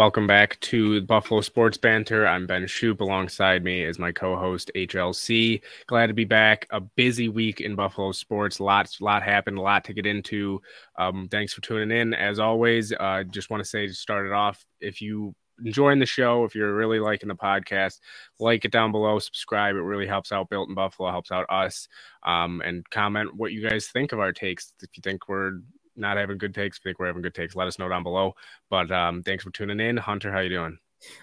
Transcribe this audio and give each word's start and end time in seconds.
Welcome 0.00 0.26
back 0.26 0.58
to 0.60 1.02
Buffalo 1.02 1.42
Sports 1.42 1.76
Banter. 1.76 2.26
I'm 2.26 2.46
Ben 2.46 2.66
Shoop. 2.66 3.02
Alongside 3.02 3.62
me 3.62 3.84
is 3.84 3.98
my 3.98 4.12
co-host 4.12 4.70
HLC. 4.74 5.60
Glad 5.88 6.06
to 6.06 6.14
be 6.14 6.24
back. 6.24 6.66
A 6.70 6.80
busy 6.80 7.28
week 7.28 7.60
in 7.60 7.74
Buffalo 7.74 8.12
sports. 8.12 8.60
Lots, 8.60 9.02
lot 9.02 9.22
happened. 9.22 9.58
A 9.58 9.60
lot 9.60 9.84
to 9.84 9.92
get 9.92 10.06
into. 10.06 10.62
Um, 10.98 11.28
thanks 11.30 11.52
for 11.52 11.60
tuning 11.60 11.90
in. 11.90 12.14
As 12.14 12.38
always, 12.38 12.94
uh, 12.98 13.24
just 13.24 13.50
want 13.50 13.62
to 13.62 13.68
say 13.68 13.86
to 13.86 13.92
start 13.92 14.24
it 14.26 14.32
off, 14.32 14.64
if 14.80 15.02
you 15.02 15.34
enjoying 15.62 15.98
the 15.98 16.06
show, 16.06 16.44
if 16.44 16.54
you're 16.54 16.74
really 16.74 16.98
liking 16.98 17.28
the 17.28 17.34
podcast, 17.34 17.98
like 18.38 18.64
it 18.64 18.72
down 18.72 18.92
below, 18.92 19.18
subscribe. 19.18 19.76
It 19.76 19.82
really 19.82 20.06
helps 20.06 20.32
out 20.32 20.48
Built 20.48 20.70
in 20.70 20.74
Buffalo, 20.74 21.10
helps 21.10 21.30
out 21.30 21.44
us. 21.50 21.88
Um, 22.22 22.62
and 22.64 22.88
comment 22.88 23.36
what 23.36 23.52
you 23.52 23.68
guys 23.68 23.88
think 23.88 24.12
of 24.12 24.18
our 24.18 24.32
takes. 24.32 24.72
If 24.82 24.96
you 24.96 25.02
think 25.02 25.28
we're 25.28 25.58
not 25.96 26.16
having 26.16 26.38
good 26.38 26.54
takes, 26.54 26.78
I 26.78 26.82
think 26.84 26.98
we're 26.98 27.06
having 27.06 27.22
good 27.22 27.34
takes, 27.34 27.56
let 27.56 27.68
us 27.68 27.78
know 27.78 27.88
down 27.88 28.02
below. 28.02 28.34
But 28.68 28.90
um, 28.90 29.22
thanks 29.22 29.44
for 29.44 29.50
tuning 29.50 29.80
in. 29.80 29.96
Hunter, 29.96 30.32
how 30.32 30.40
you 30.40 30.48
doing? 30.48 30.78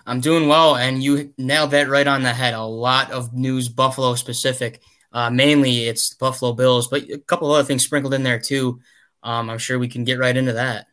I'm 0.06 0.22
doing 0.22 0.48
well, 0.48 0.76
and 0.76 1.04
you 1.04 1.34
nailed 1.38 1.72
that 1.72 1.90
right 1.90 2.08
on 2.08 2.24
the 2.24 2.34
head. 2.34 2.54
A 2.54 2.64
lot 2.64 3.12
of 3.12 3.34
news, 3.34 3.70
Buffalo 3.70 4.16
specific. 4.16 4.82
Uh, 5.12 5.30
mainly, 5.30 5.88
it's 5.88 6.14
Buffalo 6.14 6.54
Bills, 6.54 6.88
but 6.88 7.04
a 7.10 7.20
couple 7.20 7.52
other 7.52 7.64
things 7.64 7.84
sprinkled 7.84 8.14
in 8.14 8.24
there 8.24 8.40
too. 8.40 8.80
Um, 9.24 9.50
I'm 9.50 9.58
sure 9.58 9.80
we 9.80 9.88
can 9.88 10.04
get 10.04 10.20
right 10.20 10.36
into 10.36 10.54
that. 10.54 10.88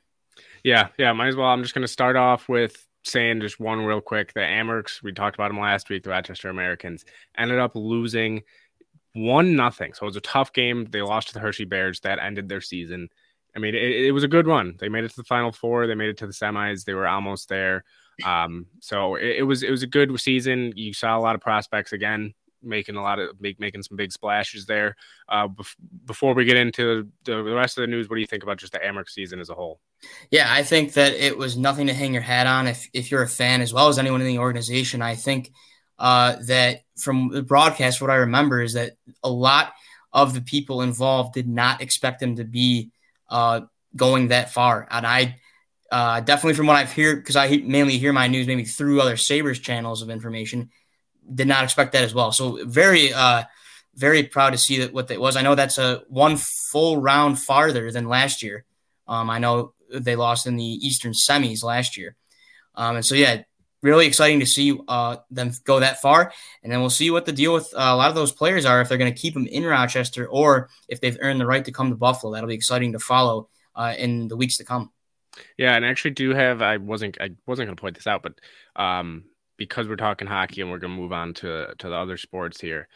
Yeah, 0.62 0.88
yeah, 0.98 1.12
might 1.12 1.28
as 1.28 1.36
well. 1.36 1.48
I'm 1.48 1.62
just 1.62 1.74
going 1.74 1.82
to 1.82 1.88
start 1.88 2.16
off 2.16 2.48
with 2.48 2.86
saying 3.04 3.40
just 3.40 3.60
one 3.60 3.84
real 3.84 4.00
quick. 4.00 4.32
The 4.32 4.40
Amerks, 4.40 5.02
we 5.02 5.12
talked 5.12 5.36
about 5.36 5.48
them 5.48 5.60
last 5.60 5.90
week. 5.90 6.04
The 6.04 6.10
Rochester 6.10 6.48
Americans 6.48 7.04
ended 7.36 7.58
up 7.58 7.72
losing 7.74 8.42
one 9.12 9.56
nothing. 9.56 9.92
So 9.92 10.04
it 10.04 10.06
was 10.06 10.16
a 10.16 10.22
tough 10.22 10.52
game. 10.52 10.86
They 10.90 11.02
lost 11.02 11.28
to 11.28 11.34
the 11.34 11.40
Hershey 11.40 11.64
Bears. 11.64 12.00
That 12.00 12.18
ended 12.18 12.48
their 12.48 12.60
season. 12.60 13.10
I 13.56 13.60
mean, 13.60 13.74
it, 13.74 14.06
it, 14.06 14.12
was 14.12 14.24
a 14.24 14.28
good 14.28 14.46
run. 14.46 14.76
They 14.80 14.88
made 14.88 15.04
it 15.04 15.10
to 15.10 15.16
the 15.16 15.24
final 15.24 15.52
four. 15.52 15.86
They 15.86 15.94
made 15.94 16.08
it 16.08 16.18
to 16.18 16.26
the 16.26 16.32
semis. 16.32 16.84
They 16.84 16.94
were 16.94 17.06
almost 17.06 17.48
there. 17.48 17.84
Um, 18.24 18.66
so 18.80 19.14
it, 19.16 19.36
it, 19.38 19.42
was 19.42 19.62
it 19.62 19.70
was 19.70 19.82
a 19.82 19.86
good 19.86 20.18
season. 20.20 20.72
You 20.76 20.92
saw 20.92 21.16
a 21.16 21.20
lot 21.20 21.34
of 21.34 21.40
prospects 21.40 21.92
again 21.92 22.34
making 22.64 22.96
a 22.96 23.02
lot 23.02 23.18
of 23.18 23.40
make, 23.40 23.60
making 23.60 23.82
some 23.82 23.96
big 23.96 24.12
splashes 24.12 24.66
there. 24.66 24.96
Uh, 25.28 25.48
bef- 25.48 25.76
before 26.06 26.34
we 26.34 26.44
get 26.44 26.56
into 26.56 27.08
the, 27.24 27.42
the 27.42 27.54
rest 27.54 27.76
of 27.78 27.82
the 27.82 27.86
news, 27.86 28.08
what 28.08 28.16
do 28.16 28.20
you 28.20 28.26
think 28.26 28.42
about 28.42 28.58
just 28.58 28.72
the 28.72 28.78
Amerks 28.78 29.10
season 29.10 29.40
as 29.40 29.50
a 29.50 29.54
whole? 29.54 29.80
Yeah, 30.30 30.46
I 30.48 30.62
think 30.62 30.94
that 30.94 31.12
it 31.12 31.36
was 31.36 31.56
nothing 31.56 31.86
to 31.88 31.94
hang 31.94 32.12
your 32.12 32.22
hat 32.22 32.46
on 32.46 32.66
if 32.66 32.88
if 32.92 33.10
you're 33.10 33.22
a 33.22 33.28
fan 33.28 33.60
as 33.60 33.72
well 33.72 33.88
as 33.88 33.98
anyone 33.98 34.20
in 34.20 34.26
the 34.26 34.38
organization. 34.38 35.02
I 35.02 35.14
think 35.14 35.52
uh, 35.98 36.36
that 36.46 36.82
from 36.96 37.28
the 37.28 37.42
broadcast, 37.42 38.00
what 38.00 38.10
I 38.10 38.16
remember 38.16 38.62
is 38.62 38.74
that 38.74 38.92
a 39.22 39.30
lot 39.30 39.72
of 40.12 40.34
the 40.34 40.40
people 40.40 40.82
involved 40.82 41.34
did 41.34 41.48
not 41.48 41.80
expect 41.80 42.20
them 42.20 42.36
to 42.36 42.44
be 42.44 42.90
uh, 43.28 43.62
going 43.96 44.28
that 44.28 44.52
far. 44.52 44.86
And 44.90 45.06
I 45.06 45.36
uh, 45.90 46.20
definitely, 46.20 46.54
from 46.54 46.66
what 46.66 46.76
I've 46.76 46.92
heard, 46.92 47.16
because 47.16 47.36
I 47.36 47.56
mainly 47.58 47.98
hear 47.98 48.12
my 48.12 48.26
news 48.26 48.46
maybe 48.46 48.64
through 48.64 49.00
other 49.00 49.16
Sabres 49.16 49.60
channels 49.60 50.02
of 50.02 50.10
information, 50.10 50.70
did 51.32 51.46
not 51.46 51.64
expect 51.64 51.92
that 51.92 52.04
as 52.04 52.12
well. 52.12 52.32
So 52.32 52.64
very, 52.64 53.12
uh, 53.12 53.44
very 53.94 54.24
proud 54.24 54.50
to 54.50 54.58
see 54.58 54.80
that 54.80 54.92
what 54.92 55.08
that 55.08 55.20
was. 55.20 55.36
I 55.36 55.42
know 55.42 55.54
that's 55.54 55.78
a 55.78 56.02
one 56.08 56.36
full 56.36 57.00
round 57.00 57.38
farther 57.38 57.92
than 57.92 58.08
last 58.08 58.42
year. 58.42 58.64
Um, 59.06 59.30
I 59.30 59.38
know 59.38 59.74
they 59.88 60.16
lost 60.16 60.46
in 60.46 60.56
the 60.56 60.64
Eastern 60.64 61.12
semis 61.12 61.62
last 61.62 61.96
year. 61.96 62.16
Um, 62.74 62.96
and 62.96 63.06
so, 63.06 63.14
yeah, 63.14 63.42
really 63.84 64.06
exciting 64.06 64.40
to 64.40 64.46
see 64.46 64.76
uh, 64.88 65.18
them 65.30 65.52
go 65.64 65.78
that 65.78 66.00
far. 66.00 66.32
And 66.62 66.72
then 66.72 66.80
we'll 66.80 66.90
see 66.90 67.10
what 67.10 67.26
the 67.26 67.32
deal 67.32 67.52
with 67.52 67.72
uh, 67.74 67.90
a 67.92 67.96
lot 67.96 68.08
of 68.08 68.14
those 68.14 68.32
players 68.32 68.64
are 68.64 68.80
if 68.80 68.88
they're 68.88 68.98
going 68.98 69.12
to 69.12 69.20
keep 69.20 69.34
them 69.34 69.46
in 69.46 69.62
Rochester 69.62 70.26
or 70.26 70.70
if 70.88 71.00
they've 71.00 71.18
earned 71.20 71.40
the 71.40 71.46
right 71.46 71.64
to 71.64 71.70
come 71.70 71.90
to 71.90 71.96
Buffalo. 71.96 72.32
That'll 72.32 72.48
be 72.48 72.54
exciting 72.54 72.92
to 72.92 72.98
follow 72.98 73.48
uh, 73.76 73.94
in 73.96 74.26
the 74.26 74.36
weeks 74.36 74.56
to 74.56 74.64
come. 74.64 74.90
Yeah, 75.58 75.76
and 75.76 75.84
I 75.84 75.88
actually 75.88 76.12
do 76.12 76.30
have. 76.30 76.62
I 76.62 76.78
wasn't. 76.78 77.20
I 77.20 77.30
wasn't 77.46 77.66
going 77.66 77.76
to 77.76 77.80
point 77.80 77.96
this 77.96 78.06
out, 78.06 78.22
but 78.22 78.34
um, 78.76 79.24
because 79.56 79.88
we're 79.88 79.96
talking 79.96 80.28
hockey 80.28 80.60
and 80.60 80.70
we're 80.70 80.78
going 80.78 80.94
to 80.94 81.00
move 81.00 81.12
on 81.12 81.34
to 81.34 81.74
to 81.76 81.88
the 81.88 81.94
other 81.94 82.16
sports 82.16 82.60
here. 82.60 82.88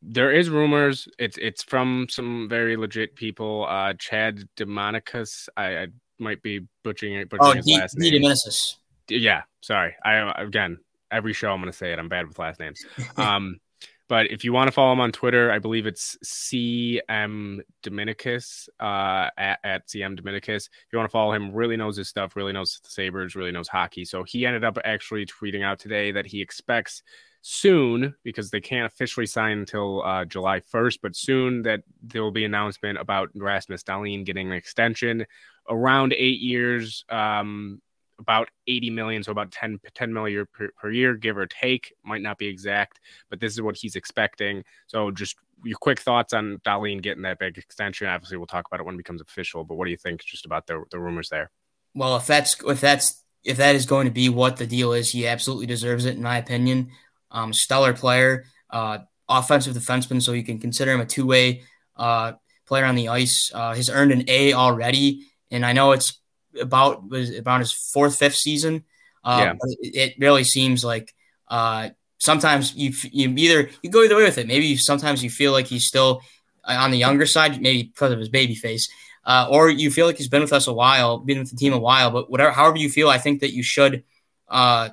There 0.00 0.30
is 0.30 0.48
rumors. 0.48 1.08
It's 1.18 1.36
it's 1.38 1.64
from 1.64 2.06
some 2.08 2.48
very 2.48 2.76
legit 2.76 3.16
people. 3.16 3.66
Uh, 3.68 3.94
Chad 3.94 4.48
Demonicus. 4.56 5.48
I, 5.56 5.76
I 5.76 5.86
might 6.20 6.40
be 6.40 6.60
butchering, 6.84 7.26
butchering 7.26 7.50
oh, 7.50 7.56
his 7.56 7.66
D- 7.66 7.78
last 7.78 7.98
name. 7.98 8.22
Demonicus 8.22 8.76
yeah, 9.08 9.42
sorry. 9.60 9.94
I 10.04 10.42
again 10.42 10.78
every 11.10 11.32
show 11.32 11.52
I'm 11.52 11.60
going 11.60 11.70
to 11.70 11.76
say 11.76 11.92
it. 11.92 11.98
I'm 11.98 12.08
bad 12.08 12.26
with 12.26 12.38
last 12.38 12.60
names. 12.60 12.84
Um, 13.16 13.60
but 14.08 14.30
if 14.30 14.44
you 14.44 14.52
want 14.52 14.68
to 14.68 14.72
follow 14.72 14.92
him 14.92 15.00
on 15.00 15.10
Twitter, 15.10 15.50
I 15.50 15.58
believe 15.58 15.84
it's 15.84 16.16
CM 16.24 17.58
Dominicus 17.82 18.68
uh, 18.78 19.30
at, 19.36 19.58
at 19.64 19.88
CM 19.88 20.18
Dominicus. 20.18 20.66
If 20.68 20.92
you 20.92 20.98
want 20.98 21.08
to 21.08 21.12
follow 21.12 21.32
him, 21.32 21.52
really 21.52 21.76
knows 21.76 21.96
his 21.96 22.08
stuff, 22.08 22.36
really 22.36 22.52
knows 22.52 22.78
the 22.84 22.88
Sabres, 22.88 23.34
really 23.34 23.50
knows 23.50 23.66
hockey. 23.66 24.04
So 24.04 24.22
he 24.22 24.46
ended 24.46 24.62
up 24.62 24.78
actually 24.84 25.26
tweeting 25.26 25.64
out 25.64 25.80
today 25.80 26.12
that 26.12 26.24
he 26.24 26.40
expects 26.40 27.02
soon 27.42 28.14
because 28.22 28.50
they 28.50 28.60
can't 28.60 28.92
officially 28.92 29.26
sign 29.26 29.58
until 29.58 30.02
uh, 30.04 30.24
July 30.24 30.60
1st, 30.60 30.98
but 31.02 31.16
soon 31.16 31.62
that 31.62 31.82
there 32.02 32.22
will 32.22 32.30
be 32.30 32.44
announcement 32.44 32.98
about 32.98 33.30
Rasmus 33.34 33.82
Dahlin 33.82 34.24
getting 34.24 34.48
an 34.48 34.52
extension 34.52 35.26
around 35.68 36.12
eight 36.12 36.40
years. 36.40 37.04
Um, 37.08 37.80
about 38.18 38.48
80 38.66 38.90
million, 38.90 39.22
so 39.22 39.32
about 39.32 39.52
10, 39.52 39.78
10 39.94 40.12
million 40.12 40.46
per, 40.52 40.68
per 40.76 40.90
year, 40.90 41.14
give 41.14 41.36
or 41.36 41.46
take. 41.46 41.92
Might 42.04 42.22
not 42.22 42.38
be 42.38 42.46
exact, 42.46 43.00
but 43.30 43.40
this 43.40 43.52
is 43.52 43.62
what 43.62 43.76
he's 43.76 43.96
expecting. 43.96 44.64
So 44.86 45.10
just 45.10 45.36
your 45.64 45.78
quick 45.78 46.00
thoughts 46.00 46.32
on 46.32 46.58
Dahlin 46.64 47.02
getting 47.02 47.22
that 47.22 47.38
big 47.38 47.58
extension. 47.58 48.06
Obviously, 48.06 48.36
we'll 48.36 48.46
talk 48.46 48.66
about 48.66 48.80
it 48.80 48.86
when 48.86 48.94
it 48.94 48.98
becomes 48.98 49.20
official, 49.20 49.64
but 49.64 49.76
what 49.76 49.84
do 49.84 49.90
you 49.90 49.96
think 49.96 50.22
just 50.24 50.46
about 50.46 50.66
the, 50.66 50.84
the 50.90 50.98
rumors 50.98 51.28
there? 51.28 51.50
Well, 51.94 52.16
if 52.16 52.26
that's 52.26 52.56
if 52.66 52.80
that's 52.80 53.22
if 53.44 53.56
that 53.58 53.74
is 53.74 53.86
going 53.86 54.06
to 54.06 54.12
be 54.12 54.28
what 54.28 54.56
the 54.56 54.66
deal 54.66 54.92
is, 54.92 55.12
he 55.12 55.26
absolutely 55.26 55.66
deserves 55.66 56.04
it, 56.04 56.16
in 56.16 56.22
my 56.22 56.38
opinion. 56.38 56.90
Um, 57.30 57.52
stellar 57.52 57.94
player, 57.94 58.44
uh, 58.70 58.98
offensive 59.28 59.74
defenseman, 59.74 60.22
so 60.22 60.32
you 60.32 60.44
can 60.44 60.58
consider 60.58 60.92
him 60.92 61.00
a 61.00 61.06
two 61.06 61.26
way 61.26 61.62
uh, 61.96 62.32
player 62.66 62.84
on 62.84 62.94
the 62.94 63.08
ice. 63.08 63.50
Uh, 63.54 63.74
he's 63.74 63.90
earned 63.90 64.12
an 64.12 64.24
A 64.28 64.52
already, 64.52 65.26
and 65.50 65.64
I 65.64 65.72
know 65.72 65.92
it's 65.92 66.20
about 66.60 67.08
was 67.08 67.36
about 67.36 67.60
his 67.60 67.72
fourth, 67.72 68.18
fifth 68.18 68.36
season. 68.36 68.84
Uh, 69.24 69.54
yeah. 69.60 69.74
it, 69.80 70.14
really 70.18 70.44
seems 70.44 70.84
like 70.84 71.12
uh, 71.48 71.90
sometimes 72.18 72.74
you 72.74 72.92
you 73.10 73.32
either 73.36 73.70
you 73.82 73.90
go 73.90 74.02
either 74.02 74.16
way 74.16 74.24
with 74.24 74.38
it. 74.38 74.46
Maybe 74.46 74.76
sometimes 74.76 75.22
you 75.22 75.30
feel 75.30 75.52
like 75.52 75.66
he's 75.66 75.86
still 75.86 76.22
uh, 76.64 76.76
on 76.78 76.90
the 76.90 76.98
younger 76.98 77.26
side, 77.26 77.60
maybe 77.60 77.84
because 77.84 78.12
of 78.12 78.18
his 78.18 78.28
baby 78.28 78.54
face, 78.54 78.88
uh, 79.24 79.48
or 79.50 79.68
you 79.68 79.90
feel 79.90 80.06
like 80.06 80.16
he's 80.16 80.28
been 80.28 80.42
with 80.42 80.52
us 80.52 80.66
a 80.66 80.72
while, 80.72 81.18
been 81.18 81.40
with 81.40 81.50
the 81.50 81.56
team 81.56 81.72
a 81.72 81.78
while. 81.78 82.10
But 82.10 82.30
whatever, 82.30 82.52
however 82.52 82.76
you 82.76 82.88
feel, 82.88 83.08
I 83.08 83.18
think 83.18 83.40
that 83.40 83.52
you 83.52 83.62
should. 83.62 84.04
Uh, 84.48 84.90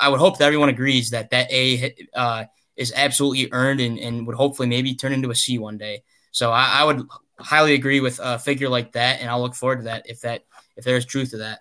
I 0.00 0.08
would 0.08 0.20
hope 0.20 0.38
that 0.38 0.44
everyone 0.44 0.68
agrees 0.68 1.10
that 1.10 1.30
that 1.30 1.50
A 1.50 1.94
uh, 2.14 2.44
is 2.76 2.92
absolutely 2.94 3.48
earned 3.52 3.80
and, 3.80 3.98
and 3.98 4.26
would 4.26 4.36
hopefully 4.36 4.68
maybe 4.68 4.94
turn 4.94 5.12
into 5.12 5.30
a 5.30 5.34
C 5.34 5.58
one 5.58 5.78
day. 5.78 6.02
So 6.30 6.50
I, 6.50 6.80
I 6.80 6.84
would 6.84 7.02
highly 7.38 7.74
agree 7.74 8.00
with 8.00 8.20
a 8.22 8.38
figure 8.38 8.68
like 8.68 8.92
that, 8.92 9.20
and 9.20 9.28
I'll 9.28 9.42
look 9.42 9.54
forward 9.54 9.78
to 9.78 9.84
that 9.84 10.08
if 10.08 10.20
that 10.20 10.44
if 10.76 10.84
there's 10.84 11.06
truth 11.06 11.30
to 11.30 11.38
that. 11.38 11.60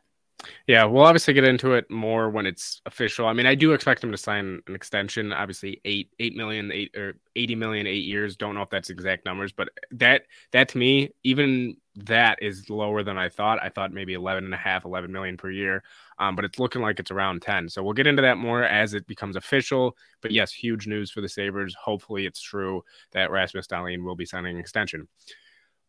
Yeah, 0.68 0.86
we'll 0.86 1.04
obviously 1.04 1.34
get 1.34 1.46
into 1.46 1.74
it 1.74 1.90
more 1.90 2.30
when 2.30 2.46
it's 2.46 2.82
official. 2.86 3.28
I 3.28 3.34
mean, 3.34 3.46
I 3.46 3.56
do 3.56 3.74
expect 3.74 4.04
him 4.04 4.12
to 4.12 4.18
sign 4.18 4.62
an 4.68 4.76
extension. 4.76 5.32
Obviously, 5.32 5.80
eight 5.86 6.10
eight 6.20 6.36
million, 6.36 6.72
eight 6.72 6.96
or 6.96 7.16
eighty 7.36 7.56
million, 7.56 7.88
eight 7.88 8.04
years. 8.04 8.36
Don't 8.36 8.56
know 8.56 8.62
if 8.62 8.70
that's 8.70 8.90
exact 8.90 9.26
numbers, 9.26 9.52
but 9.54 9.70
that 9.92 10.24
that 10.52 10.70
to 10.70 10.78
me, 10.78 11.12
even 11.24 11.78
that 11.96 12.40
is 12.42 12.70
lower 12.70 13.04
than 13.04 13.18
I 13.18 13.30
thought. 13.30 13.62
I 13.62 13.70
thought 13.70 13.94
maybe 13.94 14.16
11 14.16 14.46
and 14.46 14.54
a 14.54 14.58
half, 14.58 14.84
11 14.84 15.12
million 15.12 15.38
per 15.38 15.52
year. 15.52 15.84
Um, 16.18 16.36
but 16.36 16.44
it's 16.44 16.58
looking 16.58 16.82
like 16.82 17.00
it's 17.00 17.12
around 17.12 17.44
10. 17.44 17.70
So 17.70 17.84
we'll 17.84 17.94
get 17.94 18.08
into 18.08 18.24
that 18.24 18.38
more 18.38 18.64
as 18.64 18.96
it 18.96 19.06
becomes 19.06 19.36
official. 19.36 19.96
But 20.22 20.32
yes, 20.32 20.52
huge 20.52 20.88
news 20.88 21.12
for 21.12 21.22
the 21.22 21.30
Sabres. 21.30 21.76
Hopefully 21.80 22.26
it's 22.26 22.42
true 22.42 22.84
that 23.12 23.30
Rasmus 23.30 23.68
Dahlin 23.68 24.04
will 24.04 24.16
be 24.16 24.26
signing 24.26 24.56
an 24.56 24.60
extension 24.60 25.08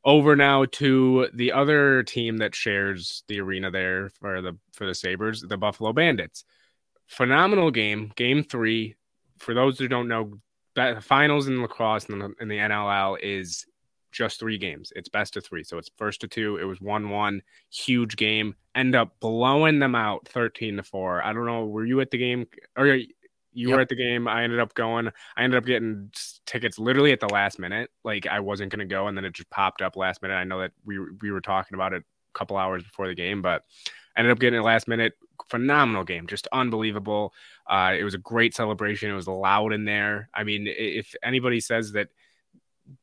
over 0.04 0.36
now 0.36 0.66
to 0.66 1.28
the 1.32 1.52
other 1.52 2.02
team 2.02 2.36
that 2.38 2.54
shares 2.54 3.24
the 3.28 3.40
arena 3.40 3.70
there 3.70 4.10
for 4.10 4.42
the 4.42 4.56
for 4.72 4.86
the 4.86 4.94
Sabres, 4.94 5.42
the 5.42 5.56
Buffalo 5.56 5.92
Bandits. 5.92 6.44
Phenomenal 7.06 7.70
game, 7.70 8.12
game 8.16 8.44
three. 8.44 8.96
For 9.38 9.54
those 9.54 9.78
who 9.78 9.88
don't 9.88 10.08
know, 10.08 10.38
finals 11.00 11.48
in 11.48 11.60
lacrosse 11.60 12.06
and 12.06 12.20
the, 12.20 12.34
in 12.40 12.48
the 12.48 12.58
NLL 12.58 13.18
is 13.22 13.66
just 14.12 14.38
three 14.38 14.58
games. 14.58 14.92
It's 14.94 15.08
best 15.08 15.36
of 15.36 15.44
three, 15.44 15.64
so 15.64 15.76
it's 15.76 15.90
first 15.96 16.20
to 16.20 16.28
two. 16.28 16.56
It 16.56 16.64
was 16.64 16.80
one 16.80 17.10
one, 17.10 17.42
huge 17.70 18.16
game. 18.16 18.54
End 18.74 18.94
up 18.94 19.18
blowing 19.20 19.78
them 19.78 19.94
out, 19.94 20.28
thirteen 20.28 20.76
to 20.76 20.82
four. 20.82 21.22
I 21.24 21.32
don't 21.32 21.46
know. 21.46 21.66
Were 21.66 21.84
you 21.84 22.00
at 22.00 22.10
the 22.10 22.18
game? 22.18 22.46
Or 22.76 22.98
you 23.54 23.68
yep. 23.68 23.76
were 23.76 23.80
at 23.82 23.88
the 23.88 23.94
game. 23.94 24.28
I 24.28 24.42
ended 24.42 24.60
up 24.60 24.74
going. 24.74 25.08
I 25.36 25.44
ended 25.44 25.56
up 25.56 25.64
getting 25.64 26.10
tickets 26.44 26.78
literally 26.78 27.12
at 27.12 27.20
the 27.20 27.28
last 27.28 27.58
minute. 27.58 27.90
Like 28.04 28.26
I 28.26 28.40
wasn't 28.40 28.70
gonna 28.70 28.84
go, 28.84 29.06
and 29.06 29.16
then 29.16 29.24
it 29.24 29.32
just 29.32 29.50
popped 29.50 29.80
up 29.80 29.96
last 29.96 30.20
minute. 30.20 30.34
I 30.34 30.44
know 30.44 30.60
that 30.60 30.72
we 30.84 30.98
we 30.98 31.30
were 31.30 31.40
talking 31.40 31.74
about 31.74 31.92
it 31.92 32.02
a 32.02 32.38
couple 32.38 32.56
hours 32.56 32.82
before 32.82 33.06
the 33.06 33.14
game, 33.14 33.40
but 33.40 33.62
I 34.16 34.20
ended 34.20 34.32
up 34.32 34.40
getting 34.40 34.58
it 34.58 34.64
last 34.64 34.88
minute. 34.88 35.14
Phenomenal 35.48 36.04
game, 36.04 36.26
just 36.26 36.48
unbelievable. 36.52 37.32
Uh, 37.66 37.94
it 37.98 38.04
was 38.04 38.14
a 38.14 38.18
great 38.18 38.54
celebration. 38.54 39.10
It 39.10 39.14
was 39.14 39.28
loud 39.28 39.72
in 39.72 39.84
there. 39.84 40.28
I 40.34 40.44
mean, 40.44 40.66
if 40.68 41.14
anybody 41.22 41.60
says 41.60 41.92
that 41.92 42.08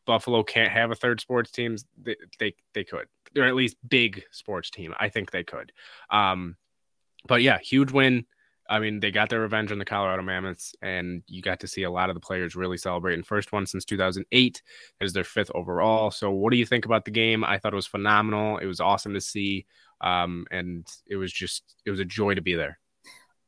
Buffalo 0.06 0.44
can't 0.44 0.72
have 0.72 0.92
a 0.92 0.96
third 0.96 1.20
sports 1.22 1.52
team, 1.52 1.78
they 2.02 2.16
they, 2.40 2.56
they 2.74 2.84
could, 2.84 3.08
or 3.38 3.44
at 3.44 3.56
least 3.56 3.78
big 3.88 4.24
sports 4.32 4.70
team. 4.70 4.94
I 5.00 5.10
think 5.10 5.32
they 5.32 5.44
could. 5.44 5.72
Um, 6.10 6.56
but 7.28 7.42
yeah, 7.42 7.60
huge 7.60 7.92
win. 7.92 8.26
I 8.72 8.80
mean, 8.80 9.02
they 9.02 9.12
got 9.12 9.30
their 9.30 9.42
revenge 9.42 9.74
on 9.74 9.80
the 9.80 9.86
Colorado 9.86 10.24
Mammoths, 10.24 10.74
and 10.82 11.24
you 11.28 11.42
got 11.42 11.60
to 11.60 11.68
see 11.68 11.84
a 11.84 11.92
lot 11.92 12.10
of 12.10 12.16
the 12.16 12.22
players 12.22 12.56
really 12.56 12.78
celebrating. 12.78 13.22
First 13.22 13.52
one 13.52 13.66
since 13.66 13.84
2008 13.84 14.62
is 15.02 15.12
their 15.12 15.26
fifth 15.26 15.52
overall. 15.54 16.10
So, 16.10 16.32
what 16.32 16.52
do 16.52 16.58
you 16.58 16.66
think 16.66 16.86
about 16.86 17.04
the 17.04 17.12
game? 17.12 17.44
I 17.44 17.58
thought 17.58 17.74
it 17.74 17.76
was 17.76 17.86
phenomenal. 17.86 18.60
It 18.60 18.68
was 18.68 18.80
awesome 18.80 19.14
to 19.14 19.20
see, 19.20 19.66
um, 20.00 20.46
and 20.52 20.88
it 21.06 21.18
was 21.18 21.34
just 21.34 21.76
it 21.86 21.92
was 21.92 22.00
a 22.00 22.06
joy 22.06 22.36
to 22.36 22.42
be 22.42 22.56
there. 22.56 22.80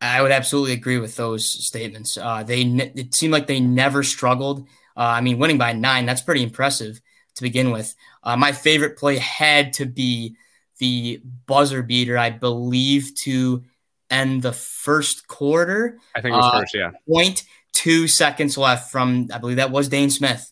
I 0.02 0.22
would 0.22 0.32
absolutely 0.32 0.74
agree 0.74 0.98
with 0.98 1.16
those 1.16 1.48
statements. 1.48 2.18
Uh, 2.18 2.44
they 2.44 2.64
it 2.64 3.16
seemed 3.16 3.32
like 3.32 3.48
they 3.48 3.62
never 3.62 4.04
struggled. 4.04 4.68
Uh, 4.98 5.16
I 5.16 5.22
mean, 5.22 5.40
winning 5.40 5.58
by 5.58 5.72
nine 5.72 6.06
that's 6.06 6.22
pretty 6.22 6.44
impressive 6.44 7.00
to 7.36 7.44
begin 7.44 7.72
with. 7.72 7.96
Uh, 8.24 8.36
my 8.36 8.52
favorite 8.52 8.98
play 8.98 9.20
had 9.20 9.72
to 9.74 9.86
be 9.86 10.36
the 10.80 11.22
buzzer 11.46 11.82
beater, 11.82 12.18
I 12.18 12.30
believe, 12.30 13.16
to 13.20 13.64
end 14.14 14.42
the 14.42 14.54
first 14.54 15.28
quarter. 15.28 15.98
I 16.16 16.22
think 16.22 16.34
it 16.34 16.38
was 16.38 16.54
uh, 16.54 16.60
first, 16.60 16.76
yeah. 16.76 16.92
Point 17.08 17.44
two 17.74 18.08
seconds 18.08 18.58
left 18.58 18.92
from, 18.92 19.28
I 19.34 19.40
believe 19.40 19.58
that 19.58 19.72
was 19.72 19.90
Dhane 19.90 20.12
Smith. 20.12 20.50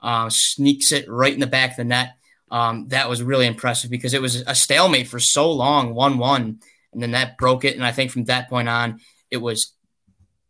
Uh, 0.00 0.28
sneaks 0.30 0.90
it 0.90 1.08
right 1.08 1.32
in 1.32 1.38
the 1.38 1.46
back 1.46 1.72
of 1.72 1.76
the 1.76 1.84
net. 1.84 2.14
Um, 2.50 2.88
that 2.88 3.08
was 3.08 3.22
really 3.22 3.46
impressive 3.46 3.90
because 3.90 4.14
it 4.14 4.20
was 4.20 4.42
a 4.46 4.54
stalemate 4.54 5.06
for 5.06 5.20
so 5.20 5.52
long, 5.52 5.94
1 5.94 6.18
1. 6.18 6.58
And 6.92 7.02
then 7.02 7.12
that 7.12 7.38
broke 7.38 7.64
it. 7.64 7.76
And 7.76 7.84
I 7.84 7.92
think 7.92 8.10
from 8.10 8.24
that 8.24 8.50
point 8.50 8.68
on, 8.68 9.00
it 9.30 9.38
was 9.38 9.74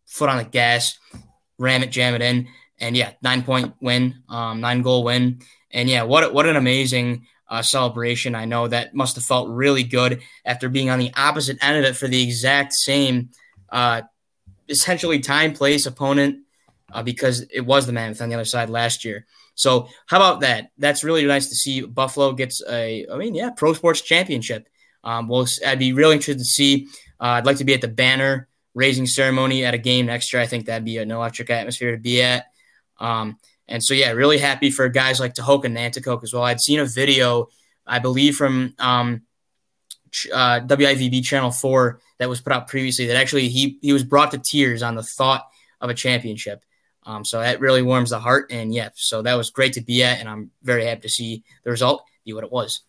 foot 0.07 0.29
on 0.29 0.39
the 0.39 0.45
gas, 0.45 0.99
ram 1.59 1.83
it, 1.83 1.91
jam 1.91 2.15
it 2.15 2.23
in. 2.23 2.49
And 2.81 2.97
yeah, 2.97 3.13
nine 3.23 3.43
point 3.43 3.75
win, 3.81 4.23
um, 4.29 4.61
nine 4.61 4.83
goal 4.83 5.05
win. 5.05 5.41
And 5.71 5.89
yeah, 5.89 6.03
what, 6.03 6.33
what 6.35 6.47
an 6.47 6.57
amazing 6.57 7.27
uh, 7.53 7.61
celebration. 7.61 8.35
I 8.35 8.47
know 8.47 8.67
that 8.67 8.95
must 8.95 9.17
have 9.17 9.25
felt 9.27 9.51
really 9.51 9.83
good 9.83 10.23
after 10.47 10.71
being 10.71 10.89
on 10.89 10.99
the 10.99 11.13
opposite 11.15 11.63
end 11.63 11.77
of 11.77 11.85
it 11.85 11.95
for 11.95 12.09
the 12.09 12.23
exact 12.23 12.73
same, 12.73 13.29
uh, 13.69 14.01
essentially 14.71 15.21
time, 15.21 15.53
place, 15.53 15.85
opponent, 15.85 16.47
uh, 16.91 17.03
because 17.03 17.43
it 17.53 17.61
was 17.61 17.85
the 17.85 17.93
Mammoth 17.93 18.23
on 18.23 18.31
the 18.31 18.37
other 18.37 18.47
side 18.47 18.71
last 18.71 19.05
year. 19.05 19.27
So 19.55 19.89
how 20.07 20.17
about 20.17 20.41
that? 20.41 20.71
That's 20.79 21.05
really 21.05 21.27
nice 21.27 21.49
to 21.51 21.55
see. 21.55 21.83
Buffalo 21.83 22.33
gets 22.33 22.63
a, 22.67 23.07
I 23.13 23.19
mean, 23.19 23.35
yeah, 23.35 23.51
pro 23.51 23.75
sports 23.75 24.01
championship. 24.01 24.67
Um, 25.05 25.29
well, 25.29 25.47
I'd 25.67 25.79
be 25.79 25.93
really 25.93 26.15
interested 26.15 26.39
to 26.39 26.45
see. 26.45 26.89
Uh, 27.21 27.37
I'd 27.37 27.45
like 27.45 27.59
to 27.59 27.65
be 27.65 27.75
at 27.75 27.83
the 27.83 27.89
banner 27.89 28.49
raising 28.73 29.07
ceremony 29.07 29.63
at 29.67 29.75
a 29.75 29.79
game 29.79 30.07
next 30.07 30.33
year. 30.33 30.41
I 30.41 30.47
think 30.47 30.65
that'd 30.65 30.87
be 30.87 30.97
an 30.97 31.11
electric 31.11 31.51
atmosphere 31.51 31.91
to 31.93 32.01
be 32.01 32.23
at. 32.23 32.47
Um, 32.99 33.37
and 33.69 33.83
so, 33.83 33.95
yeah, 33.95 34.11
really 34.11 34.39
happy 34.39 34.71
for 34.71 34.89
guys 34.89 35.21
like 35.21 35.35
Tehoka 35.35 35.65
Nanticoke 35.65 36.23
as 36.23 36.33
well. 36.33 36.43
I'd 36.43 36.61
seen 36.61 36.81
a 36.81 36.85
video, 36.85 37.49
I 37.87 37.99
believe, 37.99 38.37
from 38.37 38.75
um, 38.79 39.23
uh, 40.33 40.61
WIVB 40.61 41.25
Channel 41.25 41.51
4 41.51 42.01
that 42.19 42.29
was 42.29 42.41
put 42.41 42.53
out 42.53 42.69
previously 42.69 43.07
that 43.07 43.17
actually 43.17 43.49
he, 43.49 43.79
he 43.81 43.93
was 43.93 44.05
brought 44.05 44.31
to 44.33 44.39
tears 44.39 44.83
on 44.83 44.95
the 44.95 45.03
thought 45.03 45.47
of 45.81 45.91
a 45.91 45.95
championship. 45.95 46.65
Um, 47.05 47.25
so 47.25 47.41
that 47.41 47.61
really 47.61 47.83
warms 47.83 48.11
the 48.11 48.21
heart. 48.21 48.51
And 48.51 48.73
yeah, 48.73 48.91
so 48.95 49.23
that 49.23 49.35
was 49.35 49.51
great 49.51 49.73
to 49.75 49.81
be 49.81 50.05
at. 50.05 50.21
And 50.21 50.29
I'm 50.29 50.51
very 50.63 50.85
happy 50.85 51.03
to 51.03 51.09
see 51.09 51.45
the 51.65 51.71
result 51.71 52.05
be 52.25 52.33
what 52.33 52.45
it 52.45 52.53
was. 52.53 52.83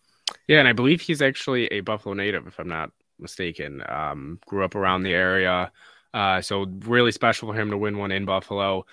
Yeah. 0.47 0.59
And 0.59 0.67
I 0.67 0.73
believe 0.73 1.01
he's 1.01 1.21
actually 1.21 1.67
a 1.67 1.79
Buffalo 1.79 2.13
native, 2.13 2.45
if 2.47 2.59
I'm 2.59 2.67
not 2.67 2.91
mistaken. 3.19 3.81
Um, 3.87 4.39
grew 4.45 4.63
up 4.63 4.75
around 4.75 5.03
the 5.03 5.13
area. 5.13 5.71
Uh, 6.13 6.41
so 6.41 6.67
really 6.85 7.11
special 7.11 7.51
for 7.51 7.59
him 7.59 7.71
to 7.71 7.77
win 7.77 7.97
one 7.97 8.11
in 8.11 8.25
Buffalo. 8.25 8.85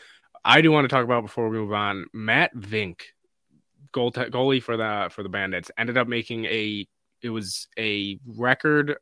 I 0.45 0.61
do 0.61 0.71
want 0.71 0.85
to 0.85 0.89
talk 0.89 1.05
about 1.05 1.23
before 1.23 1.49
we 1.49 1.59
move 1.59 1.73
on. 1.73 2.07
Matt 2.13 2.55
Vinc, 2.55 3.01
goal 3.93 4.13
goalie 4.13 4.63
for 4.63 4.77
the 4.77 5.09
for 5.11 5.23
the 5.23 5.29
Bandits, 5.29 5.71
ended 5.77 5.99
up 5.99 6.09
making 6.09 6.47
a 6.47 6.87
it 7.23 7.31
was 7.31 7.69
a 7.79 8.19
record 8.27 8.97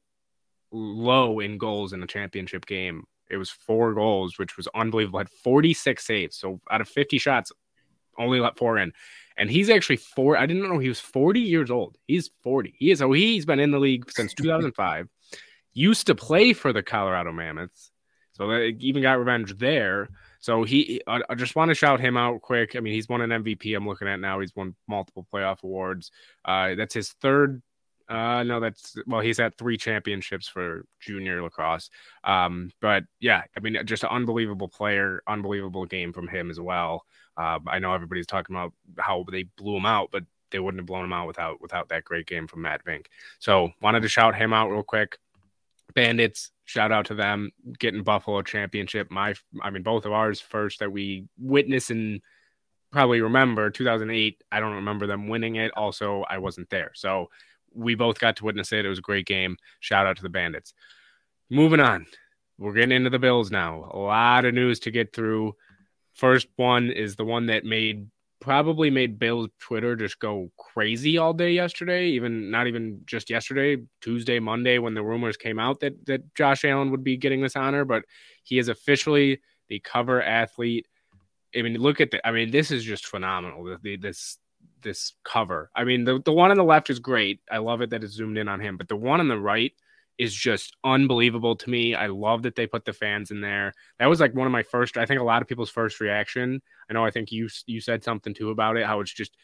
low 0.73 1.41
in 1.41 1.59
goals 1.59 1.93
in 1.93 2.03
a 2.03 2.07
championship 2.07 2.67
game. 2.67 3.05
It 3.31 3.37
was 3.37 3.51
four 3.51 3.95
goals, 3.95 4.39
which 4.39 4.57
was 4.57 4.69
unbelievable. 4.75 5.19
Had 5.19 5.31
46 5.31 6.05
saves. 6.05 6.37
So 6.37 6.61
out 6.71 6.81
of 6.81 6.89
50 6.89 7.19
shots, 7.19 7.53
only 8.19 8.41
let 8.41 8.57
four 8.57 8.79
in. 8.79 8.93
And 9.37 9.51
he's 9.51 9.71
actually 9.71 9.97
four. 9.97 10.37
I 10.37 10.47
didn't 10.47 10.69
know 10.69 10.79
he 10.79 10.89
was 10.89 10.99
40 10.99 11.41
years 11.41 11.71
old. 11.71 11.97
He's 12.07 12.31
40. 12.43 12.75
He 12.77 12.91
is. 12.91 12.99
So 12.99 13.13
he's 13.13 13.47
been 13.47 13.61
in 13.61 13.71
the 13.71 13.79
league 13.79 14.11
since 14.11 14.35
2005. 14.35 15.09
Used 15.75 16.07
to 16.09 16.15
play 16.15 16.53
for 16.55 16.73
the 16.73 16.83
Colorado 16.83 17.31
Mammoths. 17.31 17.93
So 18.33 18.49
they 18.49 18.77
even 18.81 19.03
got 19.03 19.19
revenge 19.19 19.57
there. 19.59 20.09
So 20.41 20.63
he, 20.65 21.01
I, 21.07 21.35
just 21.35 21.57
want 21.57 21.71
to 21.71 21.75
shout 21.75 22.01
him 22.01 22.17
out 22.17 22.43
quick. 22.43 22.77
I 22.77 22.81
mean, 22.81 22.95
he's 22.95 23.09
won 23.09 23.21
an 23.21 23.31
MVP. 23.31 23.77
I'm 23.77 23.87
looking 23.87 24.09
at 24.09 24.21
now. 24.21 24.41
He's 24.41 24.55
won 24.55 24.75
multiple 24.87 25.27
playoff 25.33 25.63
awards. 25.63 26.11
Uh, 26.45 26.75
that's 26.75 26.95
his 26.95 27.11
third. 27.21 27.63
Uh, 28.09 28.43
no, 28.43 28.59
that's 28.59 28.97
well, 29.07 29.21
he's 29.21 29.37
had 29.37 29.57
three 29.59 29.77
championships 29.77 30.49
for 30.49 30.87
junior 31.01 31.43
lacrosse. 31.43 31.91
Um, 32.25 32.71
but 32.81 33.05
yeah, 33.21 33.43
I 33.57 33.61
mean, 33.61 33.79
just 33.85 34.03
an 34.03 34.11
unbelievable 34.11 34.69
player, 34.69 35.23
unbelievable 35.27 35.85
game 35.85 36.13
from 36.13 36.27
him 36.27 36.51
as 36.51 36.59
well. 36.59 37.05
Uh, 37.37 37.59
I 37.67 37.79
know 37.79 37.93
everybody's 37.93 38.27
talking 38.27 38.57
about 38.57 38.73
how 38.99 39.25
they 39.31 39.43
blew 39.43 39.77
him 39.77 39.87
out, 39.87 40.09
but 40.11 40.25
they 40.51 40.59
wouldn't 40.59 40.81
have 40.81 40.87
blown 40.87 41.05
him 41.05 41.13
out 41.13 41.27
without 41.27 41.61
without 41.61 41.91
that 41.91 42.05
great 42.05 42.27
game 42.27 42.47
from 42.47 42.63
Matt 42.63 42.85
Vinc. 42.85 43.07
So 43.39 43.71
wanted 43.83 44.03
to 44.03 44.09
shout 44.09 44.35
him 44.35 44.53
out 44.55 44.71
real 44.71 44.83
quick. 44.83 45.19
Bandits, 45.95 46.51
shout 46.69 46.93
out 46.93 47.07
to 47.07 47.15
them 47.15 47.51
getting 47.79 48.03
Buffalo 48.03 48.43
championship. 48.43 49.11
My, 49.11 49.35
I 49.63 49.71
mean, 49.71 49.83
both 49.83 50.05
of 50.05 50.13
ours 50.13 50.39
first 50.39 50.81
that 50.81 50.93
we 50.93 51.27
witness 51.39 51.89
and 51.89 52.21
probably 52.93 53.23
remember 53.23 53.71
2008. 53.71 54.45
I 54.53 54.61
don't 54.61 54.75
remember 54.75 55.07
them 55.07 55.29
winning 55.29 55.57
it. 55.57 55.73
Also, 55.75 56.27
I 56.29 56.37
wasn't 56.37 56.69
there. 56.69 56.91
So 56.95 57.31
we 57.73 57.95
both 57.95 58.21
got 58.21 58.37
to 58.37 58.45
witness 58.45 58.71
it. 58.73 58.85
It 58.85 58.89
was 58.91 58.99
a 58.99 59.03
great 59.03 59.27
game. 59.27 59.57
Shout 59.81 60.07
out 60.07 60.19
to 60.19 60.23
the 60.23 60.29
Bandits. 60.29 60.75
Moving 61.49 61.81
on. 61.81 62.05
We're 62.59 62.75
getting 62.75 62.93
into 62.95 63.09
the 63.09 63.19
Bills 63.19 63.51
now. 63.51 63.91
A 63.91 63.99
lot 63.99 64.45
of 64.45 64.53
news 64.53 64.81
to 64.81 64.91
get 64.91 65.15
through. 65.15 65.55
First 66.13 66.49
one 66.57 66.91
is 66.91 67.17
the 67.17 67.25
one 67.25 67.47
that 67.47 67.65
made 67.65 68.11
probably 68.41 68.91
made 68.91 69.19
Bill's 69.19 69.49
Twitter 69.59 69.97
just 69.97 70.19
go 70.19 70.51
crazy 70.59 71.19
all 71.19 71.33
day 71.33 71.53
yesterday, 71.53 72.09
even 72.09 72.51
not 72.51 72.67
even 72.67 73.01
just 73.07 73.31
yesterday, 73.31 73.83
Tuesday, 74.01 74.39
Monday, 74.39 74.79
when 74.79 74.95
the 74.95 75.03
rumors 75.03 75.37
came 75.37 75.59
out 75.59 75.81
that 75.81 76.07
that 76.07 76.35
Josh 76.35 76.65
Allen 76.65 76.91
would 76.91 77.05
be 77.05 77.17
getting 77.17 77.43
this 77.43 77.57
honor, 77.57 77.85
but 77.85 78.05
he 78.45 78.59
is 78.59 78.69
officially 78.69 79.41
the 79.69 79.81
cover 79.81 80.23
athlete. 80.23 80.87
I 81.57 81.63
mean, 81.63 81.75
look 81.75 82.01
at 82.01 82.11
the 82.11 82.27
I 82.27 82.33
mean, 82.33 82.51
this 82.51 82.71
is 82.71 82.85
just 82.85 83.07
phenomenal. 83.07 83.77
The, 83.83 83.97
this 83.97 84.39
this 84.83 85.15
cover. 85.25 85.71
I 85.75 85.85
mean, 85.85 86.05
the, 86.05 86.21
the 86.25 86.33
one 86.33 86.51
on 86.51 86.57
the 86.57 86.65
left 86.65 86.91
is 86.91 86.99
great. 86.99 87.41
I 87.51 87.59
love 87.59 87.81
it 87.81 87.91
that 87.91 88.05
it's 88.05 88.15
zoomed 88.15 88.39
in 88.39 88.49
on 88.49 88.61
him, 88.61 88.77
but 88.77 88.89
the 88.89 88.97
one 88.97 89.21
on 89.21 89.29
the 89.29 89.39
right 89.39 89.73
is 90.19 90.35
just 90.35 90.77
unbelievable 90.83 91.57
to 91.57 91.71
me. 91.71 91.95
I 91.95 92.09
love 92.09 92.43
that 92.43 92.57
they 92.57 92.67
put 92.67 92.85
the 92.85 92.93
fans 92.93 93.31
in 93.31 93.41
there. 93.41 93.73
That 93.99 94.07
was 94.07 94.21
like 94.21 94.35
one 94.35 94.47
of 94.47 94.53
my 94.53 94.65
first. 94.65 94.97
I 94.97 95.07
think 95.07 95.21
a 95.21 95.25
lot 95.25 95.43
of 95.43 95.49
people's 95.49 95.71
first 95.71 96.01
reaction. 96.01 96.61
I 96.91 96.93
know. 96.93 97.05
I 97.05 97.11
think 97.11 97.31
you 97.31 97.49
you 97.67 97.81
said 97.81 98.03
something 98.03 98.35
too 98.35 98.51
about 98.51 98.77
it. 98.77 98.87
How 98.87 99.01
it's 99.01 99.13
just 99.13 99.37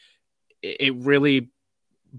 it 0.62 0.95
really 0.97 1.50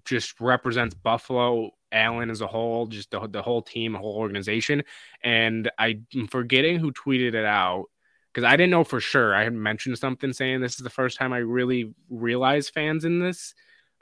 just 0.03 0.39
represents 0.39 0.95
Buffalo 0.95 1.71
Allen 1.91 2.29
as 2.29 2.41
a 2.41 2.47
whole, 2.47 2.87
just 2.87 3.11
the, 3.11 3.27
the 3.27 3.41
whole 3.41 3.61
team, 3.61 3.93
the 3.93 3.99
whole 3.99 4.17
organization. 4.17 4.83
And 5.23 5.71
I'm 5.77 6.05
forgetting 6.29 6.79
who 6.79 6.91
tweeted 6.91 7.33
it 7.33 7.45
out 7.45 7.85
because 8.33 8.45
I 8.45 8.57
didn't 8.57 8.71
know 8.71 8.83
for 8.83 8.99
sure. 8.99 9.33
I 9.33 9.43
had 9.43 9.53
mentioned 9.53 9.97
something 9.97 10.33
saying 10.33 10.61
this 10.61 10.75
is 10.75 10.83
the 10.83 10.89
first 10.89 11.17
time 11.17 11.31
I 11.33 11.37
really 11.37 11.93
realized 12.09 12.73
fans 12.73 13.05
in 13.05 13.19
this 13.19 13.53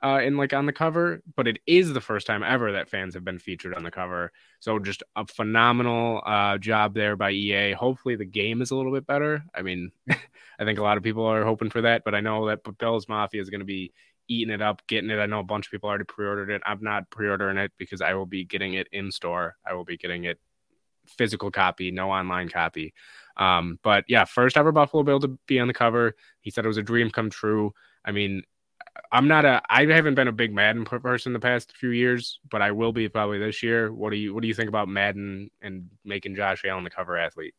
uh, 0.04 0.20
in 0.22 0.36
like 0.36 0.54
on 0.54 0.66
the 0.66 0.74
cover, 0.74 1.22
but 1.36 1.48
it 1.48 1.60
is 1.66 1.94
the 1.94 2.02
first 2.02 2.28
time 2.28 2.44
ever 2.44 2.74
that 2.74 2.90
fans 2.90 3.14
have 3.14 3.24
been 3.24 3.40
featured 3.40 3.74
on 3.74 3.84
the 3.84 3.92
cover. 3.92 4.32
So 4.60 4.78
just 4.78 5.02
a 5.16 5.26
phenomenal 5.26 6.22
uh, 6.26 6.58
job 6.58 6.94
there 6.94 7.16
by 7.16 7.32
EA. 7.32 7.72
Hopefully 7.72 8.16
the 8.16 8.26
game 8.26 8.62
is 8.62 8.72
a 8.72 8.76
little 8.76 8.92
bit 8.92 9.08
better. 9.08 9.44
I 9.56 9.62
mean, 9.62 9.92
I 10.10 10.66
think 10.66 10.78
a 10.78 10.84
lot 10.84 10.98
of 10.98 11.04
people 11.04 11.26
are 11.26 11.46
hoping 11.46 11.70
for 11.70 11.82
that, 11.82 12.04
but 12.04 12.14
I 12.14 12.20
know 12.20 12.48
that 12.48 12.60
Bills 12.78 13.08
Mafia 13.08 13.42
is 13.42 13.50
going 13.50 13.62
to 13.62 13.66
be 13.66 13.94
eating 14.28 14.54
it 14.54 14.62
up, 14.62 14.86
getting 14.88 15.10
it. 15.10 15.20
I 15.20 15.26
know 15.26 15.40
a 15.40 15.44
bunch 15.44 15.68
of 15.68 15.72
people 15.72 15.88
already 15.90 16.06
pre-ordered 16.06 16.50
it. 16.50 16.62
I'm 16.66 16.84
not 16.84 17.10
pre-ordering 17.10 17.58
it 17.58 17.72
because 17.78 18.02
I 18.02 18.14
will 18.14 18.26
be 18.26 18.44
getting 18.44 18.74
it 18.74 18.88
in 18.92 19.10
store. 19.10 19.56
I 19.66 19.74
will 19.74 19.86
be 19.86 19.98
getting 19.98 20.26
it 20.26 20.40
physical 21.08 21.52
copy, 21.52 21.92
no 21.92 22.12
online 22.12 22.50
copy. 22.50 22.94
Um, 23.38 23.80
but 23.84 24.06
yeah, 24.08 24.26
first 24.26 24.58
ever 24.58 24.72
Buffalo 24.72 25.04
Bill 25.04 25.20
to 25.22 25.40
be 25.48 25.60
on 25.60 25.68
the 25.68 25.74
cover. 25.74 26.16
He 26.42 26.52
said 26.52 26.66
it 26.66 26.70
was 26.70 26.78
a 26.78 26.84
dream 26.84 27.10
come 27.10 27.30
true. 27.30 27.74
I 28.06 28.12
mean, 28.12 28.44
I'm 29.12 29.28
not 29.28 29.46
a 29.46 29.62
I 29.70 29.86
haven't 29.86 30.16
been 30.16 30.28
a 30.28 30.34
big 30.34 30.54
Madden 30.54 30.86
person 30.86 31.34
the 31.34 31.40
past 31.40 31.76
few 31.78 31.90
years, 31.90 32.40
but 32.50 32.62
I 32.62 32.72
will 32.72 32.92
be 32.92 33.10
probably 33.10 33.40
this 33.40 33.64
year. 33.64 33.92
What 33.92 34.12
do 34.12 34.18
you 34.18 34.34
what 34.34 34.42
do 34.42 34.48
you 34.48 34.54
think 34.54 34.70
about 34.70 34.88
Madden 34.88 35.50
and 35.62 35.90
making 36.04 36.36
Josh 36.36 36.64
Allen 36.66 36.84
the 36.84 36.90
cover 36.90 37.18
athlete? 37.18 37.56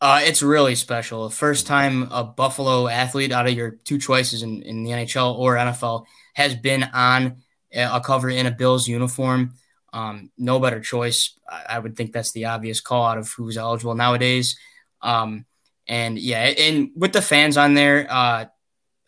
Uh, 0.00 0.20
it's 0.22 0.42
really 0.42 0.74
special. 0.74 1.30
First 1.30 1.66
time 1.66 2.08
a 2.10 2.24
Buffalo 2.24 2.88
athlete 2.88 3.32
out 3.32 3.46
of 3.46 3.54
your 3.54 3.70
two 3.70 3.98
choices 3.98 4.42
in, 4.42 4.62
in 4.62 4.84
the 4.84 4.90
NHL 4.90 5.38
or 5.38 5.54
NFL 5.54 6.04
has 6.34 6.54
been 6.54 6.82
on 6.92 7.42
a 7.72 8.00
cover 8.00 8.28
in 8.28 8.46
a 8.46 8.50
Bills 8.50 8.86
uniform. 8.86 9.54
Um, 9.92 10.30
no 10.36 10.58
better 10.58 10.80
choice. 10.80 11.38
I, 11.48 11.78
would 11.78 11.96
think 11.96 12.12
that's 12.12 12.32
the 12.32 12.46
obvious 12.46 12.80
call 12.80 13.04
out 13.06 13.16
of 13.16 13.32
who's 13.32 13.56
eligible 13.56 13.94
nowadays. 13.94 14.58
Um, 15.00 15.46
and 15.86 16.18
yeah, 16.18 16.52
and 16.58 16.90
with 16.96 17.12
the 17.12 17.22
fans 17.22 17.56
on 17.56 17.74
there, 17.74 18.06
uh, 18.10 18.46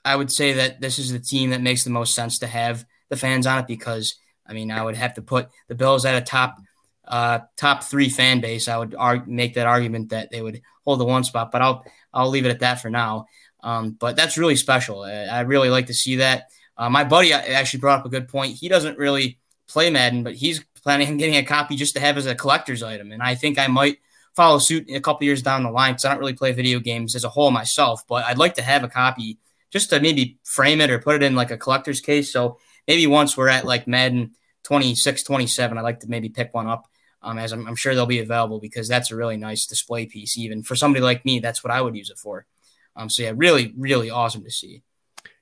I 0.07 0.17
would 0.17 0.31
say 0.33 0.55
that 0.55 0.81
this 0.81 0.99
is 0.99 1.13
the 1.13 1.19
team 1.19 1.51
that 1.51 1.61
makes 1.61 1.85
the 1.85 1.91
most 1.91 2.15
sense 2.15 2.39
to 2.39 2.47
have 2.47 2.85
the 3.09 3.17
fans 3.17 3.47
on 3.47 3.59
it 3.59 3.67
because 3.67 4.15
I 4.47 4.53
mean 4.53 4.71
I 4.71 4.83
would 4.83 4.97
have 4.97 5.15
to 5.15 5.23
put 5.23 5.49
the 5.69 5.75
Bills 5.75 6.05
at 6.05 6.21
a 6.21 6.25
top 6.25 6.59
uh, 7.07 7.41
top 7.57 7.85
three 7.85 8.09
fan 8.09 8.41
base, 8.41 8.69
I 8.69 8.77
would 8.77 8.95
argue, 8.97 9.33
make 9.33 9.55
that 9.55 9.67
argument 9.67 10.11
that 10.11 10.31
they 10.31 10.43
would 10.43 10.63
hold 10.85 11.01
the 11.01 11.05
one 11.05 11.25
spot. 11.25 11.51
But 11.51 11.63
I'll 11.63 11.85
I'll 12.13 12.31
leave 12.31 12.47
it 12.47 12.51
at 12.51 12.61
that 12.61 12.81
for 12.81 12.91
now. 12.91 13.27
Um, 13.63 13.91
but 13.93 14.17
that's 14.17 14.39
really 14.39 14.57
special. 14.57 15.03
I 15.03 15.41
really 15.41 15.71
like 15.71 15.87
to 15.87 15.95
see 15.95 16.17
that. 16.17 16.49
Uh, 16.79 16.91
my 16.91 17.05
buddy 17.05 17.33
actually 17.33 17.81
brought 17.81 18.01
up 18.01 18.07
a 18.07 18.11
good 18.11 18.29
point. 18.29 18.55
He 18.55 18.69
doesn't 18.69 18.99
really 18.99 19.39
play 19.69 19.91
Madden, 19.91 20.23
but 20.23 20.35
he's 20.35 20.65
planning 20.83 21.09
on 21.09 21.17
getting 21.17 21.37
a 21.37 21.43
copy 21.43 21.75
just 21.75 21.95
to 21.95 22.01
have 22.01 22.17
as 22.17 22.27
a 22.27 22.35
collector's 22.35 22.83
item. 22.83 23.11
And 23.11 23.23
I 23.23 23.35
think 23.35 23.59
I 23.59 23.67
might 23.67 23.99
follow 24.37 24.59
suit 24.59 24.89
a 24.91 25.01
couple 25.01 25.25
years 25.25 25.43
down 25.43 25.65
the 25.65 25.71
line 25.71 25.93
because 25.93 26.05
I 26.05 26.11
don't 26.11 26.21
really 26.21 26.35
play 26.35 26.53
video 26.53 26.79
games 26.79 27.17
as 27.17 27.25
a 27.25 27.29
whole 27.29 27.51
myself, 27.51 28.07
but 28.07 28.25
I'd 28.25 28.39
like 28.39 28.55
to 28.55 28.63
have 28.63 28.85
a 28.85 28.89
copy 28.89 29.39
just 29.77 29.91
to 29.91 30.01
maybe 30.01 30.39
frame 30.43 30.81
it 30.81 30.91
or 30.91 30.99
put 30.99 31.17
it 31.17 31.23
in 31.23 31.35
like 31.35 31.51
a 31.51 31.59
collector's 31.59 32.01
case. 32.01 32.33
So 32.33 32.59
maybe 32.89 33.07
once 33.07 33.37
we're 33.37 33.49
at 33.49 33.67
like 33.67 33.87
Madden 33.87 34.33
26, 34.65 35.23
27, 35.23 35.77
I'd 35.77 35.83
like 35.83 36.01
to 36.01 36.09
maybe 36.09 36.31
pick 36.31 36.55
one 36.55 36.67
up. 36.67 36.89
Um, 37.21 37.39
as 37.39 37.53
I'm, 37.53 37.67
I'm 37.67 37.77
sure 37.77 37.95
they'll 37.95 38.07
be 38.07 38.21
available 38.21 38.59
because 38.59 38.89
that's 38.89 39.11
a 39.11 39.17
really 39.17 39.37
nice 39.37 39.67
display 39.67 40.07
piece. 40.07 40.39
Even 40.39 40.63
for 40.63 40.77
somebody 40.77 41.03
like 41.03 41.25
me, 41.25 41.41
that's 41.41 41.63
what 41.63 41.73
I 41.73 41.83
would 41.83 41.95
use 41.95 42.09
it 42.09 42.19
for. 42.19 42.47
Um, 42.95 43.11
so 43.11 43.23
yeah, 43.23 43.33
really, 43.35 43.75
really 43.77 44.09
awesome 44.09 44.45
to 44.45 44.51
see. 44.51 44.83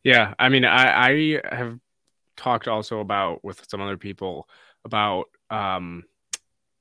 Yeah, 0.03 0.35
I 0.39 0.49
mean, 0.49 0.65
I, 0.65 1.11
I 1.11 1.41
have 1.55 1.79
talked 2.37 2.67
also 2.67 3.01
about 3.01 3.45
with 3.45 3.65
some 3.69 3.81
other 3.81 3.97
people 3.97 4.49
about 4.85 5.27
um, 5.51 6.05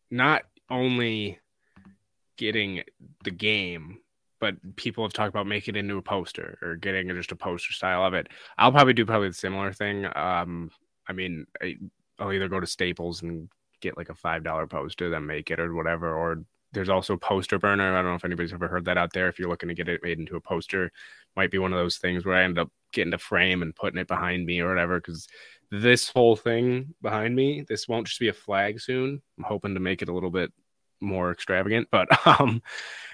not 0.10 0.43
only 0.69 1.39
getting 2.38 2.83
the 3.24 3.31
game, 3.31 4.00
but 4.43 4.75
people 4.75 5.05
have 5.05 5.13
talked 5.13 5.29
about 5.29 5.47
making 5.47 5.77
it 5.77 5.79
into 5.79 5.95
a 5.95 6.01
poster 6.01 6.57
or 6.62 6.75
getting 6.75 7.07
just 7.07 7.31
a 7.31 7.35
poster 7.38 7.71
style 7.71 8.05
of 8.05 8.13
it. 8.13 8.27
I'll 8.57 8.73
probably 8.73 8.91
do 8.91 9.05
probably 9.05 9.29
the 9.29 9.33
similar 9.33 9.71
thing. 9.71 10.05
Um, 10.17 10.69
I 11.07 11.13
mean, 11.13 11.47
I, 11.62 11.77
will 12.19 12.33
either 12.33 12.50
go 12.50 12.59
to 12.59 12.67
Staples 12.67 13.21
and 13.21 13.47
get 13.79 13.95
like 13.95 14.09
a 14.09 14.13
five 14.13 14.43
dollar 14.43 14.67
poster, 14.67 15.09
then 15.09 15.25
make 15.25 15.50
it 15.50 15.62
or 15.62 15.73
whatever, 15.73 16.13
or 16.13 16.43
there's 16.73 16.89
also 16.89 17.15
poster 17.15 17.57
burner. 17.57 17.93
I 17.93 18.01
don't 18.01 18.12
know 18.12 18.15
if 18.15 18.25
anybody's 18.25 18.51
ever 18.51 18.67
heard 18.67 18.83
that 18.83 18.97
out 18.97 19.13
there. 19.13 19.29
If 19.29 19.39
you're 19.39 19.47
looking 19.47 19.69
to 19.69 19.75
get 19.75 19.88
it 19.88 20.03
made 20.03 20.19
into 20.19 20.35
a 20.35 20.41
poster, 20.41 20.91
might 21.38 21.50
be 21.50 21.57
one 21.57 21.71
of 21.71 21.79
those 21.79 21.95
things 21.95 22.25
where 22.25 22.35
I 22.35 22.43
end 22.43 22.59
up 22.59 22.69
getting 22.91 23.13
a 23.13 23.17
frame 23.17 23.62
and 23.62 23.73
putting 23.73 24.01
it 24.01 24.09
behind 24.09 24.45
me 24.45 24.59
or 24.59 24.67
whatever. 24.67 25.00
Because 25.00 25.25
this 25.71 26.09
whole 26.09 26.35
thing 26.35 26.93
behind 27.01 27.33
me, 27.33 27.63
this 27.69 27.88
won't 27.88 28.07
just 28.07 28.19
be 28.19 28.27
a 28.27 28.33
flag 28.33 28.81
soon. 28.81 29.21
I'm 29.38 29.45
hoping 29.45 29.73
to 29.73 29.79
make 29.79 30.01
it 30.01 30.09
a 30.09 30.13
little 30.13 30.31
bit 30.31 30.51
more 31.03 31.31
extravagant, 31.31 31.89
but 31.91 32.07
um, 32.39 32.62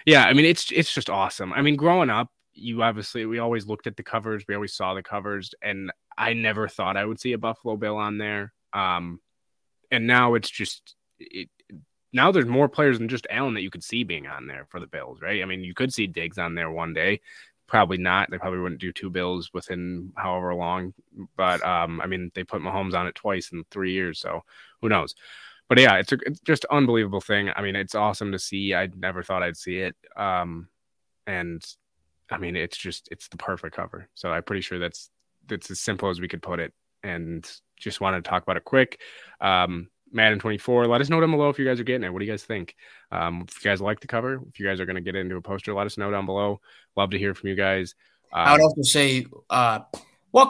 yeah, 0.06 0.26
I 0.26 0.34
mean 0.34 0.46
it's 0.46 0.72
it's 0.72 0.94
just 0.94 1.10
awesome. 1.10 1.52
I 1.54 1.62
mean, 1.62 1.76
growing 1.76 2.10
up, 2.10 2.30
you 2.54 2.84
obviously 2.84 3.26
we 3.26 3.40
always 3.40 3.66
looked 3.66 3.88
at 3.88 3.98
the 3.98 4.04
covers, 4.04 4.46
we 4.48 4.56
always 4.56 4.74
saw 4.74 4.94
the 4.94 5.04
covers, 5.04 5.54
and 5.62 5.92
I 6.18 6.34
never 6.34 6.68
thought 6.68 6.98
I 6.98 7.06
would 7.06 7.20
see 7.20 7.34
a 7.34 7.38
Buffalo 7.38 7.78
Bill 7.78 7.98
on 7.98 8.18
there. 8.18 8.54
Um, 8.74 9.20
and 9.92 10.06
now 10.06 10.36
it's 10.36 10.50
just 10.50 10.96
it, 11.20 11.50
now 12.12 12.32
there's 12.32 12.46
more 12.46 12.70
players 12.70 13.00
than 13.00 13.08
just 13.08 13.28
Allen 13.30 13.54
that 13.54 13.62
you 13.62 13.70
could 13.70 13.84
see 13.84 14.04
being 14.04 14.28
on 14.28 14.48
there 14.48 14.66
for 14.70 14.80
the 14.80 14.88
Bills, 14.88 15.22
right? 15.22 15.42
I 15.42 15.46
mean, 15.46 15.64
you 15.64 15.74
could 15.74 15.94
see 15.94 16.08
Diggs 16.08 16.38
on 16.38 16.56
there 16.56 16.72
one 16.72 16.94
day. 16.94 17.22
Probably 17.68 17.98
not. 17.98 18.32
They 18.32 18.40
probably 18.40 18.60
wouldn't 18.60 18.82
do 18.82 18.92
two 18.92 19.12
Bills 19.12 19.52
within 19.54 20.12
however 20.16 20.56
long. 20.56 20.94
But 21.38 21.64
um, 21.64 22.02
I 22.02 22.08
mean, 22.08 22.32
they 22.34 22.44
put 22.44 22.62
Mahomes 22.62 22.96
on 22.96 23.06
it 23.06 23.14
twice 23.14 23.52
in 23.52 23.64
three 23.70 23.94
years, 23.94 24.20
so 24.20 24.44
who 24.82 24.90
knows? 24.90 25.14
But 25.70 25.80
yeah, 25.80 25.96
it's, 25.98 26.12
a, 26.12 26.18
it's 26.26 26.40
just 26.42 26.66
unbelievable 26.66 27.22
thing. 27.22 27.50
I 27.56 27.62
mean, 27.62 27.76
it's 27.76 27.96
awesome 27.96 28.32
to 28.32 28.40
see. 28.40 28.74
I 28.74 28.90
never 28.98 29.22
thought 29.24 29.44
I'd 29.44 29.56
see 29.56 29.78
it. 29.78 29.96
Um, 30.18 30.68
and 31.28 31.64
I 32.32 32.40
mean, 32.40 32.56
it's 32.56 32.78
just 32.78 33.08
it's 33.12 33.28
the 33.30 33.38
perfect 33.38 33.76
cover. 33.76 34.10
So 34.16 34.30
I'm 34.30 34.44
pretty 34.44 34.62
sure 34.62 34.80
that's 34.80 35.10
that's 35.48 35.70
as 35.70 35.80
simple 35.80 36.10
as 36.10 36.20
we 36.20 36.28
could 36.28 36.42
put 36.42 36.60
it. 36.60 36.74
And 37.04 37.50
just 37.78 38.02
wanted 38.02 38.24
to 38.24 38.30
talk 38.30 38.44
about 38.44 38.58
it 38.58 38.66
quick. 38.66 39.00
Um, 39.40 39.90
Madden 40.12 40.40
24. 40.40 40.88
Let 40.88 41.02
us 41.02 41.10
know 41.10 41.22
down 41.22 41.32
below 41.32 41.50
if 41.50 41.60
you 41.60 41.66
guys 41.66 41.80
are 41.80 41.84
getting 41.84 42.04
it. 42.04 42.12
What 42.12 42.20
do 42.20 42.26
you 42.26 42.32
guys 42.32 42.44
think? 42.44 42.76
Um, 43.12 43.46
if 43.48 43.64
you 43.64 43.70
guys 43.70 43.80
like 43.80 44.00
the 44.00 44.08
cover, 44.08 44.42
if 44.50 44.60
you 44.60 44.66
guys 44.66 44.80
are 44.80 44.86
going 44.86 44.96
to 44.96 45.02
get 45.02 45.16
into 45.16 45.36
a 45.36 45.42
poster, 45.42 45.74
let 45.74 45.86
us 45.86 45.98
know 45.98 46.10
down 46.12 46.26
below. 46.26 46.62
Love 46.98 47.12
to 47.12 47.20
hear 47.20 47.36
from 47.36 47.50
you 47.50 47.56
guys. 47.56 47.96
Um, 48.34 48.48
I 48.48 48.52
would 48.54 48.62
also 48.62 48.82
say, 48.82 49.26
uh, 49.50 49.82
what 50.32 50.50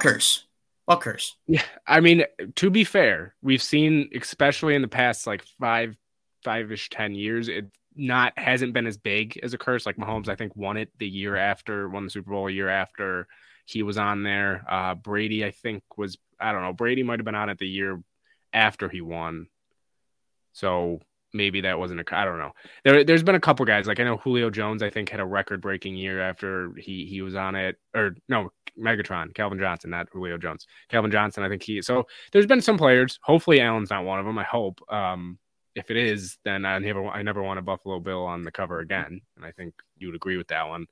Yeah, 1.48 1.64
I 1.86 2.00
mean, 2.00 2.24
to 2.56 2.70
be 2.70 2.84
fair, 2.84 3.36
we've 3.42 3.62
seen, 3.62 4.10
especially 4.20 4.76
in 4.76 4.82
the 4.82 4.88
past 4.88 5.28
like 5.28 5.44
five, 5.60 5.96
five 6.44 6.72
ish, 6.72 6.90
ten 6.90 7.14
years, 7.14 7.48
it 7.48 7.66
not 7.96 8.34
hasn't 8.38 8.74
been 8.74 8.88
as 8.88 8.98
big 8.98 9.40
as 9.44 9.54
a 9.54 9.58
curse. 9.58 9.86
Like 9.86 9.98
Mahomes, 9.98 10.30
I 10.30 10.36
think 10.36 10.56
won 10.56 10.78
it 10.78 10.90
the 10.98 11.08
year 11.08 11.36
after, 11.36 11.88
won 11.90 12.06
the 12.06 12.10
Super 12.10 12.32
Bowl 12.32 12.48
a 12.48 12.52
year 12.52 12.70
after 12.70 13.28
he 13.66 13.84
was 13.84 13.98
on 13.98 14.24
there. 14.24 14.66
Uh, 14.68 14.96
Brady, 14.96 15.46
I 15.46 15.52
think 15.52 15.84
was 15.96 16.18
I 16.40 16.52
don't 16.52 16.64
know. 16.64 16.74
Brady 16.74 17.04
might 17.04 17.20
have 17.20 17.26
been 17.26 17.36
on 17.36 17.50
it 17.50 17.60
the 17.60 17.68
year 17.68 18.02
after 18.52 18.90
he 18.90 19.02
won. 19.02 19.48
So 20.54 21.02
maybe 21.34 21.62
that 21.62 21.80
wasn't 21.80 22.00
a 22.00 22.16
I 22.16 22.26
don't 22.26 22.38
know. 22.38 22.52
There 22.84 23.04
there's 23.04 23.24
been 23.24 23.36
a 23.36 23.40
couple 23.40 23.66
guys 23.66 23.88
like 23.88 24.00
I 24.00 24.04
know 24.04 24.18
Julio 24.18 24.50
Jones 24.50 24.84
I 24.84 24.90
think 24.90 25.10
had 25.10 25.20
a 25.20 25.26
record 25.26 25.62
breaking 25.62 25.96
year 25.96 26.22
after 26.22 26.74
he 26.78 27.06
he 27.06 27.22
was 27.22 27.36
on 27.36 27.56
it 27.56 27.78
or 27.96 28.16
no 28.28 28.52
Megatron 28.78 29.34
Calvin 29.34 29.60
Johnson 29.60 29.90
not 29.92 30.10
Julio 30.12 30.38
Jones 30.38 30.66
Calvin 30.90 31.12
Johnson 31.12 31.44
I 31.44 31.50
think 31.50 31.64
he 31.64 31.82
so 31.82 32.06
there's 32.32 32.46
been 32.46 32.62
some 32.62 32.78
players 32.78 33.20
hopefully 33.22 33.62
Allen's 33.62 33.90
not 33.90 34.06
one 34.06 34.20
of 34.20 34.26
them 34.26 34.38
I 34.38 34.44
hope 34.44 34.80
um 34.90 35.38
if 35.76 35.92
it 35.92 35.98
is 35.98 36.38
then 36.44 36.66
I 36.66 36.80
never 36.80 37.06
I 37.08 37.22
never 37.22 37.44
want 37.44 37.60
a 37.60 37.64
Buffalo 37.64 38.00
Bill 38.00 38.26
on 38.26 38.44
the 38.44 38.52
cover 38.52 38.80
again 38.80 39.22
and 39.36 39.46
I 39.46 39.52
think 39.52 39.74
you 39.98 40.08
would 40.08 40.16
agree 40.16 40.38
with 40.38 40.48
that 40.48 40.68
one 40.68 40.86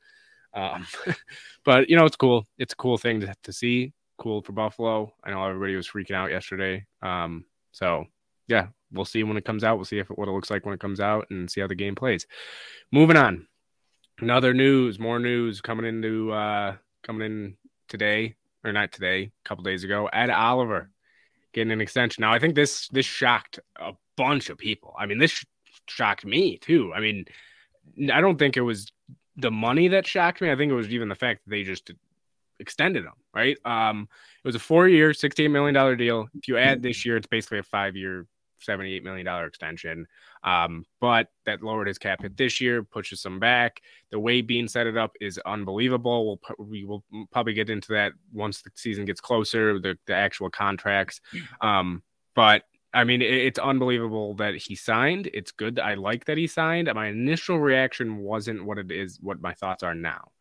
um 0.53 0.85
but 1.65 1.89
you 1.89 1.95
know 1.95 2.05
it's 2.05 2.15
cool 2.15 2.45
it's 2.57 2.73
a 2.73 2.77
cool 2.77 2.97
thing 2.97 3.21
to, 3.21 3.33
to 3.43 3.53
see 3.53 3.93
cool 4.17 4.41
for 4.41 4.51
Buffalo. 4.51 5.13
I 5.23 5.31
know 5.31 5.43
everybody 5.45 5.75
was 5.75 5.87
freaking 5.87 6.15
out 6.15 6.31
yesterday. 6.31 6.85
Um, 7.01 7.45
so 7.71 8.05
yeah, 8.47 8.67
we'll 8.91 9.05
see 9.05 9.23
when 9.23 9.37
it 9.37 9.45
comes 9.45 9.63
out. 9.63 9.77
We'll 9.77 9.85
see 9.85 9.99
if 9.99 10.09
it, 10.09 10.17
what 10.17 10.27
it 10.27 10.31
looks 10.31 10.49
like 10.49 10.65
when 10.65 10.73
it 10.73 10.79
comes 10.79 10.99
out 10.99 11.27
and 11.29 11.49
see 11.49 11.61
how 11.61 11.67
the 11.67 11.75
game 11.75 11.95
plays. 11.95 12.25
Moving 12.91 13.17
on, 13.17 13.47
another 14.19 14.53
news, 14.53 14.99
more 14.99 15.19
news 15.19 15.61
coming 15.61 15.85
into 15.85 16.31
uh, 16.31 16.75
coming 17.03 17.25
in 17.25 17.57
today 17.87 18.35
or 18.63 18.71
not 18.71 18.91
today, 18.91 19.23
a 19.23 19.47
couple 19.47 19.63
days 19.63 19.83
ago. 19.83 20.07
Ed 20.07 20.29
Oliver 20.29 20.89
getting 21.53 21.71
an 21.71 21.81
extension. 21.81 22.21
Now 22.21 22.33
I 22.33 22.39
think 22.39 22.55
this 22.55 22.87
this 22.89 23.05
shocked 23.05 23.59
a 23.77 23.93
bunch 24.15 24.49
of 24.49 24.57
people. 24.57 24.93
I 24.97 25.05
mean, 25.05 25.19
this 25.19 25.43
shocked 25.87 26.25
me 26.25 26.57
too. 26.57 26.93
I 26.93 26.99
mean, 26.99 27.25
I 28.11 28.21
don't 28.21 28.37
think 28.37 28.57
it 28.57 28.61
was 28.61 28.91
the 29.37 29.51
money 29.51 29.89
that 29.89 30.07
shocked 30.07 30.41
me. 30.41 30.51
I 30.51 30.55
think 30.55 30.71
it 30.71 30.75
was 30.75 30.89
even 30.89 31.09
the 31.09 31.15
fact 31.15 31.41
that 31.43 31.51
they 31.51 31.63
just 31.63 31.91
extended 32.59 33.05
them, 33.05 33.13
right? 33.33 33.57
Um, 33.65 34.09
it 34.43 34.47
was 34.47 34.55
a 34.55 34.59
four 34.59 34.87
year, 34.87 35.11
$68 35.11 35.51
million 35.51 35.97
deal. 35.97 36.27
If 36.35 36.47
you 36.47 36.57
add 36.57 36.81
this 36.81 37.05
year, 37.05 37.17
it's 37.17 37.27
basically 37.27 37.59
a 37.59 37.63
five 37.63 37.95
year, 37.95 38.25
$78 38.59 39.03
million 39.03 39.27
extension. 39.45 40.07
Um, 40.43 40.85
but 40.99 41.27
that 41.45 41.63
lowered 41.63 41.87
his 41.87 41.97
cap 41.97 42.21
hit 42.21 42.37
this 42.37 42.61
year, 42.61 42.83
pushes 42.83 43.25
him 43.25 43.39
back. 43.39 43.81
The 44.11 44.19
way 44.19 44.41
Beane 44.41 44.67
set 44.67 44.87
it 44.87 44.97
up 44.97 45.13
is 45.19 45.39
unbelievable. 45.45 46.39
We'll, 46.47 46.67
we 46.67 46.85
will 46.85 47.03
probably 47.31 47.53
get 47.53 47.69
into 47.69 47.93
that 47.93 48.13
once 48.31 48.61
the 48.61 48.71
season 48.75 49.05
gets 49.05 49.21
closer, 49.21 49.79
the, 49.79 49.97
the 50.05 50.13
actual 50.13 50.49
contracts. 50.49 51.21
Um, 51.61 52.03
but 52.35 52.63
I 52.93 53.03
mean, 53.03 53.21
it, 53.21 53.33
it's 53.33 53.59
unbelievable 53.59 54.35
that 54.35 54.55
he 54.55 54.75
signed. 54.75 55.29
It's 55.33 55.51
good. 55.51 55.79
I 55.79 55.95
like 55.95 56.25
that 56.25 56.37
he 56.37 56.47
signed. 56.47 56.89
My 56.93 57.07
initial 57.07 57.59
reaction 57.59 58.17
wasn't 58.17 58.65
what 58.65 58.77
it 58.77 58.91
is, 58.91 59.19
what 59.21 59.41
my 59.41 59.53
thoughts 59.53 59.83
are 59.83 59.95
now. 59.95 60.31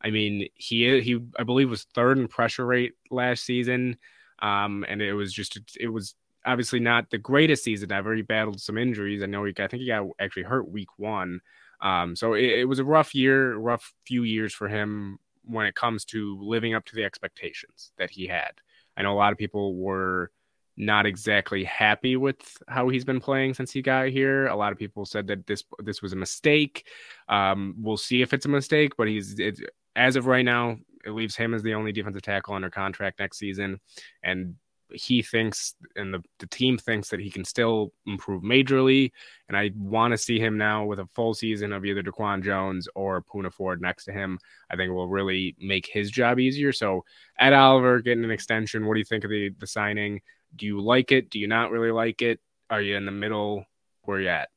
I 0.00 0.10
mean, 0.10 0.48
he 0.54 1.00
he 1.00 1.20
I 1.38 1.44
believe 1.44 1.68
was 1.68 1.86
third 1.94 2.18
in 2.18 2.28
pressure 2.28 2.66
rate 2.66 2.94
last 3.10 3.44
season, 3.44 3.98
um, 4.40 4.84
and 4.88 5.02
it 5.02 5.12
was 5.12 5.32
just 5.32 5.58
it 5.78 5.88
was 5.88 6.14
obviously 6.44 6.80
not 6.80 7.10
the 7.10 7.18
greatest 7.18 7.64
season 7.64 7.92
ever. 7.92 8.14
He 8.14 8.22
battled 8.22 8.60
some 8.60 8.78
injuries. 8.78 9.22
I 9.22 9.26
know 9.26 9.44
he 9.44 9.52
I 9.58 9.66
think 9.66 9.82
he 9.82 9.86
got 9.86 10.06
actually 10.20 10.44
hurt 10.44 10.70
week 10.70 10.98
one, 10.98 11.40
um, 11.80 12.16
so 12.16 12.34
it, 12.34 12.44
it 12.44 12.64
was 12.64 12.78
a 12.78 12.84
rough 12.84 13.14
year, 13.14 13.56
rough 13.56 13.92
few 14.06 14.22
years 14.22 14.52
for 14.52 14.68
him 14.68 15.18
when 15.44 15.66
it 15.66 15.74
comes 15.74 16.04
to 16.06 16.38
living 16.40 16.74
up 16.74 16.84
to 16.86 16.94
the 16.94 17.04
expectations 17.04 17.92
that 17.98 18.10
he 18.10 18.26
had. 18.26 18.52
I 18.96 19.02
know 19.02 19.12
a 19.12 19.16
lot 19.16 19.32
of 19.32 19.38
people 19.38 19.76
were 19.76 20.30
not 20.76 21.06
exactly 21.06 21.64
happy 21.64 22.16
with 22.16 22.56
how 22.68 22.88
he's 22.88 23.04
been 23.04 23.20
playing 23.20 23.54
since 23.54 23.70
he 23.70 23.82
got 23.82 24.08
here. 24.08 24.46
A 24.46 24.56
lot 24.56 24.72
of 24.72 24.78
people 24.78 25.04
said 25.04 25.26
that 25.26 25.46
this 25.46 25.64
this 25.78 26.02
was 26.02 26.12
a 26.12 26.16
mistake. 26.16 26.86
Um, 27.28 27.74
we'll 27.78 27.96
see 27.96 28.22
if 28.22 28.32
it's 28.32 28.46
a 28.46 28.50
mistake, 28.50 28.92
but 28.96 29.08
he's 29.08 29.38
it, 29.38 29.60
as 29.96 30.16
of 30.16 30.26
right 30.26 30.44
now, 30.44 30.76
it 31.04 31.10
leaves 31.10 31.36
him 31.36 31.54
as 31.54 31.62
the 31.62 31.74
only 31.74 31.92
defensive 31.92 32.22
tackle 32.22 32.54
under 32.54 32.70
contract 32.70 33.18
next 33.18 33.38
season, 33.38 33.80
and 34.22 34.54
he 34.92 35.22
thinks 35.22 35.74
and 35.96 36.12
the, 36.12 36.22
the 36.38 36.46
team 36.46 36.78
thinks 36.78 37.08
that 37.10 37.20
he 37.20 37.30
can 37.30 37.44
still 37.44 37.92
improve 38.06 38.42
majorly. 38.42 39.12
And 39.48 39.56
I 39.56 39.70
want 39.76 40.12
to 40.12 40.18
see 40.18 40.38
him 40.38 40.58
now 40.58 40.84
with 40.84 40.98
a 40.98 41.08
full 41.14 41.34
season 41.34 41.72
of 41.72 41.84
either 41.84 42.02
Daquan 42.02 42.42
Jones 42.42 42.88
or 42.94 43.22
Poona 43.22 43.52
Ford 43.52 43.80
next 43.80 44.04
to 44.04 44.12
him. 44.12 44.38
I 44.70 44.76
think 44.76 44.92
will 44.92 45.08
really 45.08 45.56
make 45.58 45.86
his 45.86 46.10
job 46.10 46.38
easier. 46.38 46.72
So 46.72 47.04
Ed 47.38 47.52
Oliver 47.52 48.00
getting 48.00 48.24
an 48.24 48.30
extension. 48.30 48.86
What 48.86 48.94
do 48.94 49.00
you 49.00 49.04
think 49.04 49.24
of 49.24 49.30
the 49.30 49.50
the 49.58 49.66
signing? 49.66 50.20
Do 50.54 50.66
you 50.66 50.80
like 50.80 51.12
it? 51.12 51.30
Do 51.30 51.38
you 51.38 51.46
not 51.46 51.70
really 51.70 51.92
like 51.92 52.22
it? 52.22 52.40
Are 52.68 52.80
you 52.80 52.96
in 52.96 53.04
the 53.04 53.12
middle? 53.12 53.64
Where 54.02 54.20
you 54.20 54.28
at? 54.28 54.48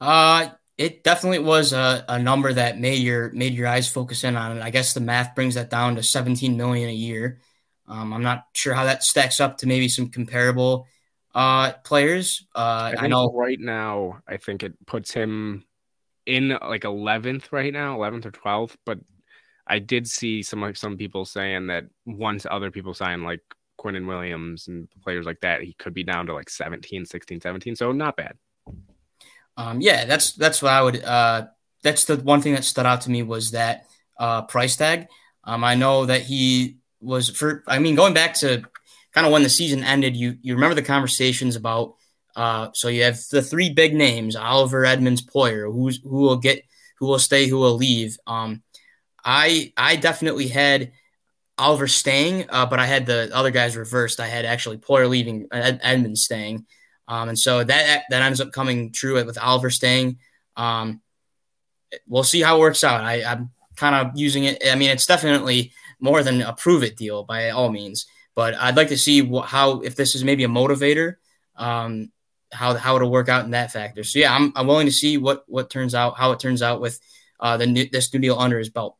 Uh, 0.00 0.50
it 0.80 1.04
definitely 1.04 1.40
was 1.40 1.74
a, 1.74 2.04
a 2.08 2.18
number 2.18 2.50
that 2.50 2.78
made 2.78 3.02
your 3.02 3.30
made 3.32 3.52
your 3.52 3.68
eyes 3.68 3.86
focus 3.86 4.24
in 4.24 4.34
on 4.34 4.56
it. 4.56 4.62
I 4.62 4.70
guess 4.70 4.94
the 4.94 5.00
math 5.00 5.34
brings 5.34 5.54
that 5.56 5.68
down 5.68 5.96
to 5.96 6.02
17 6.02 6.56
million 6.56 6.88
a 6.88 6.94
year. 6.94 7.38
Um, 7.90 8.12
I'm 8.12 8.22
not 8.22 8.44
sure 8.54 8.72
how 8.72 8.84
that 8.84 9.02
stacks 9.02 9.40
up 9.40 9.58
to 9.58 9.66
maybe 9.66 9.88
some 9.88 10.08
comparable 10.08 10.86
uh, 11.34 11.72
players. 11.84 12.46
Uh, 12.54 12.94
I, 12.96 13.04
I 13.04 13.06
know 13.08 13.32
right 13.34 13.58
now, 13.58 14.20
I 14.28 14.36
think 14.36 14.62
it 14.62 14.74
puts 14.86 15.12
him 15.12 15.64
in 16.24 16.50
like 16.50 16.82
11th 16.82 17.50
right 17.50 17.72
now, 17.72 17.98
11th 17.98 18.26
or 18.26 18.30
12th. 18.30 18.76
But 18.86 19.00
I 19.66 19.80
did 19.80 20.06
see 20.06 20.42
some 20.42 20.60
like 20.60 20.76
some 20.76 20.96
people 20.96 21.24
saying 21.24 21.66
that 21.66 21.84
once 22.06 22.46
other 22.48 22.70
people 22.70 22.94
sign 22.94 23.24
like 23.24 23.40
Quinnen 23.78 24.06
Williams 24.06 24.68
and 24.68 24.88
players 25.02 25.26
like 25.26 25.40
that, 25.40 25.62
he 25.62 25.74
could 25.74 25.94
be 25.94 26.04
down 26.04 26.26
to 26.26 26.34
like 26.34 26.50
17, 26.50 27.06
16, 27.06 27.40
17. 27.40 27.76
So 27.76 27.92
not 27.92 28.16
bad. 28.16 28.36
Um, 29.56 29.80
yeah, 29.80 30.04
that's 30.04 30.32
that's 30.32 30.62
what 30.62 30.72
I 30.72 30.82
would. 30.82 31.02
Uh, 31.02 31.46
that's 31.82 32.04
the 32.04 32.16
one 32.16 32.40
thing 32.40 32.54
that 32.54 32.64
stood 32.64 32.86
out 32.86 33.02
to 33.02 33.10
me 33.10 33.22
was 33.22 33.50
that 33.50 33.86
uh, 34.18 34.42
price 34.42 34.76
tag. 34.76 35.08
Um, 35.44 35.64
I 35.64 35.74
know 35.74 36.06
that 36.06 36.22
he 36.22 36.79
was 37.00 37.30
for. 37.30 37.62
I 37.66 37.78
mean, 37.78 37.94
going 37.94 38.14
back 38.14 38.34
to 38.34 38.62
kind 39.12 39.26
of 39.26 39.32
when 39.32 39.42
the 39.42 39.48
season 39.48 39.84
ended, 39.84 40.16
you 40.16 40.36
you 40.42 40.54
remember 40.54 40.74
the 40.74 40.82
conversations 40.82 41.56
about. 41.56 41.94
Uh, 42.36 42.68
so 42.74 42.88
you 42.88 43.02
have 43.02 43.18
the 43.30 43.42
three 43.42 43.70
big 43.70 43.94
names: 43.94 44.36
Oliver, 44.36 44.84
Edmunds, 44.84 45.22
Poyer. 45.22 45.72
Who's 45.72 46.00
who 46.02 46.20
will 46.20 46.36
get, 46.36 46.64
who 46.98 47.06
will 47.06 47.18
stay, 47.18 47.46
who 47.46 47.58
will 47.58 47.74
leave. 47.74 48.16
Um, 48.26 48.62
I 49.24 49.72
I 49.76 49.96
definitely 49.96 50.48
had 50.48 50.92
Oliver 51.58 51.88
staying, 51.88 52.46
uh, 52.48 52.66
but 52.66 52.78
I 52.78 52.86
had 52.86 53.06
the 53.06 53.30
other 53.34 53.50
guys 53.50 53.76
reversed. 53.76 54.20
I 54.20 54.26
had 54.26 54.44
actually 54.44 54.78
Poyer 54.78 55.08
leaving, 55.08 55.48
Ed, 55.52 55.80
Edmunds 55.82 56.22
staying, 56.22 56.66
um, 57.08 57.28
and 57.28 57.38
so 57.38 57.64
that 57.64 58.04
that 58.08 58.22
ends 58.22 58.40
up 58.40 58.52
coming 58.52 58.92
true 58.92 59.22
with 59.24 59.38
Oliver 59.38 59.70
staying. 59.70 60.18
Um, 60.56 61.00
we'll 62.06 62.24
see 62.24 62.40
how 62.40 62.56
it 62.56 62.60
works 62.60 62.84
out. 62.84 63.02
I, 63.02 63.24
I'm 63.24 63.50
kind 63.76 63.94
of 63.94 64.18
using 64.18 64.44
it. 64.44 64.62
I 64.70 64.74
mean, 64.76 64.90
it's 64.90 65.06
definitely 65.06 65.72
more 66.00 66.22
than 66.22 66.42
a 66.42 66.52
prove 66.52 66.82
it 66.82 66.96
deal 66.96 67.24
by 67.24 67.50
all 67.50 67.70
means, 67.70 68.06
but 68.34 68.54
I'd 68.54 68.76
like 68.76 68.88
to 68.88 68.98
see 68.98 69.22
what, 69.22 69.46
how 69.46 69.80
if 69.80 69.96
this 69.96 70.14
is 70.14 70.24
maybe 70.24 70.44
a 70.44 70.48
motivator, 70.48 71.16
um, 71.56 72.10
how 72.52 72.74
how 72.74 72.96
it'll 72.96 73.10
work 73.10 73.28
out 73.28 73.44
in 73.44 73.52
that 73.52 73.72
factor. 73.72 74.04
So 74.04 74.18
yeah, 74.18 74.34
I'm 74.34 74.52
I'm 74.56 74.66
willing 74.66 74.86
to 74.86 74.92
see 74.92 75.18
what 75.18 75.44
what 75.46 75.70
turns 75.70 75.94
out 75.94 76.18
how 76.18 76.32
it 76.32 76.40
turns 76.40 76.62
out 76.62 76.80
with 76.80 77.00
uh, 77.38 77.56
the 77.56 77.66
new, 77.66 77.88
this 77.90 78.12
new 78.12 78.20
deal 78.20 78.38
under 78.38 78.58
his 78.58 78.70
belt. 78.70 78.96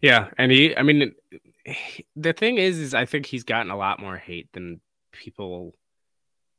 Yeah, 0.00 0.28
and 0.38 0.52
he, 0.52 0.76
I 0.76 0.82
mean, 0.82 1.14
the 2.16 2.32
thing 2.32 2.58
is, 2.58 2.78
is 2.78 2.94
I 2.94 3.06
think 3.06 3.26
he's 3.26 3.44
gotten 3.44 3.70
a 3.70 3.76
lot 3.76 4.00
more 4.00 4.16
hate 4.16 4.52
than 4.52 4.80
people 5.12 5.74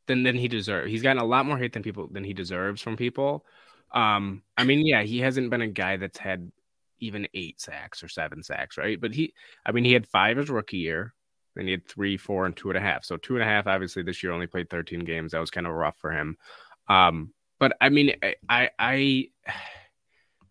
than 0.08 0.24
than 0.24 0.36
he 0.36 0.48
deserves. 0.48 0.92
He's 0.92 1.02
gotten 1.02 1.22
a 1.22 1.26
lot 1.26 1.46
more 1.46 1.58
hate 1.58 1.74
than 1.74 1.84
people 1.84 2.08
than 2.12 2.24
he 2.24 2.34
deserves 2.34 2.82
from 2.82 2.98
people. 2.98 3.46
Um, 3.92 4.42
I 4.58 4.64
mean, 4.64 4.86
yeah, 4.86 5.04
he 5.04 5.20
hasn't 5.20 5.50
been 5.50 5.62
a 5.62 5.68
guy 5.68 5.98
that's 5.98 6.18
had 6.18 6.52
even 7.06 7.28
eight 7.34 7.62
sacks 7.62 8.04
or 8.04 8.08
seven 8.08 8.44
sacks, 8.44 8.78
right? 8.78 9.00
But 9.00 9.14
he, 9.14 9.34
I 9.66 9.72
mean, 9.72 9.86
he 9.86 9.94
had 9.94 10.08
five 10.08 10.38
his 10.38 10.50
rookie 10.50 10.78
year, 10.78 11.14
and 11.56 11.68
he 11.68 11.72
had 11.72 11.88
three, 11.88 12.18
four, 12.18 12.46
and 12.46 12.56
two 12.56 12.70
and 12.70 12.78
a 12.78 12.82
half. 12.82 13.06
So 13.06 13.18
two 13.18 13.36
and 13.36 13.44
a 13.44 13.48
half, 13.48 13.68
obviously, 13.68 14.04
this 14.04 14.22
year 14.24 14.32
only 14.32 14.48
played 14.48 14.70
13 14.70 15.02
games. 15.02 15.32
That 15.32 15.40
was 15.40 15.52
kind 15.52 15.68
of 15.68 15.74
rough 15.74 15.98
for 15.98 16.12
him. 16.12 16.38
Um, 16.88 17.34
but 17.60 17.78
I 17.80 17.90
mean, 17.90 18.16
I, 18.22 18.36
I, 18.50 18.70
I, 18.80 19.28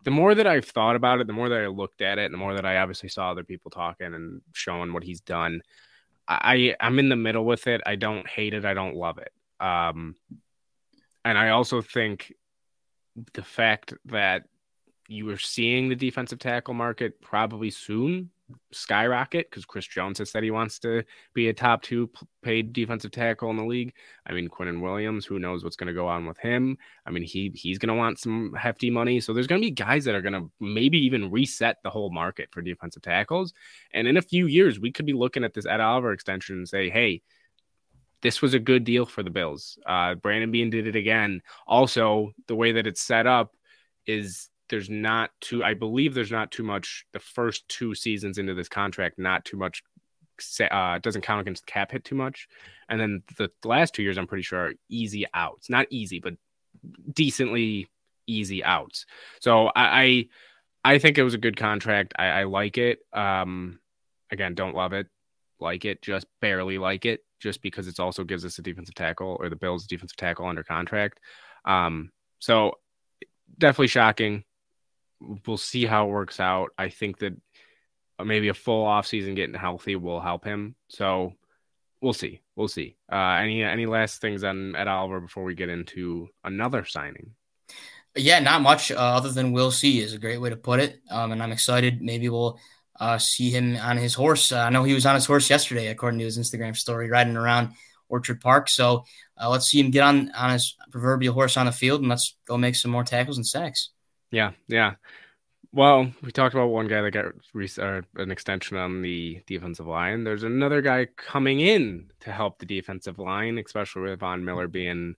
the 0.03 0.11
more 0.11 0.35
that 0.35 0.47
I've 0.47 0.65
thought 0.65 0.95
about 0.95 1.19
it, 1.19 1.27
the 1.27 1.33
more 1.33 1.49
that 1.49 1.61
I 1.61 1.67
looked 1.67 2.01
at 2.01 2.19
it, 2.19 2.31
the 2.31 2.37
more 2.37 2.53
that 2.55 2.65
I 2.65 2.77
obviously 2.77 3.09
saw 3.09 3.31
other 3.31 3.43
people 3.43 3.71
talking 3.71 4.13
and 4.13 4.41
showing 4.53 4.93
what 4.93 5.03
he's 5.03 5.21
done. 5.21 5.61
I, 6.27 6.75
I'm 6.79 6.97
in 6.97 7.09
the 7.09 7.15
middle 7.15 7.45
with 7.45 7.67
it. 7.67 7.81
I 7.85 7.95
don't 7.95 8.27
hate 8.27 8.55
it. 8.55 8.65
I 8.65 8.73
don't 8.73 8.95
love 8.95 9.19
it. 9.19 9.31
Um, 9.63 10.15
and 11.23 11.37
I 11.37 11.49
also 11.49 11.81
think 11.81 12.33
the 13.33 13.43
fact 13.43 13.93
that 14.05 14.43
you 15.07 15.29
are 15.29 15.37
seeing 15.37 15.89
the 15.89 15.95
defensive 15.95 16.39
tackle 16.39 16.73
market 16.73 17.21
probably 17.21 17.69
soon 17.69 18.29
skyrocket 18.71 19.49
because 19.49 19.65
Chris 19.65 19.87
Jones 19.87 20.19
has 20.19 20.29
said 20.29 20.43
he 20.43 20.51
wants 20.51 20.77
to 20.79 21.03
be 21.33 21.49
a 21.49 21.53
top 21.53 21.81
two 21.81 22.09
paid 22.41 22.73
defensive 22.73 23.11
tackle 23.11 23.49
in 23.49 23.57
the 23.57 23.65
league. 23.65 23.93
I 24.25 24.33
mean, 24.33 24.49
Quinnen 24.49 24.81
Williams, 24.81 25.25
who 25.25 25.39
knows 25.39 25.63
what's 25.63 25.75
going 25.75 25.87
to 25.87 25.93
go 25.93 26.07
on 26.07 26.25
with 26.25 26.37
him? 26.37 26.77
I 27.05 27.11
mean, 27.11 27.23
he 27.23 27.51
he's 27.55 27.77
going 27.77 27.93
to 27.93 27.95
want 27.95 28.19
some 28.19 28.53
hefty 28.53 28.89
money. 28.89 29.19
So 29.19 29.33
there's 29.33 29.47
going 29.47 29.61
to 29.61 29.65
be 29.65 29.71
guys 29.71 30.05
that 30.05 30.15
are 30.15 30.21
going 30.21 30.33
to 30.33 30.51
maybe 30.59 30.97
even 31.05 31.31
reset 31.31 31.77
the 31.83 31.89
whole 31.89 32.11
market 32.11 32.49
for 32.51 32.61
defensive 32.61 33.01
tackles. 33.01 33.53
And 33.91 34.07
in 34.07 34.17
a 34.17 34.21
few 34.21 34.47
years, 34.47 34.79
we 34.79 34.91
could 34.91 35.05
be 35.05 35.13
looking 35.13 35.43
at 35.43 35.53
this 35.53 35.65
Ed 35.65 35.81
Oliver 35.81 36.11
extension 36.11 36.57
and 36.57 36.69
say, 36.69 36.89
hey, 36.89 37.21
this 38.21 38.41
was 38.41 38.53
a 38.53 38.59
good 38.59 38.83
deal 38.83 39.05
for 39.05 39.23
the 39.23 39.29
Bills. 39.29 39.77
Uh, 39.85 40.15
Brandon 40.15 40.51
Beane 40.51 40.69
did 40.69 40.87
it 40.87 40.95
again. 40.95 41.41
Also, 41.67 42.33
the 42.47 42.55
way 42.55 42.73
that 42.73 42.87
it's 42.87 43.01
set 43.01 43.27
up 43.27 43.55
is 44.07 44.49
there's 44.69 44.89
not 44.89 45.31
too 45.41 45.63
I 45.63 45.73
believe 45.73 46.13
there's 46.13 46.31
not 46.31 46.51
too 46.51 46.63
much 46.63 47.05
the 47.13 47.19
first 47.19 47.67
two 47.69 47.95
seasons 47.95 48.37
into 48.37 48.53
this 48.53 48.69
contract, 48.69 49.19
not 49.19 49.45
too 49.45 49.57
much 49.57 49.83
uh 50.71 50.99
doesn't 50.99 51.21
count 51.21 51.41
against 51.41 51.65
the 51.65 51.71
cap 51.71 51.91
hit 51.91 52.03
too 52.03 52.15
much. 52.15 52.47
And 52.89 52.99
then 52.99 53.23
the, 53.37 53.49
last 53.63 53.93
two 53.93 54.03
years 54.03 54.17
I'm 54.17 54.27
pretty 54.27 54.43
sure 54.43 54.67
are 54.67 54.73
easy 54.89 55.25
outs. 55.33 55.69
Not 55.69 55.87
easy, 55.89 56.19
but 56.19 56.33
decently 57.11 57.87
easy 58.27 58.63
outs. 58.63 59.05
So 59.39 59.67
I 59.67 60.27
I, 60.83 60.93
I 60.95 60.99
think 60.99 61.17
it 61.17 61.23
was 61.23 61.33
a 61.33 61.39
good 61.39 61.57
contract. 61.57 62.13
I, 62.17 62.25
I 62.27 62.43
like 62.43 62.77
it. 62.77 62.99
Um 63.13 63.79
again, 64.31 64.55
don't 64.55 64.75
love 64.75 64.93
it, 64.93 65.07
like 65.59 65.85
it, 65.85 66.01
just 66.01 66.25
barely 66.41 66.77
like 66.77 67.05
it, 67.05 67.23
just 67.39 67.61
because 67.61 67.87
it 67.87 67.99
also 67.99 68.23
gives 68.23 68.43
us 68.43 68.57
a 68.57 68.61
defensive 68.61 68.95
tackle 68.95 69.37
or 69.39 69.49
the 69.49 69.55
Bills 69.55 69.85
defensive 69.85 70.17
tackle 70.17 70.47
under 70.47 70.63
contract. 70.63 71.19
Um 71.65 72.11
so 72.39 72.73
definitely 73.57 73.87
shocking 73.87 74.43
we'll 75.45 75.57
see 75.57 75.85
how 75.85 76.07
it 76.07 76.11
works 76.11 76.39
out. 76.39 76.71
I 76.77 76.89
think 76.89 77.19
that 77.19 77.33
maybe 78.23 78.49
a 78.49 78.53
full 78.53 78.85
off 78.85 79.07
season 79.07 79.35
getting 79.35 79.55
healthy 79.55 79.95
will 79.95 80.21
help 80.21 80.45
him. 80.45 80.75
So 80.89 81.33
we'll 82.01 82.13
see. 82.13 82.41
We'll 82.55 82.67
see. 82.67 82.95
Uh, 83.11 83.37
any 83.41 83.63
any 83.63 83.85
last 83.85 84.21
things 84.21 84.43
on 84.43 84.75
Ed 84.75 84.87
Oliver 84.87 85.19
before 85.19 85.43
we 85.43 85.55
get 85.55 85.69
into 85.69 86.29
another 86.43 86.85
signing? 86.85 87.31
Yeah, 88.15 88.39
not 88.39 88.61
much 88.61 88.91
uh, 88.91 88.95
other 88.95 89.31
than 89.31 89.51
we'll 89.51 89.71
see 89.71 89.99
is 89.99 90.13
a 90.13 90.19
great 90.19 90.39
way 90.39 90.49
to 90.49 90.55
put 90.55 90.79
it. 90.79 91.01
Um, 91.11 91.33
and 91.33 91.43
I'm 91.43 91.51
excited. 91.51 92.01
Maybe 92.01 92.29
we'll 92.29 92.57
uh, 92.97 93.17
see 93.17 93.49
him 93.49 93.75
on 93.75 93.97
his 93.97 94.13
horse. 94.13 94.53
Uh, 94.53 94.59
I 94.59 94.69
know 94.69 94.83
he 94.83 94.93
was 94.93 95.05
on 95.05 95.15
his 95.15 95.25
horse 95.25 95.49
yesterday, 95.49 95.87
according 95.87 96.19
to 96.19 96.25
his 96.25 96.39
Instagram 96.39 96.77
story, 96.77 97.09
riding 97.09 97.35
around 97.35 97.73
Orchard 98.07 98.39
Park. 98.39 98.69
So 98.69 99.03
uh, 99.37 99.49
let's 99.49 99.67
see 99.67 99.81
him 99.81 99.91
get 99.91 100.03
on 100.03 100.31
on 100.31 100.51
his 100.51 100.77
proverbial 100.91 101.33
horse 101.33 101.57
on 101.57 101.65
the 101.65 101.73
field, 101.73 102.01
and 102.01 102.09
let's 102.09 102.37
go 102.47 102.57
make 102.57 102.75
some 102.75 102.91
more 102.91 103.03
tackles 103.03 103.37
and 103.37 103.45
sacks. 103.45 103.89
Yeah, 104.31 104.51
yeah. 104.67 104.95
Well, 105.71 106.11
we 106.21 106.31
talked 106.31 106.55
about 106.55 106.67
one 106.67 106.87
guy 106.87 107.01
that 107.01 107.11
got 107.11 107.25
re- 107.53 107.69
uh, 107.77 108.01
an 108.15 108.31
extension 108.31 108.77
on 108.77 109.01
the 109.01 109.41
defensive 109.45 109.87
line. 109.87 110.23
There's 110.23 110.43
another 110.43 110.81
guy 110.81 111.07
coming 111.17 111.59
in 111.59 112.11
to 112.21 112.31
help 112.31 112.59
the 112.59 112.65
defensive 112.65 113.19
line, 113.19 113.57
especially 113.57 114.03
with 114.03 114.21
Von 114.21 114.45
Miller 114.45 114.67
being 114.69 115.15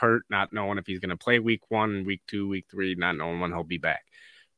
hurt, 0.00 0.22
not 0.30 0.52
knowing 0.52 0.78
if 0.78 0.86
he's 0.86 0.98
going 1.00 1.10
to 1.10 1.16
play 1.16 1.38
week 1.38 1.70
one, 1.70 2.04
week 2.04 2.22
two, 2.26 2.48
week 2.48 2.66
three, 2.70 2.94
not 2.94 3.16
knowing 3.16 3.40
when 3.40 3.52
he'll 3.52 3.64
be 3.64 3.78
back. 3.78 4.04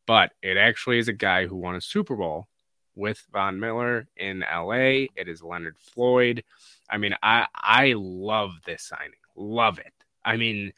But 0.06 0.32
it 0.42 0.56
actually 0.56 0.98
is 0.98 1.08
a 1.08 1.12
guy 1.12 1.46
who 1.46 1.56
won 1.56 1.74
a 1.74 1.80
Super 1.80 2.14
Bowl 2.14 2.46
with 2.94 3.26
Von 3.32 3.58
Miller 3.58 4.06
in 4.16 4.40
LA. 4.40 5.08
It 5.16 5.28
is 5.28 5.42
Leonard 5.42 5.78
Floyd. 5.78 6.44
I 6.88 6.98
mean, 6.98 7.14
I 7.22 7.46
I 7.54 7.94
love 7.96 8.52
this 8.66 8.84
signing. 8.84 9.18
Love 9.36 9.78
it. 9.78 9.92
I 10.24 10.36
mean, 10.36 10.72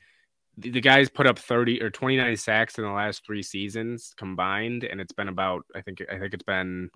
the, 0.58 0.70
the 0.70 0.80
guys 0.80 1.08
put 1.08 1.26
up 1.26 1.38
30 1.38 1.82
or 1.82 1.90
29 1.90 2.36
sacks 2.36 2.78
in 2.78 2.84
the 2.84 2.90
last 2.90 3.24
three 3.24 3.42
seasons 3.42 4.14
combined 4.16 4.84
and 4.84 5.00
it's 5.00 5.12
been 5.12 5.28
about 5.28 5.64
i 5.74 5.80
think 5.80 6.02
i 6.10 6.18
think 6.18 6.34
it's 6.34 6.42
been 6.42 6.90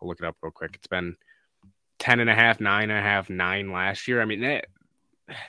i'll 0.00 0.08
look 0.08 0.20
it 0.20 0.26
up 0.26 0.36
real 0.42 0.52
quick. 0.52 0.72
It's 0.74 0.86
been 0.86 1.16
10 1.98 2.20
and 2.20 2.30
a 2.30 2.34
half 2.34 2.60
9 2.60 2.82
and 2.82 2.98
a 2.98 3.02
half 3.02 3.30
9 3.30 3.72
last 3.72 4.06
year. 4.08 4.20
I 4.20 4.24
mean 4.24 4.40
that 4.42 4.66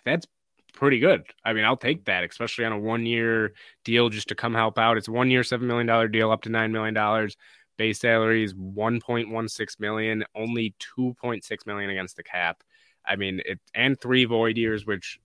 that's 0.06 0.28
pretty 0.73 0.99
good. 0.99 1.23
I 1.43 1.54
mean 1.54 1.65
i'll 1.65 1.78
take 1.78 2.06
that 2.06 2.23
especially 2.23 2.65
on 2.65 2.71
a 2.71 2.80
one 2.80 3.06
year 3.06 3.54
deal 3.84 4.10
just 4.10 4.30
to 4.30 4.36
come 4.36 4.54
help 4.54 4.78
out. 4.78 4.97
It's 4.97 5.10
one 5.10 5.32
year 5.32 5.43
seven 5.43 5.67
million 5.67 5.88
dollar 5.88 6.08
deal 6.08 6.32
up 6.32 6.43
to 6.43 6.49
nine 6.49 6.71
million 6.71 6.93
dollars. 6.93 7.38
Base 7.78 7.99
salary 7.99 8.43
is 8.43 8.54
1.16 8.54 9.80
million 9.80 10.23
only 10.34 10.75
2.6 10.97 11.65
million 11.65 11.89
against 11.89 12.15
the 12.15 12.23
cap. 12.23 12.63
I 13.06 13.15
mean 13.15 13.41
it 13.45 13.60
and 13.73 13.99
three 13.99 14.25
void 14.25 14.58
years 14.58 14.86
which 14.86 15.19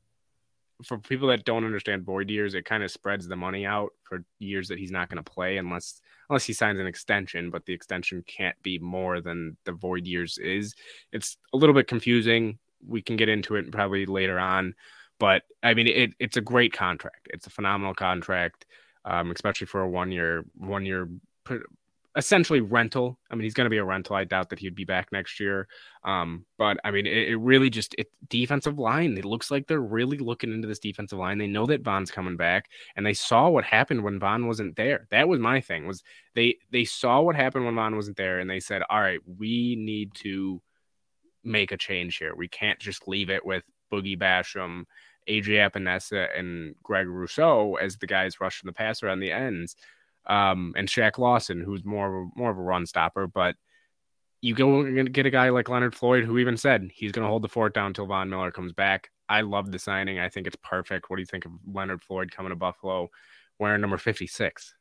for 0.84 0.98
people 0.98 1.28
that 1.28 1.44
don't 1.44 1.64
understand 1.64 2.04
void 2.04 2.30
years, 2.30 2.54
it 2.54 2.64
kind 2.64 2.82
of 2.82 2.90
spreads 2.90 3.26
the 3.26 3.36
money 3.36 3.66
out 3.66 3.92
for 4.04 4.24
years 4.38 4.68
that 4.68 4.78
he's 4.78 4.90
not 4.90 5.08
going 5.08 5.22
to 5.22 5.30
play 5.30 5.56
unless 5.56 6.00
unless 6.28 6.44
he 6.44 6.52
signs 6.52 6.78
an 6.78 6.86
extension. 6.86 7.50
But 7.50 7.66
the 7.66 7.72
extension 7.72 8.24
can't 8.26 8.60
be 8.62 8.78
more 8.78 9.20
than 9.20 9.56
the 9.64 9.72
void 9.72 10.06
years 10.06 10.38
is. 10.38 10.74
It's 11.12 11.36
a 11.52 11.56
little 11.56 11.74
bit 11.74 11.88
confusing. 11.88 12.58
We 12.86 13.02
can 13.02 13.16
get 13.16 13.28
into 13.28 13.56
it 13.56 13.70
probably 13.70 14.06
later 14.06 14.38
on, 14.38 14.74
but 15.18 15.42
I 15.62 15.74
mean, 15.74 15.86
it, 15.86 16.14
it's 16.18 16.38
a 16.38 16.40
great 16.42 16.72
contract. 16.72 17.28
It's 17.30 17.46
a 17.46 17.50
phenomenal 17.50 17.94
contract, 17.94 18.64
um, 19.04 19.30
especially 19.30 19.66
for 19.66 19.82
a 19.82 19.88
one 19.88 20.10
year 20.10 20.44
one 20.56 20.86
year 20.86 21.08
essentially 22.16 22.60
rental. 22.60 23.18
I 23.30 23.34
mean, 23.34 23.44
he's 23.44 23.54
going 23.54 23.66
to 23.66 23.70
be 23.70 23.76
a 23.76 23.84
rental. 23.84 24.16
I 24.16 24.24
doubt 24.24 24.50
that 24.50 24.58
he'd 24.58 24.74
be 24.74 24.84
back 24.84 25.12
next 25.12 25.38
year. 25.38 25.68
Um, 26.04 26.44
but 26.58 26.78
I 26.84 26.90
mean, 26.90 27.06
it, 27.06 27.28
it, 27.28 27.36
really 27.36 27.70
just 27.70 27.94
it 27.98 28.08
defensive 28.28 28.78
line. 28.78 29.16
It 29.16 29.24
looks 29.24 29.50
like 29.50 29.66
they're 29.66 29.80
really 29.80 30.18
looking 30.18 30.52
into 30.52 30.66
this 30.66 30.80
defensive 30.80 31.18
line. 31.18 31.38
They 31.38 31.46
know 31.46 31.66
that 31.66 31.84
Von's 31.84 32.10
coming 32.10 32.36
back, 32.36 32.66
and 32.96 33.06
they 33.06 33.14
saw 33.14 33.48
what 33.48 33.64
happened 33.64 34.02
when 34.02 34.18
Von 34.18 34.46
wasn't 34.46 34.76
there. 34.76 35.06
That 35.10 35.28
was 35.28 35.38
my 35.38 35.60
thing. 35.60 35.86
Was 35.86 36.02
they 36.34 36.56
they 36.72 36.84
saw 36.84 37.20
what 37.20 37.36
happened 37.36 37.64
when 37.64 37.76
Von 37.76 37.96
wasn't 37.96 38.16
there, 38.16 38.40
and 38.40 38.50
they 38.50 38.60
said, 38.60 38.82
"All 38.90 39.00
right, 39.00 39.20
we 39.38 39.76
need 39.76 40.14
to 40.16 40.60
make 41.44 41.72
a 41.72 41.76
change 41.76 42.16
here. 42.16 42.34
We 42.34 42.48
can't 42.48 42.78
just 42.78 43.08
leave 43.08 43.30
it 43.30 43.44
with 43.44 43.62
Boogie 43.92 44.18
Basham, 44.18 44.84
AJ 45.28 45.70
Epenesa, 45.70 46.28
and 46.38 46.74
Greg 46.82 47.06
Rousseau 47.06 47.76
as 47.76 47.96
the 47.96 48.06
guys 48.06 48.40
rushing 48.40 48.66
the 48.66 48.72
passer 48.72 49.08
on 49.08 49.20
the 49.20 49.32
ends, 49.32 49.76
um, 50.26 50.74
and 50.76 50.88
Shaq 50.88 51.18
Lawson, 51.18 51.62
who's 51.62 51.84
more 51.84 52.06
of 52.06 52.14
a, 52.14 52.38
more 52.38 52.50
of 52.50 52.58
a 52.58 52.62
run 52.62 52.86
stopper. 52.86 53.26
But 53.26 53.56
you 54.40 54.54
go 54.54 55.04
get 55.04 55.26
a 55.26 55.30
guy 55.30 55.50
like 55.50 55.68
Leonard 55.68 55.94
Floyd, 55.94 56.24
who 56.24 56.38
even 56.38 56.56
said 56.56 56.90
he's 56.92 57.12
going 57.12 57.24
to 57.24 57.28
hold 57.28 57.42
the 57.42 57.48
fort 57.48 57.74
down 57.74 57.88
until 57.88 58.06
Von 58.06 58.30
Miller 58.30 58.50
comes 58.50 58.72
back. 58.72 59.10
I 59.28 59.42
love 59.42 59.70
the 59.70 59.78
signing. 59.78 60.18
I 60.18 60.28
think 60.28 60.46
it's 60.46 60.56
perfect. 60.56 61.08
What 61.08 61.16
do 61.16 61.22
you 61.22 61.26
think 61.26 61.44
of 61.44 61.52
Leonard 61.72 62.02
Floyd 62.02 62.32
coming 62.32 62.50
to 62.50 62.56
Buffalo 62.56 63.10
wearing 63.58 63.80
number 63.80 63.98
56? 63.98 64.74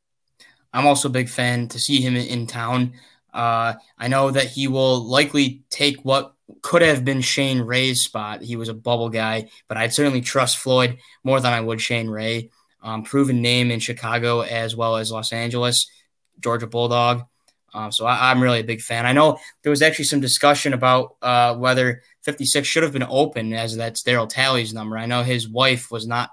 I'm 0.73 0.88
also 0.88 1.10
a 1.10 1.12
big 1.12 1.30
fan 1.30 1.67
to 1.69 1.80
see 1.80 2.02
him 2.02 2.15
in 2.15 2.47
town. 2.47 2.93
Uh, 3.34 3.75
I 3.97 4.08
know 4.08 4.32
that 4.32 4.47
he 4.47 4.67
will 4.67 5.04
likely 5.04 5.63
take 5.69 5.97
what 6.04 6.34
could 6.62 6.82
have 6.82 7.06
been 7.06 7.21
Shane 7.21 7.62
Ray's 7.62 8.02
spot. 8.02 8.41
He 8.41 8.56
was 8.56 8.69
a 8.69 8.73
bubble 8.73 9.10
guy, 9.10 9.49
but 9.67 9.78
I'd 9.78 9.93
certainly 9.93 10.21
trust 10.21 10.58
Floyd 10.58 10.97
more 11.23 11.39
than 11.39 11.54
I 11.54 11.62
would 11.62 11.82
Shane 11.82 12.10
Ray. 12.10 12.49
Um, 12.82 13.04
proven 13.04 13.42
name 13.42 13.72
in 13.72 13.80
Chicago 13.80 14.42
as 14.42 14.76
well 14.76 14.96
as 14.96 15.12
Los 15.12 15.34
Angeles, 15.34 15.89
Georgia 16.39 16.68
Bulldog. 16.68 17.24
Um, 17.74 17.92
so 17.92 18.06
I, 18.06 18.32
am 18.32 18.42
really 18.42 18.62
a 18.62 18.63
big 18.63 18.82
fan. 18.82 19.06
I 19.06 19.12
know 19.12 19.38
there 19.62 19.70
was 19.70 19.82
actually 19.82 20.06
some 20.06 20.22
discussion 20.22 20.74
about 20.74 21.15
uh, 21.22 21.56
whether 21.56 22.02
56 22.24 22.68
should 22.68 22.84
have 22.84 22.94
been 22.94 23.06
open, 23.08 23.54
as 23.54 23.76
that's 23.76 24.04
Daryl 24.04 24.30
Talley's 24.30 24.74
number. 24.74 24.98
I 24.98 25.06
know 25.06 25.24
his 25.24 25.48
wife 25.48 25.92
was 25.92 26.08
not 26.08 26.32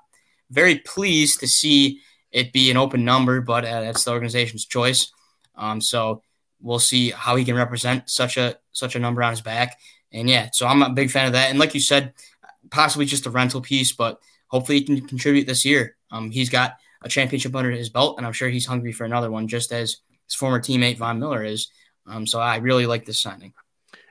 very 0.51 0.79
pleased 0.79 1.41
to 1.41 1.49
see 1.49 2.01
it 2.31 2.53
be 2.53 2.71
an 2.71 2.77
open 2.77 3.05
number, 3.05 3.41
but 3.41 3.65
uh, 3.65 3.81
that's 3.81 4.05
the 4.05 4.13
organization's 4.13 4.65
choice. 4.65 5.13
Um, 5.57 5.81
so 5.81 6.23
we'll 6.61 6.79
see 6.79 7.11
how 7.11 7.37
he 7.37 7.45
can 7.45 7.57
represent 7.57 8.09
such 8.11 8.37
a 8.37 8.59
such 8.73 8.95
a 8.95 8.99
number 8.99 9.23
on 9.23 9.31
his 9.31 9.41
back. 9.41 9.79
And 10.13 10.29
yeah, 10.29 10.51
so 10.53 10.67
I'm 10.67 10.83
a 10.83 10.91
big 10.91 11.11
fan 11.11 11.27
of 11.27 11.33
that. 11.33 11.51
And 11.51 11.59
like 11.59 11.75
you 11.75 11.81
said, 11.81 12.13
possibly 12.71 13.07
just 13.07 13.27
a 13.27 13.31
rental 13.31 13.61
piece, 13.61 13.93
but 13.93 14.21
hopefully 14.49 14.79
he 14.79 14.85
can 14.85 15.01
contribute 15.07 15.47
this 15.47 15.65
year. 15.65 15.97
Um, 16.11 16.31
he's 16.31 16.51
got 16.51 16.77
a 17.03 17.09
championship 17.09 17.55
under 17.55 17.71
his 17.71 17.91
belt, 17.91 18.19
and 18.19 18.27
I'm 18.27 18.33
sure 18.33 18.49
he's 18.49 18.67
hungry 18.67 18.93
for 18.93 19.05
another 19.05 19.31
one, 19.31 19.49
just 19.49 19.73
as 19.73 19.99
his 20.27 20.35
former 20.35 20.61
teammate 20.61 20.99
Von 20.99 21.19
Miller 21.19 21.45
is. 21.45 21.69
Um, 22.07 22.27
so 22.27 22.41
I 22.41 22.57
really 22.57 22.87
like 22.87 23.05
this 23.05 23.21
signing. 23.21 23.53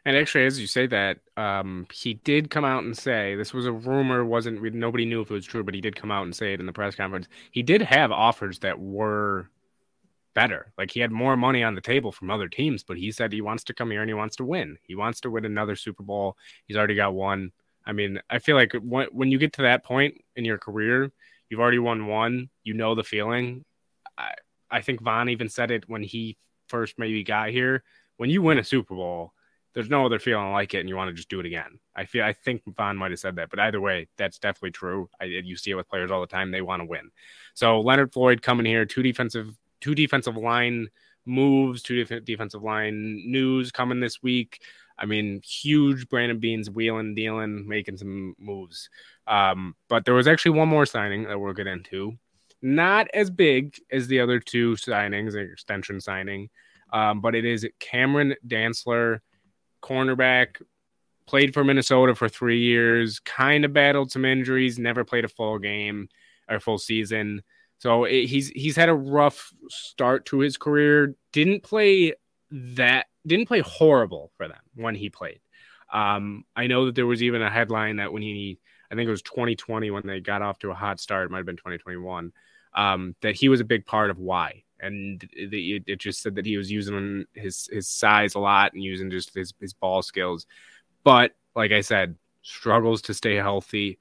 And 0.05 0.15
actually, 0.15 0.45
as 0.45 0.59
you 0.59 0.67
say 0.67 0.85
that, 0.87 1.17
um, 1.35 1.87
he 1.91 2.13
did 2.13 2.51
come 2.51 2.63
out 2.63 2.83
and 2.83 2.95
say 2.95 3.35
this 3.35 3.53
was 3.53 3.65
a 3.65 3.71
rumor. 3.71 4.23
wasn't 4.23 4.61
Nobody 4.75 5.03
knew 5.03 5.21
if 5.21 5.31
it 5.31 5.33
was 5.33 5.45
true, 5.45 5.63
but 5.63 5.73
he 5.73 5.81
did 5.81 5.95
come 5.95 6.11
out 6.11 6.23
and 6.23 6.35
say 6.35 6.53
it 6.53 6.59
in 6.59 6.67
the 6.67 6.73
press 6.73 6.95
conference. 6.95 7.27
He 7.51 7.63
did 7.63 7.81
have 7.81 8.11
offers 8.11 8.59
that 8.59 8.79
were 8.79 9.49
better. 10.35 10.71
Like 10.77 10.91
he 10.91 10.99
had 10.99 11.11
more 11.11 11.35
money 11.35 11.63
on 11.63 11.73
the 11.73 11.81
table 11.81 12.11
from 12.11 12.29
other 12.29 12.47
teams, 12.47 12.83
but 12.83 12.97
he 12.97 13.11
said 13.11 13.33
he 13.33 13.41
wants 13.41 13.63
to 13.63 13.73
come 13.73 13.89
here 13.89 14.01
and 14.01 14.09
he 14.09 14.13
wants 14.13 14.35
to 14.35 14.45
win. 14.45 14.77
He 14.83 14.93
wants 14.93 15.21
to 15.21 15.31
win 15.31 15.45
another 15.45 15.75
Super 15.75 16.03
Bowl. 16.03 16.37
He's 16.67 16.77
already 16.77 16.95
got 16.95 17.15
one. 17.15 17.51
I 17.83 17.93
mean, 17.93 18.19
I 18.29 18.37
feel 18.37 18.55
like 18.55 18.73
when 18.83 19.31
you 19.31 19.39
get 19.39 19.53
to 19.53 19.63
that 19.63 19.83
point 19.83 20.21
in 20.35 20.45
your 20.45 20.59
career, 20.59 21.11
you've 21.55 21.61
already 21.61 21.79
won 21.79 22.07
one. 22.07 22.49
You 22.65 22.73
know 22.73 22.95
the 22.95 23.03
feeling. 23.03 23.63
I, 24.17 24.33
I 24.69 24.81
think 24.81 25.01
Von 25.01 25.29
even 25.29 25.47
said 25.47 25.71
it 25.71 25.87
when 25.87 26.03
he 26.03 26.37
first 26.67 26.95
maybe 26.99 27.23
got 27.23 27.49
here. 27.49 27.81
When 28.17 28.29
you 28.29 28.41
win 28.41 28.57
a 28.57 28.63
Super 28.63 28.93
Bowl, 28.93 29.31
there's 29.73 29.89
no 29.89 30.05
other 30.05 30.19
feeling 30.19 30.51
like 30.51 30.73
it, 30.73 30.81
and 30.81 30.89
you 30.89 30.97
want 30.97 31.07
to 31.07 31.13
just 31.13 31.29
do 31.29 31.39
it 31.39 31.45
again. 31.45 31.79
I 31.95 32.03
feel 32.03 32.25
I 32.25 32.33
think 32.33 32.63
Von 32.67 32.97
might 32.97 33.11
have 33.11 33.21
said 33.21 33.37
that, 33.37 33.49
but 33.49 33.59
either 33.59 33.79
way, 33.79 34.09
that's 34.17 34.37
definitely 34.37 34.71
true. 34.71 35.09
I, 35.21 35.25
you 35.25 35.55
see 35.55 35.71
it 35.71 35.75
with 35.75 35.87
players 35.87 36.11
all 36.11 36.19
the 36.19 36.27
time; 36.27 36.51
they 36.51 36.61
want 36.61 36.81
to 36.81 36.85
win. 36.85 37.09
So 37.53 37.79
Leonard 37.79 38.11
Floyd 38.11 38.41
coming 38.41 38.65
here, 38.65 38.83
two 38.85 39.01
defensive, 39.01 39.55
two 39.79 39.95
defensive 39.95 40.35
line 40.35 40.89
moves, 41.25 41.83
two 41.83 42.03
defensive 42.03 42.63
line 42.63 43.31
news 43.31 43.71
coming 43.71 44.01
this 44.01 44.21
week. 44.21 44.61
I 44.97 45.05
mean, 45.05 45.41
huge 45.43 46.07
Brandon 46.07 46.39
Beane's 46.39 46.69
wheeling, 46.69 47.15
dealing, 47.15 47.67
making 47.67 47.97
some 47.97 48.35
moves. 48.39 48.89
Um, 49.27 49.75
but 49.89 50.05
there 50.05 50.13
was 50.13 50.27
actually 50.27 50.57
one 50.57 50.69
more 50.69 50.85
signing 50.85 51.23
that 51.23 51.39
we'll 51.39 51.53
get 51.53 51.67
into. 51.67 52.13
Not 52.61 53.07
as 53.13 53.29
big 53.29 53.77
as 53.91 54.07
the 54.07 54.19
other 54.21 54.39
two 54.39 54.75
signings, 54.75 55.33
an 55.33 55.49
extension 55.51 55.99
signing, 55.99 56.49
um, 56.93 57.21
but 57.21 57.35
it 57.35 57.45
is 57.45 57.67
Cameron 57.79 58.35
Dantzler 58.47 59.19
cornerback, 59.81 60.61
played 61.27 61.53
for 61.53 61.63
Minnesota 61.63 62.15
for 62.15 62.29
three 62.29 62.61
years, 62.61 63.19
kind 63.19 63.65
of 63.65 63.73
battled 63.73 64.11
some 64.11 64.25
injuries, 64.25 64.79
never 64.79 65.03
played 65.03 65.25
a 65.25 65.29
full 65.29 65.59
game 65.59 66.07
or 66.49 66.59
full 66.59 66.77
season. 66.77 67.43
So 67.79 68.05
it, 68.05 68.25
he's 68.25 68.49
he's 68.49 68.75
had 68.75 68.89
a 68.89 68.93
rough 68.93 69.51
start 69.69 70.25
to 70.27 70.39
his 70.39 70.57
career. 70.57 71.15
Didn't 71.33 71.63
play 71.63 72.13
that 72.51 73.07
didn't 73.25 73.47
play 73.47 73.61
horrible 73.61 74.31
for 74.37 74.47
them 74.47 74.61
when 74.75 74.95
he 74.95 75.09
played. 75.09 75.39
Um, 75.91 76.45
I 76.55 76.67
know 76.67 76.85
that 76.85 76.95
there 76.95 77.05
was 77.05 77.23
even 77.23 77.41
a 77.41 77.49
headline 77.49 77.97
that 77.97 78.11
when 78.11 78.21
he 78.21 78.59
I 78.91 78.95
think 78.95 79.07
it 79.07 79.11
was 79.11 79.21
2020 79.23 79.91
when 79.91 80.05
they 80.05 80.19
got 80.19 80.41
off 80.41 80.59
to 80.59 80.71
a 80.71 80.75
hot 80.75 80.99
start, 80.99 81.25
it 81.25 81.31
might 81.31 81.37
have 81.39 81.45
been 81.45 81.57
2021, 81.57 82.31
um, 82.75 83.15
that 83.21 83.35
he 83.35 83.49
was 83.49 83.59
a 83.59 83.65
big 83.65 83.85
part 83.85 84.09
of 84.09 84.19
why 84.19 84.63
and 84.79 85.27
it, 85.33 85.83
it, 85.87 85.99
just 85.99 86.21
said 86.21 86.35
that 86.35 86.45
he 86.45 86.57
was 86.57 86.71
using 86.71 87.25
his 87.33 87.69
his 87.71 87.87
size 87.87 88.35
a 88.35 88.39
lot 88.39 88.73
and 88.73 88.83
using 88.83 89.09
just 89.09 89.33
his 89.33 89.53
his 89.59 89.73
ball 89.73 90.01
skills. 90.01 90.45
But 91.03 91.33
like 91.55 91.71
I 91.71 91.81
said, 91.81 92.15
struggles 92.41 93.01
to 93.03 93.13
stay 93.13 93.35
healthy. 93.35 93.99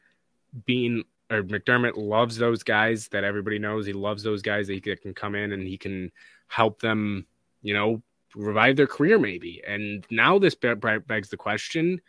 Beane 0.66 1.04
or 1.30 1.42
McDermott 1.42 1.96
loves 1.96 2.37
those 2.37 2.62
guys 2.62 3.08
that 3.08 3.24
everybody 3.24 3.58
knows. 3.58 3.87
He 3.87 3.92
loves 3.92 4.22
those 4.22 4.42
guys 4.42 4.66
that 4.66 4.74
he 4.74 4.80
can 4.80 5.14
come 5.14 5.34
in 5.34 5.52
and 5.52 5.66
he 5.66 5.78
can 5.78 6.12
help 6.48 6.80
them, 6.80 7.26
you 7.62 7.74
know, 7.74 8.02
revive 8.35 8.77
their 8.77 8.87
career 8.87 9.18
maybe. 9.18 9.62
And 9.66 10.05
now 10.11 10.38
this 10.38 10.55
begs 10.55 11.29
the 11.29 11.37
question: 11.37 12.01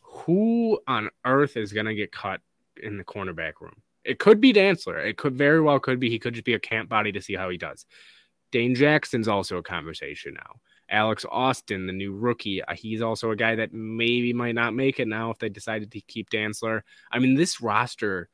Who 0.00 0.80
on 0.86 1.10
earth 1.24 1.56
is 1.56 1.72
going 1.72 1.86
to 1.86 1.94
get 1.94 2.12
cut 2.12 2.40
in 2.82 2.98
the 2.98 3.04
cornerback 3.04 3.60
room? 3.60 3.82
It 4.04 4.18
could 4.18 4.40
be 4.40 4.52
Dantzler. 4.52 5.04
It 5.04 5.18
could 5.18 5.34
very 5.34 5.60
well 5.60 5.78
could 5.78 6.00
be. 6.00 6.10
He 6.10 6.18
could 6.18 6.34
just 6.34 6.46
be 6.46 6.54
a 6.54 6.60
camp 6.60 6.88
body 6.88 7.12
to 7.12 7.20
see 7.20 7.34
how 7.34 7.50
he 7.50 7.58
does. 7.58 7.84
Dane 8.50 8.74
Jackson's 8.74 9.28
also 9.28 9.58
a 9.58 9.62
conversation 9.62 10.34
now. 10.34 10.60
Alex 10.90 11.24
Austin, 11.30 11.86
the 11.86 11.92
new 11.92 12.12
rookie, 12.12 12.62
uh, 12.62 12.74
he's 12.74 13.00
also 13.00 13.30
a 13.30 13.36
guy 13.36 13.54
that 13.54 13.72
maybe 13.72 14.32
might 14.32 14.56
not 14.56 14.74
make 14.74 14.98
it 14.98 15.06
now 15.06 15.30
if 15.30 15.38
they 15.38 15.48
decided 15.48 15.92
to 15.92 16.00
keep 16.00 16.30
Dantzler. 16.30 16.82
I 17.12 17.20
mean, 17.20 17.36
this 17.36 17.60
roster. 17.60 18.28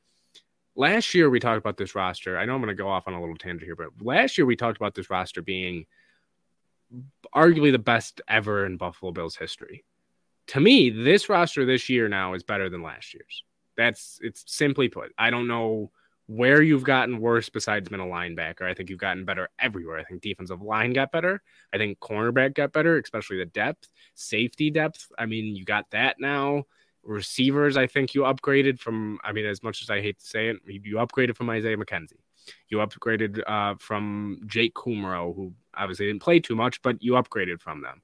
Last 0.75 1.13
year 1.13 1.29
we 1.29 1.39
talked 1.39 1.59
about 1.59 1.77
this 1.77 1.95
roster. 1.95 2.37
I 2.37 2.45
know 2.45 2.55
I'm 2.55 2.61
going 2.61 2.75
to 2.75 2.81
go 2.81 2.89
off 2.89 3.07
on 3.07 3.13
a 3.13 3.19
little 3.19 3.35
tangent 3.35 3.63
here, 3.63 3.75
but 3.75 3.89
last 4.01 4.37
year 4.37 4.45
we 4.45 4.55
talked 4.55 4.77
about 4.77 4.95
this 4.95 5.09
roster 5.09 5.41
being 5.41 5.85
arguably 7.35 7.71
the 7.71 7.79
best 7.79 8.21
ever 8.27 8.65
in 8.65 8.77
Buffalo 8.77 9.11
Bills 9.11 9.35
history. 9.35 9.83
To 10.47 10.59
me, 10.59 10.89
this 10.89 11.29
roster 11.29 11.65
this 11.65 11.89
year 11.89 12.07
now 12.07 12.33
is 12.33 12.43
better 12.43 12.69
than 12.69 12.81
last 12.81 13.13
year's. 13.13 13.43
That's 13.75 14.19
it's 14.21 14.43
simply 14.47 14.89
put. 14.89 15.11
I 15.17 15.29
don't 15.29 15.47
know 15.47 15.91
where 16.27 16.61
you've 16.61 16.83
gotten 16.83 17.19
worse 17.19 17.47
besides 17.49 17.89
middle 17.89 18.07
linebacker. 18.07 18.63
I 18.63 18.73
think 18.73 18.89
you've 18.89 18.99
gotten 18.99 19.23
better 19.23 19.49
everywhere. 19.59 19.97
I 19.97 20.03
think 20.03 20.21
defensive 20.21 20.61
line 20.61 20.93
got 20.93 21.11
better. 21.11 21.41
I 21.73 21.77
think 21.77 21.99
cornerback 21.99 22.53
got 22.53 22.73
better, 22.73 22.97
especially 22.97 23.37
the 23.37 23.45
depth, 23.45 23.87
safety 24.13 24.69
depth. 24.69 25.07
I 25.17 25.25
mean, 25.25 25.55
you 25.55 25.63
got 25.63 25.89
that 25.91 26.17
now. 26.19 26.63
Receivers, 27.03 27.77
I 27.77 27.87
think 27.87 28.13
you 28.13 28.21
upgraded 28.21 28.79
from. 28.79 29.19
I 29.23 29.31
mean, 29.31 29.45
as 29.45 29.63
much 29.63 29.81
as 29.81 29.89
I 29.89 30.01
hate 30.01 30.19
to 30.19 30.25
say 30.25 30.49
it, 30.49 30.57
you 30.65 30.95
upgraded 30.95 31.37
from 31.37 31.49
Isaiah 31.49 31.77
McKenzie. 31.77 32.19
You 32.69 32.77
upgraded 32.77 33.41
uh, 33.47 33.75
from 33.79 34.41
Jake 34.45 34.73
Kumerow, 34.73 35.35
who 35.35 35.53
obviously 35.75 36.07
didn't 36.07 36.21
play 36.21 36.39
too 36.39 36.55
much, 36.55 36.81
but 36.81 37.01
you 37.01 37.13
upgraded 37.13 37.61
from 37.61 37.81
them. 37.81 38.01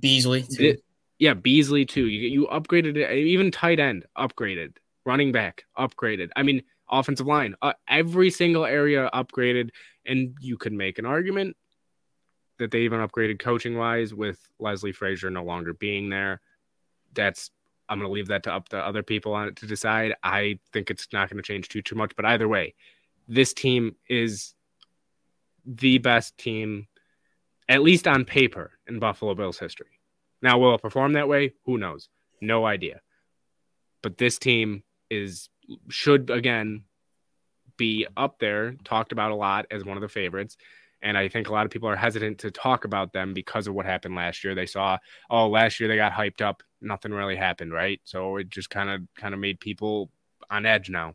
Beasley 0.00 0.42
too. 0.42 0.64
It, 0.64 0.84
yeah, 1.18 1.34
Beasley 1.34 1.84
too. 1.84 2.06
You 2.06 2.28
you 2.28 2.46
upgraded 2.48 3.12
even 3.12 3.50
tight 3.50 3.80
end 3.80 4.04
upgraded 4.16 4.76
running 5.04 5.32
back 5.32 5.64
upgraded. 5.78 6.30
I 6.36 6.42
mean, 6.42 6.62
offensive 6.90 7.26
line, 7.26 7.54
uh, 7.62 7.72
every 7.88 8.30
single 8.30 8.64
area 8.64 9.08
upgraded. 9.12 9.70
And 10.04 10.36
you 10.40 10.56
could 10.56 10.72
make 10.72 10.98
an 10.98 11.06
argument 11.06 11.56
that 12.58 12.70
they 12.70 12.80
even 12.80 13.00
upgraded 13.00 13.38
coaching 13.38 13.76
wise 13.76 14.14
with 14.14 14.38
Leslie 14.58 14.92
Frazier 14.92 15.30
no 15.30 15.44
longer 15.44 15.72
being 15.72 16.10
there. 16.10 16.40
That's 17.14 17.50
I'm 17.88 17.98
going 17.98 18.08
to 18.08 18.12
leave 18.12 18.28
that 18.28 18.42
to 18.44 18.52
up 18.52 18.68
to 18.70 18.78
other 18.78 19.02
people 19.02 19.34
on 19.34 19.48
it 19.48 19.56
to 19.56 19.66
decide. 19.66 20.14
I 20.22 20.58
think 20.72 20.90
it's 20.90 21.08
not 21.12 21.30
going 21.30 21.38
to 21.38 21.42
change 21.42 21.68
too 21.68 21.82
too 21.82 21.94
much, 21.94 22.14
but 22.16 22.24
either 22.24 22.48
way, 22.48 22.74
this 23.28 23.52
team 23.52 23.96
is 24.08 24.54
the 25.64 25.98
best 25.98 26.36
team, 26.38 26.86
at 27.68 27.82
least 27.82 28.06
on 28.06 28.24
paper, 28.24 28.72
in 28.86 28.98
Buffalo 28.98 29.34
Bills 29.34 29.58
history. 29.58 30.00
Now, 30.42 30.58
will 30.58 30.74
it 30.74 30.82
perform 30.82 31.14
that 31.14 31.28
way? 31.28 31.54
Who 31.64 31.78
knows? 31.78 32.08
No 32.40 32.66
idea. 32.66 33.00
But 34.02 34.18
this 34.18 34.38
team 34.38 34.82
is 35.10 35.48
should 35.88 36.30
again 36.30 36.84
be 37.76 38.06
up 38.16 38.38
there, 38.38 38.74
talked 38.84 39.12
about 39.12 39.32
a 39.32 39.34
lot 39.34 39.66
as 39.70 39.84
one 39.84 39.96
of 39.96 40.00
the 40.00 40.08
favorites. 40.08 40.56
And 41.02 41.16
I 41.18 41.28
think 41.28 41.48
a 41.48 41.52
lot 41.52 41.66
of 41.66 41.70
people 41.70 41.88
are 41.88 41.96
hesitant 41.96 42.38
to 42.38 42.50
talk 42.50 42.84
about 42.84 43.12
them 43.12 43.34
because 43.34 43.66
of 43.66 43.74
what 43.74 43.84
happened 43.84 44.14
last 44.14 44.42
year. 44.42 44.54
They 44.54 44.66
saw, 44.66 44.98
oh, 45.28 45.48
last 45.48 45.78
year 45.78 45.88
they 45.88 45.96
got 45.96 46.12
hyped 46.12 46.40
up, 46.40 46.62
nothing 46.80 47.12
really 47.12 47.36
happened, 47.36 47.72
right? 47.72 48.00
So 48.04 48.36
it 48.36 48.48
just 48.48 48.70
kind 48.70 48.88
of 48.88 49.02
kind 49.16 49.34
of 49.34 49.40
made 49.40 49.60
people 49.60 50.10
on 50.50 50.66
edge 50.66 50.88
now. 50.88 51.14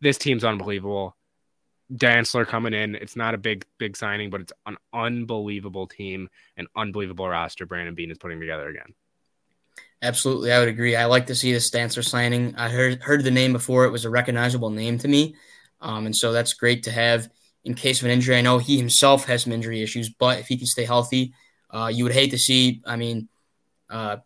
This 0.00 0.18
team's 0.18 0.44
unbelievable. 0.44 1.16
Dantzler 1.92 2.46
coming 2.46 2.74
in. 2.74 2.94
It's 2.94 3.16
not 3.16 3.34
a 3.34 3.38
big, 3.38 3.64
big 3.78 3.96
signing, 3.96 4.30
but 4.30 4.40
it's 4.40 4.52
an 4.66 4.76
unbelievable 4.92 5.86
team, 5.86 6.28
an 6.56 6.66
unbelievable 6.76 7.28
roster 7.28 7.66
Brandon 7.66 7.94
Beane 7.94 8.10
is 8.10 8.18
putting 8.18 8.40
together 8.40 8.68
again. 8.68 8.94
Absolutely, 10.02 10.52
I 10.52 10.58
would 10.58 10.68
agree. 10.68 10.96
I 10.96 11.06
like 11.06 11.26
to 11.26 11.34
see 11.34 11.52
the 11.52 11.58
Dantzler 11.58 12.04
signing. 12.04 12.54
I 12.56 12.68
heard 12.68 13.02
heard 13.02 13.24
the 13.24 13.30
name 13.30 13.52
before; 13.52 13.84
it 13.84 13.90
was 13.90 14.04
a 14.04 14.10
recognizable 14.10 14.70
name 14.70 14.98
to 14.98 15.08
me, 15.08 15.34
um, 15.80 16.06
and 16.06 16.14
so 16.14 16.32
that's 16.32 16.52
great 16.52 16.82
to 16.84 16.90
have 16.90 17.28
in 17.64 17.74
case 17.74 18.00
of 18.00 18.06
an 18.06 18.10
injury. 18.10 18.36
I 18.36 18.42
know 18.42 18.58
he 18.58 18.76
himself 18.76 19.24
has 19.26 19.42
some 19.42 19.52
injury 19.52 19.82
issues, 19.82 20.10
but 20.10 20.38
if 20.38 20.46
he 20.46 20.58
can 20.58 20.66
stay 20.66 20.84
healthy, 20.84 21.32
uh, 21.70 21.90
you 21.92 22.04
would 22.04 22.12
hate 22.12 22.32
to 22.32 22.38
see. 22.38 22.82
I 22.84 22.96
mean, 22.96 23.28
uh, 23.88 24.18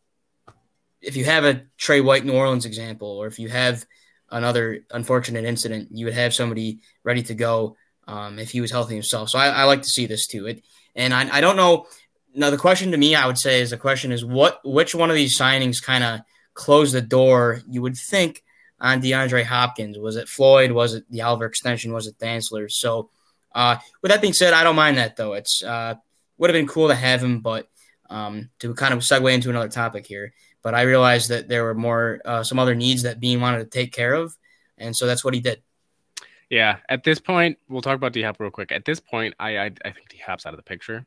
if 1.00 1.16
you 1.16 1.24
have 1.24 1.44
a 1.44 1.62
Trey 1.76 2.00
White 2.00 2.24
New 2.24 2.34
Orleans 2.34 2.66
example, 2.66 3.08
or 3.08 3.26
if 3.26 3.38
you 3.38 3.48
have 3.48 3.86
another 4.30 4.84
unfortunate 4.90 5.44
incident, 5.44 5.88
you 5.90 6.06
would 6.06 6.14
have 6.14 6.34
somebody 6.34 6.80
ready 7.04 7.22
to 7.24 7.34
go 7.34 7.76
um, 8.06 8.38
if 8.38 8.50
he 8.50 8.60
was 8.60 8.70
healthy 8.70 8.94
himself. 8.94 9.28
So 9.30 9.38
I, 9.38 9.48
I, 9.48 9.64
like 9.64 9.82
to 9.82 9.88
see 9.88 10.06
this 10.06 10.26
too. 10.26 10.46
It, 10.46 10.64
and 10.96 11.12
I, 11.12 11.36
I 11.36 11.40
don't 11.40 11.56
know. 11.56 11.86
Now 12.34 12.50
the 12.50 12.56
question 12.56 12.90
to 12.92 12.96
me, 12.96 13.14
I 13.14 13.26
would 13.26 13.38
say, 13.38 13.60
is 13.60 13.70
the 13.70 13.76
question 13.76 14.12
is 14.12 14.24
what 14.24 14.60
which 14.64 14.94
one 14.94 15.10
of 15.10 15.16
these 15.16 15.38
signings 15.38 15.82
kind 15.82 16.04
of 16.04 16.20
closed 16.54 16.94
the 16.94 17.02
door? 17.02 17.62
You 17.68 17.82
would 17.82 17.96
think 17.96 18.42
on 18.80 19.02
DeAndre 19.02 19.44
Hopkins. 19.44 19.98
Was 19.98 20.16
it 20.16 20.28
Floyd? 20.28 20.72
Was 20.72 20.94
it 20.94 21.04
the 21.10 21.22
Oliver 21.22 21.46
extension? 21.46 21.92
Was 21.92 22.06
it 22.06 22.18
Dantzler? 22.18 22.70
So 22.70 23.10
uh, 23.54 23.76
with 24.02 24.10
that 24.10 24.20
being 24.20 24.32
said, 24.32 24.52
I 24.52 24.64
don't 24.64 24.76
mind 24.76 24.98
that 24.98 25.16
though. 25.16 25.34
It's 25.34 25.62
uh, 25.62 25.94
would 26.38 26.50
have 26.50 26.54
been 26.54 26.68
cool 26.68 26.88
to 26.88 26.94
have 26.94 27.22
him, 27.22 27.40
but 27.40 27.68
um, 28.08 28.50
to 28.60 28.74
kind 28.74 28.94
of 28.94 29.00
segue 29.00 29.32
into 29.32 29.50
another 29.50 29.68
topic 29.68 30.06
here. 30.06 30.32
But 30.68 30.74
I 30.74 30.82
realized 30.82 31.30
that 31.30 31.48
there 31.48 31.64
were 31.64 31.74
more 31.74 32.20
uh, 32.26 32.42
some 32.42 32.58
other 32.58 32.74
needs 32.74 33.04
that 33.04 33.20
Beane 33.20 33.40
wanted 33.40 33.60
to 33.60 33.70
take 33.70 33.90
care 33.90 34.12
of, 34.12 34.36
and 34.76 34.94
so 34.94 35.06
that's 35.06 35.24
what 35.24 35.32
he 35.32 35.40
did. 35.40 35.62
Yeah, 36.50 36.76
at 36.90 37.04
this 37.04 37.18
point, 37.18 37.56
we'll 37.70 37.80
talk 37.80 37.94
about 37.94 38.12
D 38.12 38.20
Hop 38.20 38.38
real 38.38 38.50
quick. 38.50 38.70
At 38.70 38.84
this 38.84 39.00
point, 39.00 39.32
I 39.40 39.56
I, 39.56 39.64
I 39.82 39.92
think 39.92 40.10
D 40.10 40.18
Hop's 40.18 40.44
out 40.44 40.52
of 40.52 40.58
the 40.58 40.62
picture. 40.62 41.06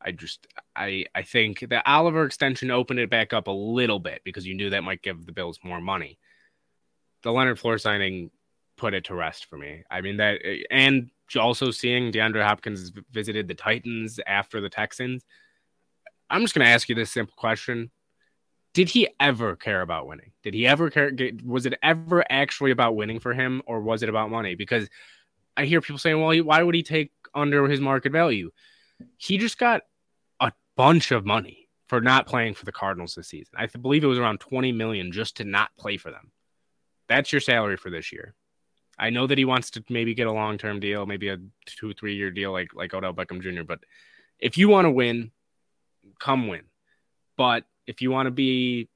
I 0.00 0.12
just 0.12 0.46
I 0.74 1.04
I 1.14 1.20
think 1.20 1.60
the 1.68 1.86
Oliver 1.86 2.24
extension 2.24 2.70
opened 2.70 2.98
it 2.98 3.10
back 3.10 3.34
up 3.34 3.48
a 3.48 3.50
little 3.50 3.98
bit 3.98 4.22
because 4.24 4.46
you 4.46 4.54
knew 4.54 4.70
that 4.70 4.82
might 4.82 5.02
give 5.02 5.26
the 5.26 5.32
Bills 5.32 5.58
more 5.62 5.82
money. 5.82 6.18
The 7.22 7.32
Leonard 7.32 7.58
Floyd 7.58 7.82
signing 7.82 8.30
put 8.78 8.94
it 8.94 9.04
to 9.04 9.14
rest 9.14 9.44
for 9.44 9.58
me. 9.58 9.82
I 9.90 10.00
mean 10.00 10.16
that 10.16 10.40
and 10.70 11.10
also 11.38 11.70
seeing 11.70 12.12
DeAndre 12.12 12.42
Hopkins 12.42 12.92
visited 13.12 13.46
the 13.46 13.54
Titans 13.54 14.20
after 14.26 14.62
the 14.62 14.70
Texans. 14.70 15.22
I'm 16.30 16.40
just 16.40 16.54
going 16.54 16.64
to 16.64 16.72
ask 16.72 16.88
you 16.88 16.94
this 16.94 17.12
simple 17.12 17.34
question. 17.36 17.90
Did 18.76 18.90
he 18.90 19.08
ever 19.18 19.56
care 19.56 19.80
about 19.80 20.06
winning? 20.06 20.32
Did 20.42 20.52
he 20.52 20.66
ever 20.66 20.90
care? 20.90 21.10
Was 21.42 21.64
it 21.64 21.78
ever 21.82 22.22
actually 22.28 22.72
about 22.72 22.94
winning 22.94 23.20
for 23.20 23.32
him 23.32 23.62
or 23.64 23.80
was 23.80 24.02
it 24.02 24.10
about 24.10 24.30
money? 24.30 24.54
Because 24.54 24.86
I 25.56 25.64
hear 25.64 25.80
people 25.80 25.96
saying, 25.96 26.20
well, 26.20 26.36
why 26.44 26.62
would 26.62 26.74
he 26.74 26.82
take 26.82 27.10
under 27.34 27.66
his 27.68 27.80
market 27.80 28.12
value? 28.12 28.50
He 29.16 29.38
just 29.38 29.56
got 29.56 29.80
a 30.40 30.52
bunch 30.76 31.10
of 31.10 31.24
money 31.24 31.70
for 31.88 32.02
not 32.02 32.26
playing 32.26 32.52
for 32.52 32.66
the 32.66 32.72
Cardinals 32.72 33.14
this 33.14 33.28
season. 33.28 33.54
I 33.56 33.64
believe 33.64 34.04
it 34.04 34.08
was 34.08 34.18
around 34.18 34.40
20 34.40 34.72
million 34.72 35.10
just 35.10 35.38
to 35.38 35.44
not 35.44 35.70
play 35.78 35.96
for 35.96 36.10
them. 36.10 36.30
That's 37.08 37.32
your 37.32 37.40
salary 37.40 37.78
for 37.78 37.88
this 37.88 38.12
year. 38.12 38.34
I 38.98 39.08
know 39.08 39.26
that 39.26 39.38
he 39.38 39.46
wants 39.46 39.70
to 39.70 39.84
maybe 39.88 40.12
get 40.12 40.26
a 40.26 40.32
long 40.32 40.58
term 40.58 40.80
deal, 40.80 41.06
maybe 41.06 41.30
a 41.30 41.38
two, 41.64 41.94
three 41.94 42.16
year 42.16 42.30
deal 42.30 42.52
like 42.52 42.74
like 42.74 42.92
Odell 42.92 43.14
Beckham 43.14 43.40
Jr. 43.40 43.64
But 43.64 43.78
if 44.38 44.58
you 44.58 44.68
want 44.68 44.84
to 44.84 44.90
win, 44.90 45.30
come 46.20 46.46
win. 46.46 46.64
But 47.38 47.64
if 47.86 48.00
you 48.00 48.10
want 48.10 48.26
to 48.26 48.30
be 48.30 48.88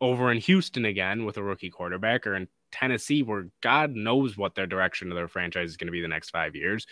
over 0.00 0.30
in 0.30 0.38
Houston 0.38 0.84
again 0.84 1.24
with 1.24 1.36
a 1.36 1.42
rookie 1.42 1.70
quarterback 1.70 2.26
or 2.26 2.34
in 2.34 2.48
Tennessee, 2.72 3.22
where 3.22 3.48
God 3.62 3.94
knows 3.94 4.36
what 4.36 4.54
their 4.54 4.66
direction 4.66 5.10
of 5.10 5.16
their 5.16 5.28
franchise 5.28 5.70
is 5.70 5.76
going 5.76 5.86
to 5.86 5.92
be 5.92 6.02
the 6.02 6.08
next 6.08 6.30
five 6.30 6.54
years, 6.54 6.86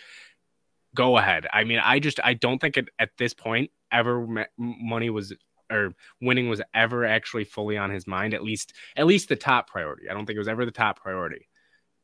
go 0.95 1.17
ahead. 1.17 1.45
I 1.51 1.63
mean, 1.63 1.79
I 1.83 1.99
just 1.99 2.19
I 2.23 2.33
don't 2.33 2.59
think 2.59 2.77
it, 2.77 2.89
at 2.97 3.11
this 3.17 3.33
point 3.33 3.71
ever 3.91 4.47
money 4.57 5.09
was 5.09 5.33
or 5.71 5.93
winning 6.21 6.49
was 6.49 6.61
ever 6.73 7.05
actually 7.05 7.43
fully 7.43 7.77
on 7.77 7.89
his 7.89 8.07
mind. 8.07 8.33
At 8.33 8.43
least 8.43 8.73
at 8.95 9.05
least 9.05 9.29
the 9.29 9.35
top 9.35 9.69
priority. 9.69 10.09
I 10.09 10.13
don't 10.13 10.25
think 10.25 10.35
it 10.35 10.39
was 10.39 10.47
ever 10.47 10.65
the 10.65 10.71
top 10.71 10.99
priority. 11.01 11.47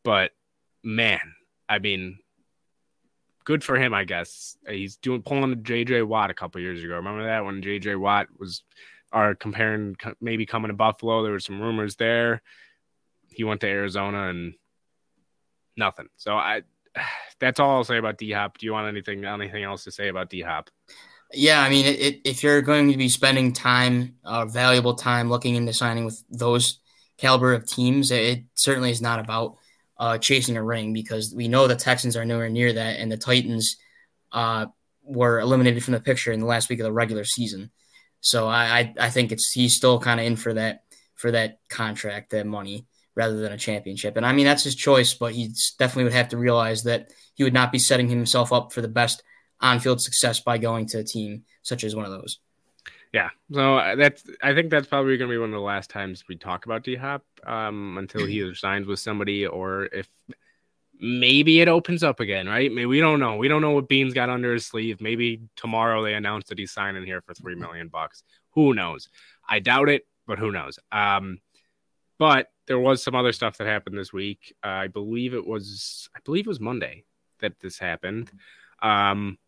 But 0.04 0.32
man, 0.84 1.20
I 1.70 1.80
mean, 1.80 2.20
good 3.46 3.64
for 3.64 3.78
him, 3.78 3.94
I 3.94 4.04
guess. 4.04 4.58
He's 4.68 4.98
doing 4.98 5.22
pulling 5.22 5.54
a 5.54 5.56
JJ 5.56 6.06
Watt 6.06 6.30
a 6.30 6.36
couple 6.36 6.62
years 6.62 6.84
ago. 6.84 6.96
Remember 6.96 7.24
that 7.24 7.46
when 7.46 7.62
JJ 7.62 8.00
Watt 8.00 8.28
was 8.38 8.64
are 9.12 9.36
comparing 9.36 9.96
maybe 10.20 10.46
coming 10.46 10.70
to 10.70 10.76
Buffalo. 10.76 11.24
There 11.24 11.32
were 11.32 11.40
some 11.40 11.62
rumors 11.62 11.96
there. 11.96 12.42
He 13.30 13.44
went 13.44 13.62
to 13.62 13.68
Arizona 13.68 14.30
and 14.30 14.54
nothing. 15.78 16.08
So 16.18 16.36
I 16.36 16.64
that's 17.40 17.60
all 17.60 17.78
I'll 17.78 17.84
say 17.84 17.98
about 17.98 18.18
D 18.18 18.32
Hop. 18.32 18.58
Do 18.58 18.66
you 18.66 18.74
want 18.74 18.88
anything 18.88 19.26
anything 19.26 19.64
else 19.64 19.84
to 19.86 19.92
say 19.92 20.08
about 20.08 20.30
D 20.30 20.42
Hop? 20.42 20.70
Yeah, 21.34 21.62
I 21.62 21.70
mean, 21.70 21.86
it, 21.86 22.00
it, 22.00 22.22
if 22.26 22.44
you're 22.44 22.62
going 22.62 22.92
to 22.92 22.98
be 22.98 23.08
spending 23.08 23.54
time, 23.54 24.16
uh, 24.26 24.46
valuable 24.46 24.96
time, 24.96 25.30
looking 25.30 25.56
into 25.56 25.72
signing 25.72 26.04
with 26.04 26.22
those 26.30 26.80
caliber 27.18 27.54
of 27.54 27.66
teams, 27.66 28.12
it 28.12 28.44
certainly 28.54 28.92
is 28.92 29.02
not 29.02 29.20
about 29.20 29.56
uh, 29.98 30.18
chasing 30.18 30.58
a 30.58 30.64
ring 30.64 30.92
because 30.92 31.34
we 31.34 31.48
know 31.48 31.68
the 31.68 31.76
Texans 31.76 32.18
are 32.18 32.26
nowhere 32.26 32.50
near 32.50 32.74
that, 32.74 33.00
and 33.00 33.10
the 33.10 33.18
Titans 33.18 33.78
uh, 34.34 34.66
were 35.04 35.40
eliminated 35.40 35.84
from 35.84 35.94
the 35.94 36.02
picture 36.02 36.34
in 36.34 36.42
the 36.42 36.46
last 36.46 36.70
week 36.70 36.80
of 36.80 36.84
the 36.84 36.92
regular 36.92 37.24
season. 37.24 37.72
So 38.22 38.48
I 38.48 38.80
I, 38.80 38.94
I 39.00 39.10
think 39.10 39.32
it's 39.32 39.52
he's 39.52 39.76
still 39.76 40.00
kind 40.00 40.20
of 40.20 40.26
in 40.26 40.36
for 40.36 40.54
that 40.54 40.84
for 41.16 41.32
that 41.32 41.60
contract, 41.70 42.32
that 42.32 42.48
money, 42.48 42.86
rather 43.16 43.40
than 43.40 43.52
a 43.52 43.58
championship. 43.58 44.18
And 44.18 44.26
I 44.26 44.32
mean 44.32 44.46
that's 44.46 44.64
his 44.64 44.76
choice, 44.76 45.14
but 45.14 45.34
he 45.34 45.50
definitely 45.78 46.06
would 46.06 46.14
have 46.14 46.30
to 46.30 46.38
realize 46.38 46.84
that 46.84 47.12
he 47.34 47.44
would 47.44 47.54
not 47.54 47.72
be 47.72 47.80
setting 47.80 48.08
himself 48.08 48.54
up 48.54 48.72
for 48.72 48.82
the 48.82 48.88
best 48.88 49.24
on-field 49.60 50.02
success 50.02 50.40
by 50.40 50.58
going 50.58 50.88
to 50.88 51.00
a 51.00 51.04
team 51.04 51.44
such 51.62 51.84
as 51.84 51.96
one 51.96 52.06
of 52.06 52.12
those. 52.12 52.40
Yeah, 53.14 53.30
so 53.52 53.78
uh, 53.78 53.96
that's 53.96 54.24
I 54.42 54.54
think 54.54 54.72
that's 54.72 54.88
probably 54.88 55.18
going 55.18 55.30
to 55.30 55.34
be 55.34 55.38
one 55.38 55.50
of 55.50 55.54
the 55.54 55.60
last 55.60 55.90
times 55.90 56.24
we 56.30 56.38
talk 56.38 56.66
about 56.66 56.84
D 56.84 56.96
Hop 56.96 57.24
um, 57.46 57.98
until 57.98 58.26
he 58.26 58.36
either 58.42 58.56
signs 58.56 58.88
with 58.88 59.00
somebody 59.00 59.46
or 59.46 59.86
if 59.86 60.10
maybe 61.02 61.60
it 61.60 61.68
opens 61.68 62.04
up 62.04 62.20
again, 62.20 62.48
right? 62.48 62.72
Maybe 62.72 62.86
we 62.86 63.00
don't 63.00 63.20
know. 63.20 63.36
We 63.36 63.48
don't 63.48 63.62
know 63.62 63.72
what 63.72 63.90
Beane's 63.90 64.14
got 64.14 64.30
under 64.30 64.54
his 64.54 64.68
sleeve. 64.68 65.02
Maybe 65.02 65.42
tomorrow 65.56 66.04
they 66.04 66.14
announce 66.14 66.48
that 66.50 66.60
he's 66.60 66.72
signing 66.72 67.04
here 67.04 67.22
for 67.22 67.34
three 67.34 67.56
million 67.56 67.88
bucks. 67.88 68.24
Who 68.52 68.76
knows? 68.76 69.10
I 69.50 69.60
doubt 69.60 69.90
it, 69.90 70.06
but 70.28 70.38
who 70.38 70.52
knows? 70.52 70.78
Um, 70.92 71.40
but 72.20 72.50
there 72.68 72.80
was 72.80 73.04
some 73.04 73.16
other 73.16 73.34
stuff 73.34 73.58
that 73.58 73.66
happened 73.66 73.98
this 73.98 74.14
week. 74.14 74.54
Uh, 74.64 74.68
I 74.68 74.88
believe 74.88 75.34
it 75.34 75.46
was 75.46 76.08
I 76.16 76.20
believe 76.24 76.46
it 76.46 76.50
was 76.50 76.60
Monday 76.60 77.04
that 77.40 77.60
this 77.60 77.80
happened. 77.80 78.32
Um, 78.82 79.40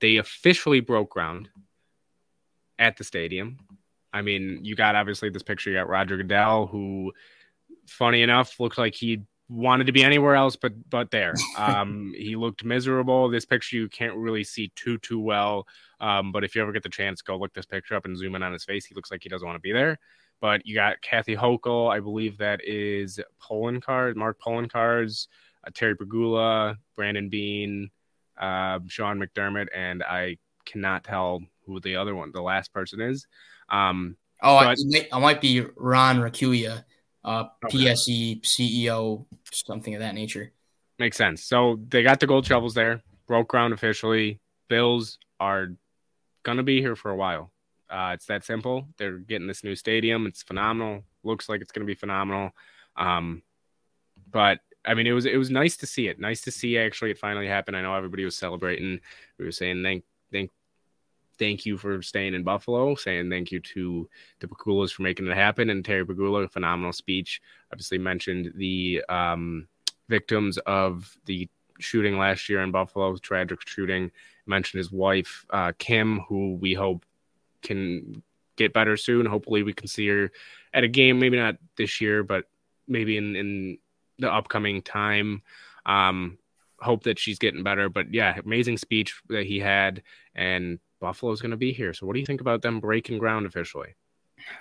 they 0.00 0.18
officially 0.18 0.80
broke 0.80 1.10
ground 1.10 1.48
at 2.78 2.98
the 2.98 3.04
stadium. 3.04 3.58
I 4.12 4.20
mean, 4.20 4.60
you 4.62 4.76
got 4.76 4.94
obviously 4.94 5.30
this 5.30 5.42
picture. 5.42 5.70
You 5.70 5.76
got 5.76 5.88
Roger 5.88 6.18
Goodell, 6.18 6.66
who, 6.66 7.12
funny 7.86 8.20
enough, 8.20 8.60
looks 8.60 8.76
like 8.76 8.94
he 8.94 9.22
wanted 9.52 9.86
to 9.86 9.92
be 9.92 10.02
anywhere 10.02 10.34
else, 10.34 10.56
but 10.56 10.72
but 10.88 11.10
there. 11.10 11.34
Um, 11.56 12.12
he 12.16 12.36
looked 12.36 12.64
miserable. 12.64 13.28
This 13.28 13.44
picture 13.44 13.76
you 13.76 13.88
can't 13.88 14.16
really 14.16 14.44
see 14.44 14.72
too 14.74 14.98
too 14.98 15.20
well. 15.20 15.66
Um, 16.00 16.32
but 16.32 16.44
if 16.44 16.54
you 16.54 16.62
ever 16.62 16.72
get 16.72 16.82
the 16.82 16.88
chance, 16.88 17.22
go 17.22 17.36
look 17.36 17.52
this 17.54 17.66
picture 17.66 17.94
up 17.94 18.04
and 18.04 18.16
zoom 18.16 18.34
in 18.34 18.42
on 18.42 18.52
his 18.52 18.64
face. 18.64 18.84
He 18.84 18.94
looks 18.94 19.10
like 19.10 19.22
he 19.22 19.28
doesn't 19.28 19.46
want 19.46 19.56
to 19.56 19.60
be 19.60 19.72
there. 19.72 19.98
But 20.40 20.66
you 20.66 20.74
got 20.74 21.00
Kathy 21.02 21.36
Hochul, 21.36 21.88
I 21.88 22.00
believe 22.00 22.38
that 22.38 22.60
is 22.64 23.20
Poloncarz, 23.40 24.16
Mark 24.16 24.40
Poloncarz, 24.40 25.28
uh, 25.64 25.70
Terry 25.72 25.96
Pegula, 25.96 26.76
Brandon 26.96 27.28
Beane, 27.28 27.90
uh, 28.40 28.80
Sean 28.88 29.20
McDermott, 29.20 29.68
and 29.72 30.02
I 30.02 30.38
cannot 30.64 31.04
tell 31.04 31.42
who 31.64 31.78
the 31.78 31.94
other 31.94 32.16
one, 32.16 32.32
the 32.32 32.42
last 32.42 32.72
person 32.72 33.00
is. 33.00 33.26
Um, 33.68 34.16
oh, 34.42 34.58
but, 34.58 34.66
I, 34.66 34.74
might, 34.84 35.08
I, 35.12 35.18
might, 35.20 35.40
be 35.40 35.64
Ron 35.76 36.18
Raccuia, 36.18 36.84
uh, 37.24 37.44
okay. 37.64 37.78
PSE 37.78 38.42
CEO, 38.42 39.24
something 39.52 39.94
of 39.94 40.00
that 40.00 40.14
nature. 40.14 40.52
Makes 40.98 41.16
sense. 41.16 41.42
So 41.42 41.80
they 41.88 42.02
got 42.02 42.20
the 42.20 42.26
gold 42.26 42.46
shovels 42.46 42.74
there, 42.74 43.02
broke 43.26 43.48
ground 43.48 43.72
officially. 43.72 44.40
Bills 44.68 45.18
are 45.40 45.68
gonna 46.42 46.62
be 46.62 46.80
here 46.80 46.96
for 46.96 47.10
a 47.10 47.16
while. 47.16 47.52
Uh, 47.90 48.12
it's 48.14 48.26
that 48.26 48.44
simple. 48.44 48.88
They're 48.98 49.18
getting 49.18 49.46
this 49.46 49.64
new 49.64 49.76
stadium. 49.76 50.26
It's 50.26 50.42
phenomenal. 50.42 51.04
Looks 51.24 51.48
like 51.48 51.60
it's 51.60 51.72
gonna 51.72 51.86
be 51.86 51.94
phenomenal. 51.94 52.52
Um, 52.96 53.42
but 54.30 54.60
I 54.84 54.94
mean, 54.94 55.06
it 55.06 55.12
was 55.12 55.26
it 55.26 55.36
was 55.36 55.50
nice 55.50 55.76
to 55.78 55.86
see 55.86 56.08
it. 56.08 56.18
Nice 56.18 56.40
to 56.42 56.50
see 56.50 56.78
actually 56.78 57.12
it 57.12 57.18
finally 57.18 57.46
happened. 57.46 57.76
I 57.76 57.82
know 57.82 57.94
everybody 57.94 58.24
was 58.24 58.36
celebrating. 58.36 59.00
We 59.38 59.44
were 59.44 59.52
saying 59.52 59.82
thank 59.82 60.04
thank 60.32 60.50
thank 61.38 61.66
you 61.66 61.76
for 61.76 62.02
staying 62.02 62.34
in 62.34 62.42
Buffalo, 62.42 62.94
saying 62.94 63.30
thank 63.30 63.52
you 63.52 63.60
to 63.60 64.08
the 64.40 64.46
Pegulas 64.46 64.92
for 64.92 65.02
making 65.02 65.26
it 65.26 65.34
happen. 65.34 65.70
And 65.70 65.84
Terry 65.84 66.04
Pegula, 66.04 66.50
phenomenal 66.50 66.92
speech. 66.92 67.40
Obviously 67.72 67.98
mentioned 67.98 68.52
the 68.56 69.02
um, 69.08 69.68
victims 70.08 70.58
of 70.58 71.16
the 71.26 71.48
shooting 71.78 72.18
last 72.18 72.48
year 72.48 72.62
in 72.62 72.70
Buffalo, 72.70 73.16
tragic 73.16 73.58
shooting. 73.66 74.10
Mentioned 74.46 74.78
his 74.78 74.90
wife, 74.90 75.44
uh, 75.50 75.72
Kim, 75.78 76.20
who 76.20 76.54
we 76.54 76.74
hope 76.74 77.04
can 77.62 78.22
get 78.56 78.72
better 78.72 78.96
soon. 78.96 79.26
Hopefully, 79.26 79.62
we 79.62 79.72
can 79.72 79.86
see 79.86 80.08
her 80.08 80.32
at 80.74 80.84
a 80.84 80.88
game, 80.88 81.18
maybe 81.18 81.36
not 81.36 81.56
this 81.76 82.00
year, 82.00 82.22
but 82.22 82.44
maybe 82.88 83.16
in, 83.16 83.36
in 83.36 83.78
the 84.18 84.32
upcoming 84.32 84.82
time. 84.82 85.42
Um, 85.86 86.38
hope 86.80 87.04
that 87.04 87.18
she's 87.18 87.38
getting 87.38 87.62
better. 87.62 87.88
But 87.88 88.12
yeah, 88.12 88.38
amazing 88.44 88.78
speech 88.78 89.20
that 89.28 89.46
he 89.46 89.60
had, 89.60 90.02
and 90.34 90.78
Buffalo's 91.02 91.42
going 91.42 91.50
to 91.50 91.56
be 91.58 91.72
here. 91.72 91.92
So 91.92 92.06
what 92.06 92.14
do 92.14 92.20
you 92.20 92.26
think 92.26 92.40
about 92.40 92.62
them 92.62 92.80
breaking 92.80 93.18
ground 93.18 93.44
officially? 93.44 93.94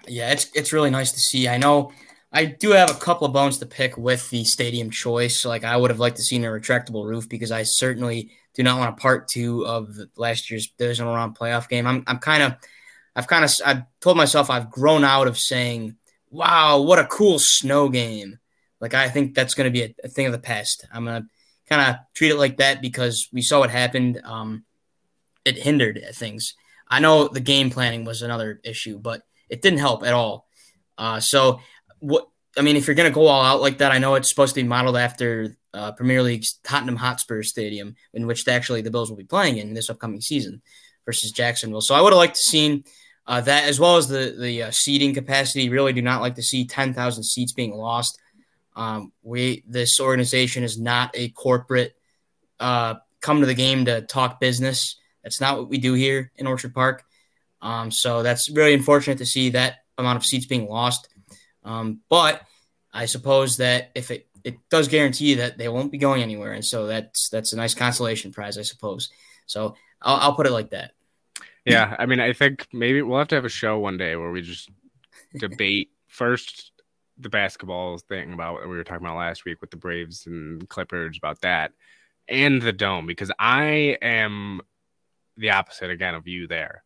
Yeah, 0.07 0.31
it's 0.31 0.51
it's 0.53 0.73
really 0.73 0.89
nice 0.89 1.11
to 1.13 1.19
see. 1.19 1.47
I 1.47 1.57
know 1.57 1.93
I 2.33 2.45
do 2.45 2.71
have 2.71 2.89
a 2.89 2.95
couple 2.95 3.25
of 3.27 3.33
bones 3.33 3.59
to 3.59 3.65
pick 3.65 3.97
with 3.97 4.29
the 4.29 4.43
stadium 4.43 4.89
choice. 4.89 5.45
Like 5.45 5.63
I 5.63 5.77
would 5.77 5.91
have 5.91 5.99
liked 5.99 6.17
to 6.17 6.23
see 6.23 6.37
a 6.37 6.49
retractable 6.49 7.05
roof 7.05 7.29
because 7.29 7.51
I 7.51 7.63
certainly 7.63 8.31
do 8.55 8.63
not 8.63 8.79
want 8.79 8.97
a 8.97 9.01
part 9.01 9.27
two 9.27 9.65
of 9.65 9.95
last 10.17 10.49
year's 10.49 10.71
divisional 10.77 11.13
round 11.13 11.37
playoff 11.37 11.69
game. 11.69 11.87
I'm 11.87 12.03
I'm 12.07 12.17
kind 12.17 12.43
of 12.43 12.55
I've 13.15 13.27
kind 13.27 13.45
of 13.45 13.51
I've 13.65 13.83
told 14.01 14.17
myself 14.17 14.49
I've 14.49 14.71
grown 14.71 15.03
out 15.03 15.27
of 15.27 15.37
saying, 15.37 15.95
"Wow, 16.29 16.81
what 16.81 16.99
a 16.99 17.05
cool 17.05 17.39
snow 17.39 17.87
game." 17.89 18.39
Like 18.79 18.93
I 18.93 19.09
think 19.09 19.35
that's 19.35 19.53
going 19.53 19.65
to 19.65 19.71
be 19.71 19.83
a, 19.83 19.95
a, 20.03 20.07
thing 20.07 20.25
of 20.25 20.31
the 20.31 20.39
past. 20.39 20.85
I'm 20.91 21.05
gonna 21.05 21.27
kind 21.69 21.81
of 21.81 21.95
treat 22.15 22.31
it 22.31 22.37
like 22.37 22.57
that 22.57 22.81
because 22.81 23.29
we 23.31 23.41
saw 23.41 23.59
what 23.59 23.69
happened. 23.69 24.19
Um, 24.23 24.65
it 25.45 25.57
hindered 25.57 26.01
things. 26.13 26.55
I 26.87 26.99
know 26.99 27.27
the 27.27 27.39
game 27.39 27.69
planning 27.69 28.05
was 28.05 28.21
another 28.21 28.59
issue, 28.63 28.99
but 28.99 29.21
it 29.49 29.61
didn't 29.61 29.79
help 29.79 30.05
at 30.05 30.13
all. 30.13 30.47
Uh, 30.97 31.19
so 31.19 31.61
what? 31.99 32.27
I 32.57 32.61
mean, 32.61 32.75
if 32.75 32.85
you're 32.85 32.95
going 32.95 33.09
to 33.09 33.15
go 33.15 33.27
all 33.27 33.43
out 33.43 33.61
like 33.61 33.77
that, 33.77 33.93
I 33.93 33.97
know 33.97 34.15
it's 34.15 34.27
supposed 34.27 34.55
to 34.55 34.61
be 34.61 34.67
modeled 34.67 34.97
after 34.97 35.55
uh, 35.73 35.93
Premier 35.93 36.21
League's 36.21 36.59
Tottenham 36.63 36.97
Hotspur 36.97 37.43
Stadium, 37.43 37.95
in 38.13 38.27
which 38.27 38.45
actually 38.47 38.81
the 38.81 38.91
Bills 38.91 39.09
will 39.09 39.17
be 39.17 39.23
playing 39.23 39.57
in 39.57 39.73
this 39.73 39.89
upcoming 39.89 40.19
season 40.19 40.61
versus 41.05 41.31
Jacksonville. 41.31 41.79
So 41.79 41.95
I 41.95 42.01
would 42.01 42.11
have 42.11 42.17
liked 42.17 42.35
to 42.35 42.41
seen 42.41 42.83
uh, 43.25 43.39
that 43.41 43.65
as 43.65 43.79
well 43.79 43.95
as 43.97 44.09
the 44.09 44.35
the 44.37 44.63
uh, 44.63 44.71
seating 44.71 45.13
capacity. 45.13 45.69
Really, 45.69 45.93
do 45.93 46.01
not 46.01 46.21
like 46.21 46.35
to 46.35 46.43
see 46.43 46.65
ten 46.65 46.93
thousand 46.93 47.23
seats 47.23 47.53
being 47.53 47.73
lost. 47.73 48.19
Um, 48.75 49.13
we 49.23 49.63
this 49.67 49.99
organization 49.99 50.63
is 50.63 50.79
not 50.79 51.11
a 51.13 51.29
corporate 51.29 51.95
uh, 52.59 52.95
come 53.21 53.39
to 53.39 53.45
the 53.45 53.53
game 53.53 53.85
to 53.85 54.01
talk 54.01 54.39
business. 54.39 54.97
That's 55.23 55.41
not 55.41 55.57
what 55.57 55.69
we 55.69 55.77
do 55.77 55.93
here 55.93 56.31
in 56.35 56.47
Orchard 56.47 56.73
Park. 56.73 57.03
Um, 57.61 57.91
so 57.91 58.23
that's 58.23 58.49
really 58.49 58.73
unfortunate 58.73 59.19
to 59.19 59.25
see 59.25 59.49
that 59.49 59.79
amount 59.97 60.17
of 60.17 60.25
seats 60.25 60.45
being 60.45 60.67
lost. 60.67 61.07
Um, 61.63 62.01
but 62.09 62.41
I 62.93 63.05
suppose 63.05 63.57
that 63.57 63.91
if 63.95 64.11
it, 64.11 64.27
it 64.43 64.57
does 64.69 64.87
guarantee 64.87 65.35
that 65.35 65.57
they 65.57 65.69
won't 65.69 65.91
be 65.91 65.97
going 65.97 66.23
anywhere, 66.23 66.53
and 66.53 66.65
so 66.65 66.87
that's 66.87 67.29
that's 67.29 67.53
a 67.53 67.57
nice 67.57 67.75
consolation 67.75 68.31
prize, 68.31 68.57
I 68.57 68.63
suppose. 68.63 69.09
So 69.45 69.75
I'll, 70.01 70.15
I'll 70.17 70.35
put 70.35 70.47
it 70.47 70.51
like 70.51 70.71
that. 70.71 70.93
Yeah, 71.65 71.95
I 71.99 72.07
mean, 72.07 72.19
I 72.19 72.33
think 72.33 72.67
maybe 72.73 73.03
we'll 73.03 73.19
have 73.19 73.27
to 73.29 73.35
have 73.35 73.45
a 73.45 73.49
show 73.49 73.77
one 73.77 73.97
day 73.97 74.15
where 74.15 74.31
we 74.31 74.41
just 74.41 74.69
debate 75.37 75.89
first 76.07 76.71
the 77.19 77.29
basketball 77.29 77.99
thing 77.99 78.33
about 78.33 78.55
what 78.55 78.63
we 78.63 78.75
were 78.75 78.83
talking 78.83 79.05
about 79.05 79.17
last 79.17 79.45
week 79.45 79.61
with 79.61 79.69
the 79.69 79.77
Braves 79.77 80.25
and 80.25 80.67
Clippers 80.67 81.19
about 81.19 81.41
that, 81.41 81.73
and 82.27 82.61
the 82.61 82.73
dome 82.73 83.05
because 83.05 83.31
I 83.37 83.97
am 84.01 84.61
the 85.41 85.51
opposite 85.51 85.89
again 85.89 86.15
of 86.15 86.27
you 86.27 86.47
there. 86.47 86.83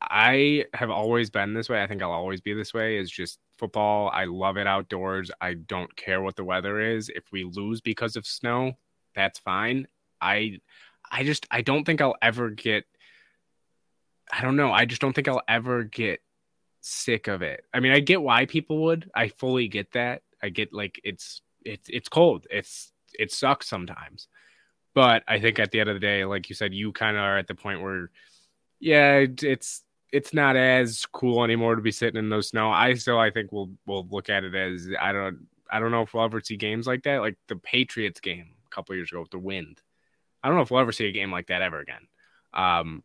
I 0.00 0.64
have 0.72 0.88
always 0.88 1.28
been 1.28 1.52
this 1.52 1.68
way. 1.68 1.82
I 1.82 1.86
think 1.86 2.00
I'll 2.00 2.10
always 2.10 2.40
be 2.40 2.54
this 2.54 2.72
way. 2.72 2.96
Is 2.96 3.10
just 3.10 3.38
football. 3.58 4.10
I 4.12 4.24
love 4.24 4.56
it 4.56 4.66
outdoors. 4.66 5.30
I 5.40 5.54
don't 5.54 5.94
care 5.94 6.22
what 6.22 6.36
the 6.36 6.44
weather 6.44 6.80
is. 6.80 7.10
If 7.10 7.24
we 7.32 7.44
lose 7.44 7.82
because 7.82 8.16
of 8.16 8.26
snow, 8.26 8.78
that's 9.14 9.38
fine. 9.40 9.86
I 10.20 10.60
I 11.10 11.24
just 11.24 11.46
I 11.50 11.60
don't 11.60 11.84
think 11.84 12.00
I'll 12.00 12.16
ever 12.22 12.48
get 12.48 12.84
I 14.32 14.42
don't 14.42 14.56
know. 14.56 14.72
I 14.72 14.86
just 14.86 15.02
don't 15.02 15.12
think 15.12 15.28
I'll 15.28 15.42
ever 15.48 15.82
get 15.82 16.20
sick 16.80 17.26
of 17.28 17.42
it. 17.42 17.64
I 17.74 17.80
mean, 17.80 17.92
I 17.92 18.00
get 18.00 18.22
why 18.22 18.46
people 18.46 18.82
would. 18.84 19.10
I 19.14 19.28
fully 19.28 19.68
get 19.68 19.92
that. 19.92 20.22
I 20.42 20.48
get 20.48 20.72
like 20.72 21.00
it's 21.04 21.42
it's 21.64 21.88
it's 21.90 22.08
cold. 22.08 22.46
It's 22.50 22.92
it 23.18 23.32
sucks 23.32 23.68
sometimes. 23.68 24.28
But 25.00 25.24
I 25.26 25.40
think 25.40 25.58
at 25.58 25.70
the 25.70 25.80
end 25.80 25.88
of 25.88 25.96
the 25.96 26.00
day, 26.00 26.26
like 26.26 26.50
you 26.50 26.54
said, 26.54 26.74
you 26.74 26.92
kind 26.92 27.16
of 27.16 27.22
are 27.22 27.38
at 27.38 27.46
the 27.46 27.54
point 27.54 27.80
where 27.80 28.10
yeah, 28.80 29.24
it's 29.40 29.82
it's 30.12 30.34
not 30.34 30.56
as 30.56 31.06
cool 31.06 31.42
anymore 31.42 31.74
to 31.74 31.80
be 31.80 31.90
sitting 31.90 32.18
in 32.18 32.28
those 32.28 32.48
snow. 32.48 32.70
I 32.70 32.92
still 32.92 33.18
I 33.18 33.30
think 33.30 33.50
we'll 33.50 33.70
we'll 33.86 34.06
look 34.10 34.28
at 34.28 34.44
it 34.44 34.54
as 34.54 34.90
I 35.00 35.12
don't 35.12 35.46
I 35.72 35.80
don't 35.80 35.90
know 35.90 36.02
if 36.02 36.12
we'll 36.12 36.24
ever 36.24 36.42
see 36.42 36.58
games 36.58 36.86
like 36.86 37.04
that, 37.04 37.22
like 37.22 37.38
the 37.48 37.56
Patriots 37.56 38.20
game 38.20 38.48
a 38.66 38.74
couple 38.74 38.94
years 38.94 39.10
ago 39.10 39.22
with 39.22 39.30
the 39.30 39.38
wind. 39.38 39.80
I 40.42 40.48
don't 40.48 40.58
know 40.58 40.64
if 40.64 40.70
we'll 40.70 40.80
ever 40.80 40.92
see 40.92 41.06
a 41.06 41.12
game 41.12 41.32
like 41.32 41.46
that 41.46 41.62
ever 41.62 41.80
again. 41.80 42.06
Um, 42.52 43.02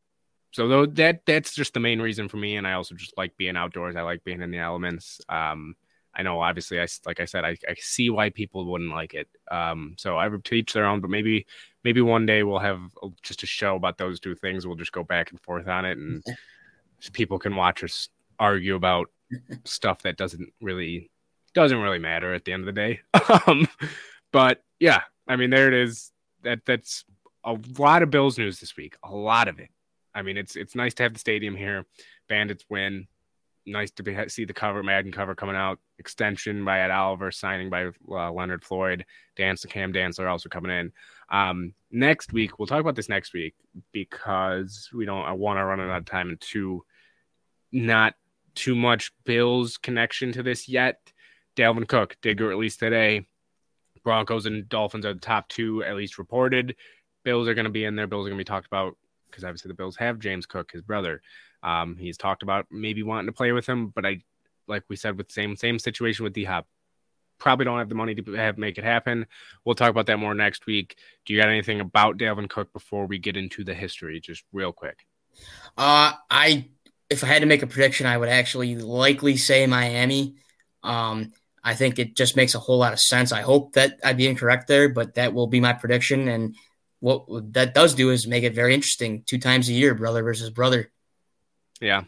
so 0.51 0.67
though 0.67 0.85
that 0.85 1.21
that's 1.25 1.55
just 1.55 1.73
the 1.73 1.79
main 1.79 2.01
reason 2.01 2.27
for 2.27 2.35
me, 2.35 2.57
and 2.57 2.67
I 2.67 2.73
also 2.73 2.93
just 2.95 3.15
like 3.15 3.37
being 3.37 3.55
outdoors. 3.55 3.95
I 3.95 4.01
like 4.01 4.25
being 4.25 4.41
in 4.41 4.51
the 4.51 4.57
elements. 4.57 5.21
Um, 5.29 5.77
I 6.15 6.23
know 6.23 6.39
obviously 6.41 6.79
I 6.79 6.87
like 7.05 7.19
I 7.19 7.25
said 7.25 7.43
I, 7.43 7.57
I 7.67 7.75
see 7.77 8.09
why 8.09 8.29
people 8.29 8.65
wouldn't 8.65 8.91
like 8.91 9.13
it. 9.13 9.27
Um, 9.51 9.95
so 9.97 10.17
I 10.17 10.27
would 10.27 10.45
teach 10.45 10.73
their 10.73 10.85
own, 10.85 11.01
but 11.01 11.09
maybe 11.09 11.45
maybe 11.83 12.01
one 12.01 12.25
day 12.25 12.43
we'll 12.43 12.59
have 12.59 12.79
just 13.21 13.43
a 13.43 13.47
show 13.47 13.75
about 13.75 13.97
those 13.97 14.19
two 14.19 14.35
things. 14.35 14.65
We'll 14.65 14.75
just 14.75 14.91
go 14.91 15.03
back 15.03 15.31
and 15.31 15.41
forth 15.41 15.67
on 15.67 15.85
it 15.85 15.97
and 15.97 16.23
people 17.13 17.37
can 17.37 17.55
watch 17.55 17.83
us 17.83 18.09
argue 18.39 18.75
about 18.75 19.09
stuff 19.65 20.01
that 20.03 20.17
doesn't 20.17 20.51
really 20.61 21.11
doesn't 21.53 21.81
really 21.81 21.99
matter 21.99 22.33
at 22.33 22.45
the 22.45 22.53
end 22.53 22.67
of 22.67 22.73
the 22.73 22.81
day. 22.81 22.99
um, 23.47 23.67
but 24.31 24.61
yeah, 24.79 25.01
I 25.27 25.35
mean, 25.35 25.49
there 25.49 25.67
it 25.67 25.73
is. 25.73 26.11
That 26.43 26.59
that's 26.65 27.05
a 27.43 27.57
lot 27.77 28.03
of 28.03 28.11
Bills 28.11 28.37
news 28.37 28.59
this 28.59 28.75
week. 28.77 28.95
A 29.03 29.15
lot 29.15 29.47
of 29.47 29.59
it. 29.59 29.69
I 30.13 30.21
mean, 30.21 30.37
it's 30.37 30.55
it's 30.55 30.75
nice 30.75 30.93
to 30.95 31.03
have 31.03 31.13
the 31.13 31.19
stadium 31.19 31.55
here. 31.55 31.85
Bandits 32.27 32.65
win. 32.69 33.07
Nice 33.67 33.91
to 33.91 34.03
be, 34.03 34.15
see 34.29 34.45
the 34.45 34.53
cover, 34.53 34.83
Madden 34.83 35.11
cover 35.11 35.33
coming 35.33 35.55
out. 35.55 35.79
Extension 35.97 36.63
by 36.63 36.81
Ed 36.81 36.91
Oliver, 36.91 37.31
signing 37.31 37.69
by 37.69 37.87
uh, 38.09 38.31
Leonard 38.31 38.63
Floyd. 38.63 39.05
Dance 39.35 39.65
Cam 39.65 39.91
Dantzler 39.91 40.29
also 40.29 40.49
coming 40.49 40.71
in. 40.71 40.91
Um, 41.29 41.73
next 41.91 42.31
week, 42.31 42.59
we'll 42.59 42.67
talk 42.67 42.81
about 42.81 42.95
this 42.95 43.09
next 43.09 43.33
week 43.33 43.55
because 43.91 44.89
we 44.93 45.05
don't. 45.05 45.25
I 45.25 45.31
want 45.31 45.57
to 45.57 45.65
run 45.65 45.79
out 45.79 45.97
of 45.97 46.05
time, 46.05 46.29
and 46.29 46.39
two, 46.39 46.85
not 47.71 48.13
too 48.53 48.75
much 48.75 49.11
Bills 49.23 49.77
connection 49.77 50.31
to 50.33 50.43
this 50.43 50.69
yet. 50.69 51.11
Dalvin 51.55 51.87
Cook 51.87 52.17
did 52.21 52.37
get 52.37 52.43
released 52.43 52.79
today. 52.79 53.27
Broncos 54.03 54.45
and 54.45 54.69
Dolphins 54.69 55.05
are 55.05 55.13
the 55.13 55.19
top 55.19 55.47
two, 55.49 55.83
at 55.83 55.95
least 55.95 56.19
reported. 56.19 56.75
Bills 57.23 57.47
are 57.47 57.55
going 57.55 57.65
to 57.65 57.71
be 57.71 57.85
in 57.85 57.95
there. 57.95 58.05
Bills 58.05 58.27
are 58.27 58.29
going 58.29 58.37
to 58.37 58.41
be 58.41 58.45
talked 58.45 58.67
about 58.67 58.95
because 59.25 59.43
obviously 59.43 59.69
the 59.69 59.75
Bills 59.75 59.97
have 59.97 60.19
James 60.19 60.45
Cook, 60.45 60.71
his 60.71 60.81
brother. 60.81 61.21
Um, 61.65 61.97
he's 61.97 62.17
talked 62.17 62.43
about 62.43 62.67
maybe 62.69 63.01
wanting 63.01 63.25
to 63.25 63.31
play 63.33 63.51
with 63.51 63.65
him, 63.65 63.87
but 63.87 64.05
I, 64.05 64.21
like 64.67 64.83
we 64.87 64.95
said, 64.95 65.17
with 65.17 65.31
same 65.31 65.55
same 65.55 65.79
situation 65.79 66.23
with 66.23 66.33
D 66.33 66.43
Hop, 66.43 66.67
probably 67.39 67.65
don't 67.65 67.79
have 67.79 67.89
the 67.89 67.95
money 67.95 68.13
to 68.13 68.33
have 68.33 68.59
make 68.59 68.77
it 68.77 68.83
happen. 68.83 69.25
We'll 69.65 69.75
talk 69.75 69.89
about 69.89 70.05
that 70.05 70.19
more 70.19 70.35
next 70.35 70.67
week. 70.67 70.95
Do 71.25 71.33
you 71.33 71.41
got 71.41 71.49
anything 71.49 71.81
about 71.81 72.17
Dalvin 72.17 72.49
Cook 72.49 72.71
before 72.71 73.07
we 73.07 73.17
get 73.17 73.35
into 73.35 73.63
the 73.63 73.73
history, 73.73 74.19
just 74.19 74.43
real 74.53 74.71
quick? 74.71 75.07
Uh, 75.75 76.13
I 76.29 76.69
if 77.09 77.23
I 77.23 77.27
had 77.27 77.41
to 77.41 77.47
make 77.47 77.63
a 77.63 77.67
prediction, 77.67 78.05
I 78.05 78.17
would 78.17 78.29
actually 78.29 78.75
likely 78.75 79.35
say 79.35 79.65
Miami. 79.65 80.35
Um, 80.83 81.33
I 81.63 81.73
think 81.73 81.97
it 81.97 82.15
just 82.15 82.35
makes 82.35 82.53
a 82.53 82.59
whole 82.59 82.77
lot 82.77 82.93
of 82.93 82.99
sense. 82.99 83.31
I 83.31 83.41
hope 83.41 83.73
that 83.73 83.99
I'd 84.03 84.17
be 84.17 84.27
incorrect 84.27 84.67
there, 84.67 84.87
but 84.87 85.15
that 85.15 85.33
will 85.33 85.47
be 85.47 85.59
my 85.59 85.73
prediction. 85.73 86.27
And 86.27 86.55
what 86.99 87.25
that 87.53 87.73
does 87.73 87.95
do 87.95 88.11
is 88.11 88.27
make 88.27 88.43
it 88.43 88.53
very 88.53 88.75
interesting. 88.75 89.23
Two 89.25 89.39
times 89.39 89.67
a 89.67 89.73
year, 89.73 89.95
brother 89.95 90.21
versus 90.21 90.51
brother. 90.51 90.91
Yeah, 91.81 92.03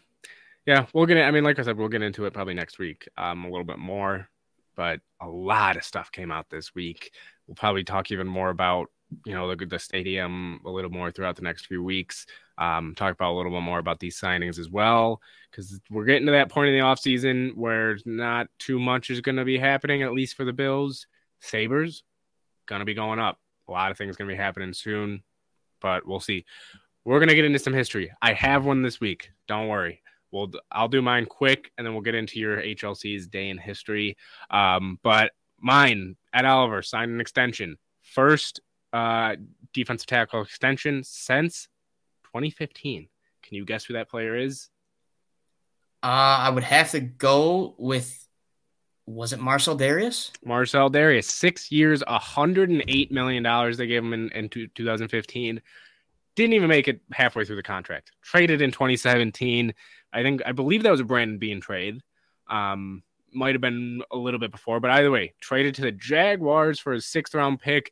yeah. 0.66 0.86
We'll 0.94 1.06
get. 1.06 1.18
I 1.18 1.32
mean, 1.32 1.44
like 1.44 1.60
I 1.60 1.64
said, 1.64 1.78
we'll 1.78 1.90
get 1.90 2.02
into 2.02 2.26
it 2.26 2.34
probably 2.34 2.54
next 2.54 2.80
week, 2.80 3.08
um, 3.18 3.46
a 3.46 3.50
little 3.50 3.66
bit 3.66 3.80
more. 3.80 4.30
But 4.76 5.02
a 5.20 5.28
lot 5.28 5.76
of 5.76 5.84
stuff 5.84 6.12
came 6.12 6.32
out 6.32 6.50
this 6.50 6.76
week. 6.76 7.12
We'll 7.48 7.56
probably 7.56 7.84
talk 7.84 8.12
even 8.12 8.28
more 8.28 8.50
about 8.50 8.90
you 9.26 9.34
know 9.34 9.54
the 9.54 9.66
the 9.66 9.80
stadium 9.80 10.60
a 10.66 10.70
little 10.70 10.92
more 10.92 11.12
throughout 11.12 11.36
the 11.36 11.42
next 11.42 11.68
few 11.68 11.82
weeks 11.84 12.26
um, 12.58 12.94
talk 12.96 13.14
about 13.14 13.32
a 13.32 13.38
little 13.38 13.52
bit 13.52 13.62
more 13.62 13.80
about 13.80 14.00
these 14.00 14.20
signings 14.20 14.60
as 14.60 14.70
well 14.70 15.22
because 15.50 15.80
we're 15.90 16.06
getting 16.06 16.26
to 16.26 16.32
that 16.32 16.50
point 16.50 16.70
in 16.70 16.76
the 16.76 16.84
offseason 16.84 17.56
where 17.56 17.98
not 18.06 18.48
too 18.60 18.80
much 18.80 19.10
is 19.10 19.22
going 19.22 19.36
to 19.36 19.46
be 19.46 19.58
happening 19.58 20.02
at 20.02 20.14
least 20.14 20.36
for 20.36 20.44
the 20.44 20.54
bills 20.54 21.08
sabres 21.40 22.04
going 22.66 22.80
to 22.80 22.86
be 22.86 22.94
going 22.94 23.20
up 23.20 23.40
a 23.70 23.72
lot 23.72 23.92
of 23.92 23.98
things 23.98 24.18
going 24.18 24.28
to 24.28 24.34
be 24.34 24.42
happening 24.42 24.74
soon 24.74 25.24
but 25.80 26.06
we'll 26.06 26.20
see 26.20 26.46
we're 27.08 27.20
going 27.20 27.30
to 27.30 27.36
get 27.36 27.46
into 27.46 27.60
some 27.60 27.74
history 27.74 28.12
i 28.22 28.34
have 28.34 28.66
one 28.66 28.82
this 28.82 29.00
week 29.00 29.32
don't 29.48 29.68
worry 29.68 30.02
we'll 30.32 30.52
i'll 30.72 30.88
do 30.88 31.02
mine 31.02 31.26
quick 31.26 31.72
and 31.78 31.86
then 31.86 31.94
we'll 31.94 32.04
get 32.04 32.16
into 32.16 32.40
your 32.40 32.62
hlc's 32.62 33.28
day 33.28 33.50
in 33.50 33.58
history 33.58 34.18
um, 34.50 35.00
but 35.04 35.32
mine 35.60 36.16
Ed 36.34 36.46
Oliver 36.46 36.82
signed 36.82 37.12
an 37.12 37.22
extension 37.22 37.78
first 38.02 38.62
uh, 38.94 39.36
defensive 39.74 40.08
tackle 40.08 40.42
extension 40.42 41.04
since 41.04 41.68
2015. 42.26 43.08
Can 43.44 43.56
you 43.56 43.66
guess 43.66 43.86
who 43.86 43.94
that 43.94 44.10
player 44.10 44.36
is? 44.36 44.70
Uh, 46.04 46.46
I 46.46 46.50
would 46.50 46.64
have 46.64 46.92
to 46.92 47.00
go 47.00 47.76
with 47.78 48.24
was 49.06 49.32
it 49.32 49.40
Marcell 49.40 49.78
Dareus? 49.78 50.32
Marcell 50.44 50.90
Dareus, 50.90 51.24
six 51.24 51.72
years, 51.72 52.04
$108 52.04 53.10
million 53.10 53.44
they 53.78 53.88
gave 53.88 54.04
him 54.04 54.14
in, 54.14 54.30
in 54.32 54.50
2015. 54.50 55.62
Didn't 56.38 56.54
even 56.54 56.70
make 56.70 56.88
it 56.88 57.02
halfway 57.12 57.44
through 57.46 57.56
the 57.56 57.64
contract. 57.64 58.12
Traded 58.22 58.62
in 58.62 58.72
2017. 58.72 59.74
I 60.14 60.22
think, 60.22 60.42
I 60.46 60.52
believe 60.52 60.84
that 60.84 60.92
was 60.92 61.00
a 61.00 61.04
Brandon 61.04 61.40
Beane 61.40 61.60
trade. 61.60 62.02
Um, 62.48 63.02
might 63.34 63.56
have 63.56 63.62
been 63.62 64.04
a 64.12 64.18
little 64.18 64.40
bit 64.40 64.52
before, 64.52 64.80
but 64.80 64.92
either 64.92 65.10
way, 65.12 65.34
traded 65.42 65.74
to 65.76 65.82
the 65.82 65.92
Jaguars 65.92 66.80
for 66.80 66.94
a 66.94 67.02
sixth 67.02 67.34
round 67.34 67.60
pick. 67.60 67.92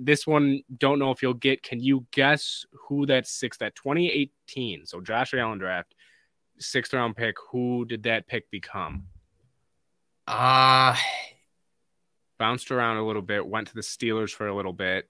This 0.00 0.26
one, 0.26 0.62
don't 0.76 0.98
know 0.98 1.12
if 1.12 1.22
you'll 1.22 1.34
get. 1.34 1.62
Can 1.62 1.78
you 1.80 2.04
guess 2.10 2.66
who 2.88 3.06
that 3.06 3.28
sixth, 3.28 3.60
that 3.60 3.76
2018? 3.76 4.86
So 4.86 5.00
Josh 5.00 5.32
Allen 5.32 5.58
draft. 5.58 5.94
sixth 6.58 6.92
round 6.92 7.16
pick, 7.16 7.36
who 7.50 7.84
did 7.84 8.02
that 8.02 8.26
pick 8.26 8.50
become? 8.50 9.04
Uh 10.26 10.96
bounced 12.38 12.72
around 12.72 12.96
a 12.96 13.06
little 13.06 13.22
bit, 13.22 13.46
went 13.46 13.68
to 13.68 13.74
the 13.74 13.80
Steelers 13.82 14.30
for 14.30 14.48
a 14.48 14.54
little 14.54 14.72
bit. 14.72 15.08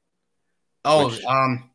Oh, 0.85 1.11
um 1.27 1.71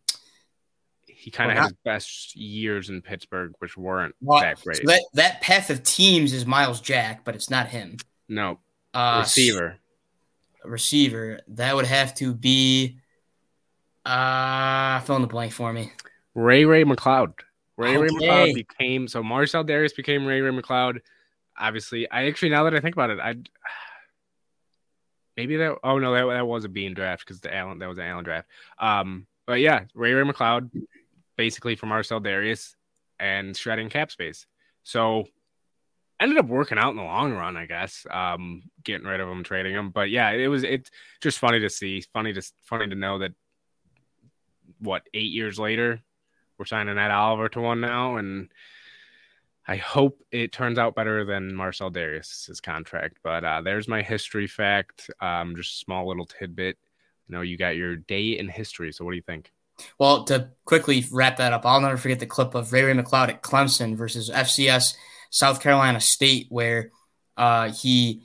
he 1.19 1.31
kind 1.31 1.51
of 1.51 1.55
well, 1.55 1.63
had 1.63 1.71
his 1.71 1.77
best 1.83 2.35
years 2.37 2.89
in 2.89 3.01
Pittsburgh, 3.01 3.53
which 3.59 3.75
weren't 3.75 4.15
well, 4.21 4.39
that 4.39 4.61
great. 4.61 4.77
So 4.77 4.83
that, 4.85 5.03
that 5.15 5.41
path 5.41 5.69
of 5.69 5.83
teams 5.83 6.31
is 6.31 6.45
Myles 6.45 6.79
Jack, 6.79 7.25
but 7.25 7.35
it's 7.35 7.49
not 7.49 7.67
him. 7.67 7.97
No. 8.29 8.59
Uh, 8.93 9.19
receiver. 9.23 9.75
Receiver. 10.63 11.41
That 11.49 11.75
would 11.75 11.87
have 11.87 12.15
to 12.15 12.33
be 12.33 12.99
uh 14.05 15.01
fill 15.01 15.17
in 15.17 15.21
the 15.21 15.27
blank 15.27 15.51
for 15.51 15.73
me. 15.73 15.91
Ray 16.35 16.63
Ray 16.63 16.85
McCloud. 16.85 17.33
Ray 17.75 17.97
okay. 17.97 17.99
Ray 17.99 18.09
McCloud 18.09 18.53
became 18.53 19.07
so 19.09 19.21
Marcell 19.21 19.65
Dareus 19.65 19.93
became 19.93 20.25
Ray 20.25 20.39
Ray 20.39 20.57
McCloud. 20.57 21.01
Obviously, 21.57 22.09
I 22.09 22.27
actually 22.27 22.49
now 22.49 22.63
that 22.63 22.73
I 22.73 22.79
think 22.79 22.95
about 22.95 23.09
it, 23.09 23.19
I 23.19 23.31
maybe 25.35 25.57
that. 25.57 25.75
Oh 25.83 25.99
no, 25.99 26.13
that, 26.13 26.33
that 26.33 26.47
was 26.47 26.63
a 26.63 26.69
Beane 26.69 26.93
draft 26.93 27.25
because 27.25 27.41
the 27.41 27.53
Allen 27.53 27.79
that 27.79 27.89
was 27.89 27.97
an 27.97 28.05
Allen 28.05 28.23
draft. 28.23 28.47
Um, 28.79 29.27
but 29.45 29.59
yeah, 29.59 29.83
Ray 29.93 30.13
Ray 30.13 30.23
McCloud, 30.23 30.69
basically 31.39 31.77
from 31.77 31.87
Marcell 31.87 32.19
Dareus 32.19 32.75
and 33.17 33.55
shredding 33.55 33.87
cap 33.87 34.11
space. 34.11 34.45
So 34.83 35.23
ended 36.19 36.37
up 36.37 36.47
working 36.47 36.77
out 36.77 36.89
in 36.89 36.97
the 36.97 37.03
long 37.03 37.31
run, 37.31 37.55
I 37.55 37.65
guess. 37.65 38.05
Um, 38.11 38.63
getting 38.83 39.07
rid 39.07 39.21
of 39.21 39.29
him, 39.29 39.41
trading 39.45 39.73
him, 39.73 39.89
but 39.89 40.09
yeah, 40.09 40.31
it 40.31 40.49
was 40.49 40.63
it's 40.65 40.91
just 41.21 41.39
funny 41.39 41.61
to 41.61 41.69
see, 41.69 42.03
funny 42.13 42.33
to 42.33 42.41
funny 42.63 42.87
to 42.89 42.95
know 42.95 43.19
that 43.19 43.31
what 44.79 45.03
eight 45.13 45.31
years 45.31 45.57
later 45.57 46.01
we're 46.57 46.65
signing 46.65 46.97
Ed 46.97 47.09
Oliver 47.09 47.47
to 47.47 47.61
one 47.61 47.79
now, 47.79 48.17
and 48.17 48.49
I 49.65 49.77
hope 49.77 50.21
it 50.31 50.51
turns 50.51 50.77
out 50.77 50.93
better 50.93 51.23
than 51.23 51.55
Marcell 51.55 51.89
Dareus' 51.89 52.61
contract. 52.61 53.19
But 53.23 53.45
uh, 53.45 53.61
there's 53.61 53.87
my 53.87 54.01
history 54.01 54.47
fact. 54.47 55.09
Um, 55.21 55.55
just 55.55 55.79
small 55.79 56.05
little 56.05 56.25
tidbit. 56.25 56.77
You 57.29 57.35
know, 57.35 57.41
you 57.41 57.55
got 57.55 57.77
your 57.77 57.95
day 57.95 58.37
in 58.37 58.49
history. 58.49 58.91
So 58.91 59.05
what 59.05 59.11
do 59.11 59.15
you 59.15 59.23
think? 59.23 59.53
Well, 59.97 60.23
to 60.25 60.49
quickly 60.65 61.05
wrap 61.11 61.37
that 61.37 61.53
up, 61.53 61.65
I'll 61.65 61.81
never 61.81 61.97
forget 61.97 62.19
the 62.19 62.25
clip 62.25 62.55
of 62.55 62.71
Ray 62.73 62.83
Ray 62.83 62.93
McCloud 62.93 63.29
at 63.29 63.41
Clemson 63.41 63.95
versus 63.95 64.29
FCS 64.29 64.95
South 65.29 65.61
Carolina 65.61 65.99
State, 65.99 66.47
where 66.49 66.91
uh, 67.37 67.71
he, 67.71 68.23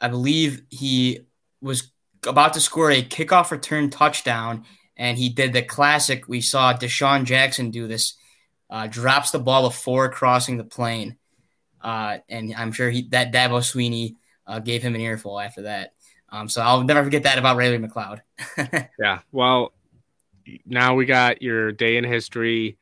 I 0.00 0.08
believe, 0.08 0.62
he 0.70 1.20
was 1.60 1.90
about 2.26 2.54
to 2.54 2.60
score 2.60 2.90
a 2.90 3.02
kickoff 3.02 3.50
return 3.50 3.90
touchdown, 3.90 4.64
and 4.96 5.18
he 5.18 5.28
did 5.28 5.52
the 5.52 5.62
classic. 5.62 6.28
We 6.28 6.40
saw 6.40 6.72
DeSean 6.72 7.24
Jackson 7.24 7.70
do 7.70 7.86
this, 7.86 8.14
uh, 8.70 8.86
drops 8.86 9.30
the 9.30 9.38
ball 9.38 9.68
before 9.68 10.10
crossing 10.10 10.56
the 10.56 10.64
plane, 10.64 11.16
uh, 11.80 12.18
and 12.28 12.54
I'm 12.56 12.72
sure 12.72 12.90
he 12.90 13.08
that 13.10 13.32
Dabo 13.32 13.60
Swinney 13.60 14.16
uh, 14.46 14.60
gave 14.60 14.82
him 14.82 14.94
an 14.94 15.00
earful 15.00 15.38
after 15.38 15.62
that. 15.62 15.92
Um, 16.30 16.48
so 16.48 16.60
I'll 16.60 16.82
never 16.82 17.04
forget 17.04 17.22
that 17.22 17.38
about 17.38 17.56
Ray 17.56 17.70
Ray 17.70 17.78
McCloud. 17.78 18.20
yeah, 18.98 19.20
well, 19.32 19.72
now 20.64 20.94
we 20.94 21.04
got 21.06 21.42
your 21.42 21.72
day 21.72 21.96
in 21.96 22.04
history. 22.04 22.78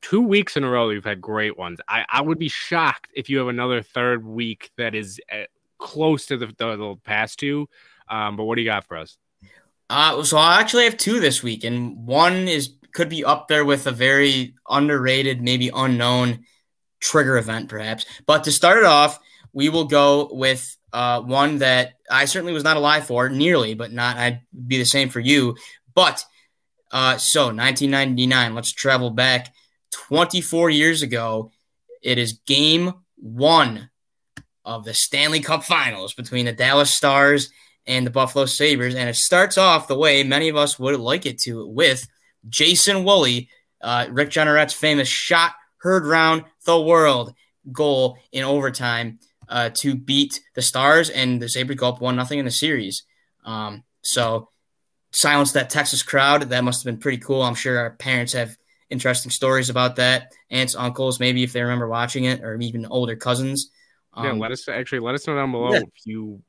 Two 0.00 0.22
weeks 0.22 0.56
in 0.56 0.64
a 0.64 0.70
row, 0.70 0.90
you've 0.90 1.04
had 1.04 1.20
great 1.20 1.58
ones. 1.58 1.78
I, 1.88 2.04
I 2.08 2.22
would 2.22 2.38
be 2.38 2.48
shocked 2.48 3.10
if 3.14 3.28
you 3.28 3.38
have 3.38 3.48
another 3.48 3.82
third 3.82 4.24
week 4.24 4.70
that 4.76 4.94
is 4.94 5.20
uh, 5.30 5.44
close 5.78 6.26
to 6.26 6.36
the, 6.36 6.46
the, 6.46 6.76
the 6.76 6.96
past 7.04 7.38
two. 7.38 7.68
Um, 8.08 8.36
but 8.36 8.44
what 8.44 8.56
do 8.56 8.62
you 8.62 8.68
got 8.68 8.86
for 8.86 8.96
us? 8.96 9.18
Uh, 9.90 10.22
so 10.22 10.36
I 10.36 10.60
actually 10.60 10.84
have 10.84 10.96
two 10.96 11.20
this 11.20 11.42
week, 11.42 11.64
and 11.64 12.06
one 12.06 12.48
is 12.48 12.74
could 12.92 13.08
be 13.08 13.24
up 13.24 13.48
there 13.48 13.64
with 13.64 13.86
a 13.86 13.92
very 13.92 14.54
underrated, 14.68 15.42
maybe 15.42 15.70
unknown 15.74 16.44
trigger 17.00 17.36
event, 17.36 17.68
perhaps. 17.68 18.06
But 18.26 18.44
to 18.44 18.52
start 18.52 18.78
it 18.78 18.84
off, 18.84 19.20
we 19.52 19.68
will 19.68 19.84
go 19.84 20.28
with 20.32 20.76
uh, 20.92 21.20
one 21.20 21.58
that 21.58 21.94
I 22.10 22.24
certainly 22.24 22.52
was 22.52 22.64
not 22.64 22.76
alive 22.76 23.06
for, 23.06 23.28
nearly, 23.28 23.74
but 23.74 23.92
not. 23.92 24.16
I'd 24.16 24.40
be 24.66 24.78
the 24.78 24.84
same 24.84 25.10
for 25.10 25.20
you. 25.20 25.56
But 25.94 26.24
uh, 26.90 27.18
so 27.18 27.46
1999, 27.46 28.54
let's 28.54 28.72
travel 28.72 29.10
back 29.10 29.52
24 29.92 30.70
years 30.70 31.02
ago. 31.02 31.50
It 32.02 32.18
is 32.18 32.40
game 32.46 32.94
one 33.16 33.90
of 34.64 34.84
the 34.84 34.94
Stanley 34.94 35.40
Cup 35.40 35.64
finals 35.64 36.14
between 36.14 36.46
the 36.46 36.52
Dallas 36.52 36.94
Stars 36.94 37.50
and 37.86 38.06
the 38.06 38.10
Buffalo 38.10 38.46
Sabres. 38.46 38.94
And 38.94 39.08
it 39.08 39.16
starts 39.16 39.58
off 39.58 39.88
the 39.88 39.98
way 39.98 40.22
many 40.22 40.48
of 40.48 40.56
us 40.56 40.78
would 40.78 40.98
like 41.00 41.26
it 41.26 41.38
to 41.40 41.66
with 41.66 42.06
Jason 42.48 43.04
Woolley, 43.04 43.48
uh, 43.80 44.06
Rick 44.10 44.30
Jeanneret's 44.30 44.74
famous 44.74 45.08
shot 45.08 45.52
heard 45.78 46.04
round 46.04 46.44
the 46.64 46.80
world 46.80 47.34
goal 47.72 48.18
in 48.32 48.44
overtime 48.44 49.18
uh, 49.48 49.70
to 49.74 49.94
beat 49.94 50.40
the 50.54 50.62
Stars, 50.62 51.10
and 51.10 51.40
the 51.40 51.48
Sabres 51.48 51.78
go 51.78 51.88
up 51.88 52.00
1 52.00 52.16
nothing 52.16 52.38
in 52.38 52.44
the 52.44 52.50
series. 52.50 53.04
Um, 53.44 53.84
so 54.02 54.48
silence 55.18 55.52
that 55.52 55.70
Texas 55.70 56.02
crowd. 56.02 56.42
That 56.42 56.64
must 56.64 56.82
have 56.82 56.92
been 56.92 57.00
pretty 57.00 57.18
cool. 57.18 57.42
I'm 57.42 57.54
sure 57.54 57.78
our 57.78 57.90
parents 57.90 58.32
have 58.32 58.56
interesting 58.88 59.30
stories 59.30 59.68
about 59.68 59.96
that. 59.96 60.32
Aunts, 60.50 60.74
uncles, 60.74 61.20
maybe 61.20 61.42
if 61.42 61.52
they 61.52 61.62
remember 61.62 61.88
watching 61.88 62.24
it, 62.24 62.42
or 62.42 62.56
even 62.56 62.86
older 62.86 63.16
cousins. 63.16 63.70
Um, 64.14 64.24
yeah, 64.24 64.32
let 64.32 64.52
us 64.52 64.68
actually 64.68 65.00
let 65.00 65.14
us 65.14 65.26
know 65.26 65.34
down 65.34 65.52
below 65.52 65.72
yeah. 65.72 65.80
if 65.80 66.06
you 66.06 66.42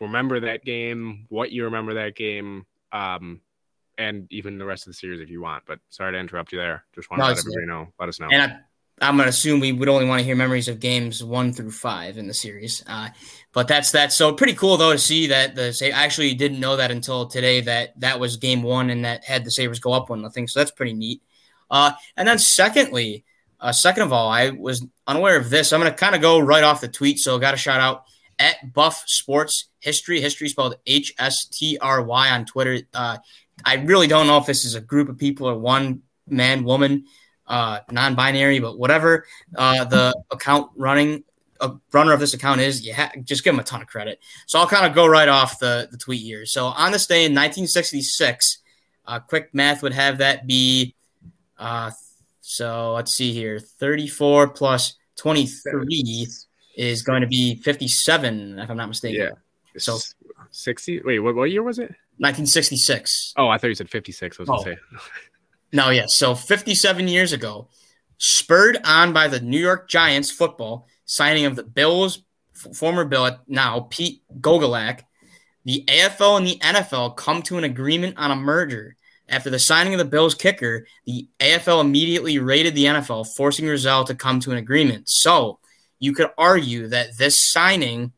remember 0.00 0.40
that 0.40 0.64
game, 0.64 1.26
what 1.28 1.50
you 1.52 1.64
remember 1.64 1.94
that 1.94 2.16
game, 2.16 2.66
um, 2.92 3.40
and 3.98 4.26
even 4.30 4.58
the 4.58 4.64
rest 4.64 4.86
of 4.86 4.92
the 4.92 4.96
series 4.96 5.20
if 5.20 5.30
you 5.30 5.40
want. 5.42 5.64
But 5.66 5.80
sorry 5.90 6.12
to 6.12 6.18
interrupt 6.18 6.52
you 6.52 6.58
there. 6.58 6.84
Just 6.94 7.10
want 7.10 7.20
to 7.20 7.24
no, 7.24 7.28
let 7.28 7.38
everybody 7.38 7.66
know. 7.66 7.92
Let 7.98 8.08
us 8.08 8.20
know. 8.20 8.28
And 8.30 8.52
I, 8.52 8.56
I'm 9.00 9.16
gonna 9.16 9.28
assume 9.28 9.60
we 9.60 9.72
would 9.72 9.88
only 9.88 10.06
want 10.06 10.20
to 10.20 10.24
hear 10.24 10.36
memories 10.36 10.68
of 10.68 10.78
games 10.78 11.22
one 11.22 11.52
through 11.52 11.72
five 11.72 12.16
in 12.16 12.28
the 12.28 12.34
series. 12.34 12.82
Uh, 12.86 13.08
but 13.52 13.66
that's 13.66 13.90
that. 13.90 14.12
So 14.12 14.32
pretty 14.32 14.54
cool 14.54 14.76
though 14.76 14.92
to 14.92 14.98
see 14.98 15.26
that 15.28 15.56
the 15.56 15.76
I 15.82 16.04
actually 16.04 16.34
didn't 16.34 16.60
know 16.60 16.76
that 16.76 16.90
until 16.90 17.26
today 17.26 17.60
that 17.62 17.98
that 18.00 18.20
was 18.20 18.36
game 18.36 18.62
one 18.62 18.90
and 18.90 19.04
that 19.04 19.24
had 19.24 19.44
the 19.44 19.50
Sabres 19.50 19.80
go 19.80 19.92
up 19.92 20.10
one 20.10 20.22
nothing. 20.22 20.46
So 20.46 20.60
that's 20.60 20.70
pretty 20.70 20.92
neat. 20.92 21.22
Uh, 21.70 21.92
and 22.16 22.28
then 22.28 22.38
secondly, 22.38 23.24
uh, 23.60 23.72
second 23.72 24.04
of 24.04 24.12
all, 24.12 24.28
I 24.28 24.50
was 24.50 24.86
unaware 25.06 25.36
of 25.36 25.50
this. 25.50 25.72
I'm 25.72 25.80
gonna 25.80 25.92
kind 25.92 26.14
of 26.14 26.20
go 26.20 26.38
right 26.38 26.62
off 26.62 26.80
the 26.80 26.88
tweet. 26.88 27.18
So 27.18 27.38
got 27.38 27.54
a 27.54 27.58
shout 27.58 27.80
out 27.80 28.04
at 28.38 28.72
Buff 28.72 29.02
Sports 29.06 29.70
History. 29.80 30.20
History 30.20 30.48
spelled 30.48 30.76
H 30.86 31.12
S 31.18 31.46
T 31.46 31.78
R 31.80 32.00
Y 32.02 32.30
on 32.30 32.44
Twitter. 32.44 32.80
Uh, 32.94 33.18
I 33.64 33.74
really 33.74 34.06
don't 34.06 34.28
know 34.28 34.38
if 34.38 34.46
this 34.46 34.64
is 34.64 34.76
a 34.76 34.80
group 34.80 35.08
of 35.08 35.18
people 35.18 35.48
or 35.48 35.58
one 35.58 36.02
man 36.28 36.64
woman 36.64 37.06
uh, 37.46 37.80
non-binary, 37.90 38.58
but 38.58 38.78
whatever 38.78 39.26
uh, 39.56 39.84
the 39.84 40.14
account 40.30 40.70
running 40.76 41.24
a 41.60 41.72
runner 41.92 42.12
of 42.12 42.20
this 42.20 42.34
account 42.34 42.60
is, 42.60 42.84
you 42.84 42.94
ha- 42.94 43.12
just 43.22 43.44
give 43.44 43.54
him 43.54 43.60
a 43.60 43.64
ton 43.64 43.82
of 43.82 43.88
credit. 43.88 44.20
So 44.46 44.58
I'll 44.58 44.66
kind 44.66 44.86
of 44.86 44.94
go 44.94 45.06
right 45.06 45.28
off 45.28 45.58
the, 45.58 45.88
the 45.90 45.96
tweet 45.96 46.20
years. 46.20 46.52
So 46.52 46.66
on 46.66 46.92
this 46.92 47.06
day 47.06 47.24
in 47.24 47.32
1966, 47.32 48.58
uh, 49.06 49.20
quick 49.20 49.50
math 49.54 49.82
would 49.82 49.92
have 49.92 50.18
that 50.18 50.46
be, 50.46 50.94
uh, 51.58 51.90
so 52.40 52.94
let's 52.94 53.12
see 53.12 53.32
here, 53.32 53.58
34 53.58 54.48
plus 54.48 54.96
23 55.16 56.26
is 56.76 57.02
going 57.02 57.20
to 57.22 57.26
be 57.26 57.56
57, 57.56 58.58
if 58.58 58.70
I'm 58.70 58.76
not 58.76 58.88
mistaken. 58.88 59.20
Yeah. 59.20 59.78
So 59.78 59.98
60. 60.50 61.02
Wait, 61.04 61.18
what, 61.20 61.34
what 61.34 61.50
year 61.50 61.62
was 61.62 61.78
it? 61.78 61.94
1966. 62.18 63.34
Oh, 63.36 63.48
I 63.48 63.58
thought 63.58 63.68
you 63.68 63.74
said 63.74 63.90
56. 63.90 64.38
I 64.38 64.42
was 64.42 64.50
oh. 64.50 64.56
to 64.58 64.62
say. 64.62 64.76
No, 65.74 65.90
yes. 65.90 66.14
So 66.14 66.36
57 66.36 67.08
years 67.08 67.32
ago, 67.32 67.68
spurred 68.16 68.78
on 68.84 69.12
by 69.12 69.26
the 69.26 69.40
New 69.40 69.58
York 69.58 69.88
Giants 69.88 70.30
football 70.30 70.86
signing 71.04 71.46
of 71.46 71.56
the 71.56 71.64
Bills 71.64 72.22
former 72.72 73.04
Bill 73.04 73.38
now 73.48 73.88
Pete 73.90 74.22
Gogolak, 74.40 75.00
the 75.64 75.84
AFL 75.88 76.38
and 76.38 76.46
the 76.46 76.58
NFL 76.60 77.16
come 77.16 77.42
to 77.42 77.58
an 77.58 77.64
agreement 77.64 78.16
on 78.16 78.30
a 78.30 78.36
merger. 78.36 78.96
After 79.28 79.50
the 79.50 79.58
signing 79.58 79.94
of 79.94 79.98
the 79.98 80.04
Bills 80.04 80.36
kicker, 80.36 80.86
the 81.06 81.26
AFL 81.40 81.80
immediately 81.80 82.38
raided 82.38 82.76
the 82.76 82.84
NFL, 82.84 83.34
forcing 83.34 83.66
Rozelle 83.66 84.04
to 84.04 84.14
come 84.14 84.38
to 84.40 84.52
an 84.52 84.58
agreement. 84.58 85.08
So 85.08 85.58
you 85.98 86.12
could 86.12 86.28
argue 86.38 86.86
that 86.88 87.18
this 87.18 87.50
signing 87.50 88.12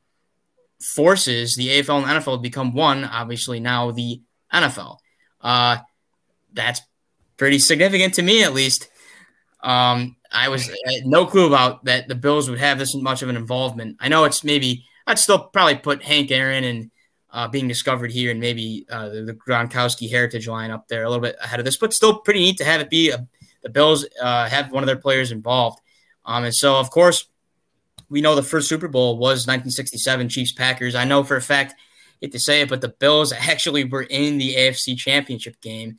forces 0.83 1.57
the 1.57 1.69
AFL 1.69 2.03
and 2.03 2.23
NFL 2.23 2.37
to 2.37 2.43
become 2.43 2.75
one. 2.75 3.05
Obviously, 3.05 3.61
now 3.61 3.93
the 3.93 4.21
NFL. 4.53 4.99
Uh, 5.41 5.79
that's 6.53 6.83
pretty 7.37 7.59
significant 7.59 8.15
to 8.15 8.23
me, 8.23 8.43
at 8.43 8.55
least. 8.55 8.89
Um, 9.63 10.17
I 10.31 10.49
was 10.49 10.69
I 10.87 11.01
no 11.05 11.27
clue 11.27 11.47
about 11.47 11.85
that 11.85 12.09
the 12.09 12.15
Bills 12.15 12.51
would 12.51 12.59
have 12.59 12.79
this 12.79 12.95
much 12.95 13.23
of 13.23 13.29
an 13.29 13.37
involvement. 13.37 13.97
I 14.01 14.09
know 14.09 14.25
it's 14.25 14.45
maybe 14.45 14.85
I'd 15.07 15.19
still 15.19 15.39
probably 15.39 15.77
put 15.77 16.03
Hank 16.03 16.31
Aaron 16.31 16.65
and 16.65 16.91
uh, 17.31 17.49
being 17.49 17.69
discovered 17.69 18.11
here 18.11 18.31
and 18.31 18.41
maybe 18.41 18.87
uh, 18.91 19.09
the, 19.09 19.23
the, 19.23 19.35
Gronkowski 19.35 20.09
heritage 20.09 20.49
line 20.49 20.71
up 20.71 20.89
there 20.89 21.05
a 21.05 21.09
little 21.09 21.23
bit 21.23 21.37
ahead 21.43 21.59
of 21.59 21.67
this, 21.67 21.77
but 21.77 21.93
still 21.93 22.21
pretty 22.21 22.41
neat 22.41 22.57
to 22.57 22.65
have 22.65 22.81
it 22.81 22.89
be 22.89 23.11
a, 23.11 23.29
the 23.63 23.69
Bills 23.69 24.07
uh, 24.23 24.49
have 24.49 24.73
one 24.73 24.83
of 24.83 24.87
their 24.87 24.97
players 24.97 25.33
involved. 25.33 25.81
Um, 26.25 26.45
and 26.45 26.55
so, 26.55 26.77
of 26.77 26.91
course, 26.91 27.27
we 28.09 28.21
know 28.21 28.35
the 28.35 28.43
first 28.43 28.69
Super 28.69 28.89
Bowl 28.89 29.19
was 29.19 29.47
1967 29.47 30.29
Chiefs 30.29 30.53
Packers. 30.53 30.95
I 30.95 31.05
know 31.05 31.25
for 31.25 31.37
a 31.37 31.43
fact, 31.43 31.75
hate 32.21 32.33
to 32.33 32.39
say 32.39 32.63
it, 32.63 32.69
but 32.69 32.81
the 32.81 32.89
Bills 32.89 33.33
actually 33.39 33.85
were 33.85 34.05
in 34.05 34.39
the 34.39 34.55
AFC 34.55 34.97
Championship 34.97 35.61
game 35.61 35.99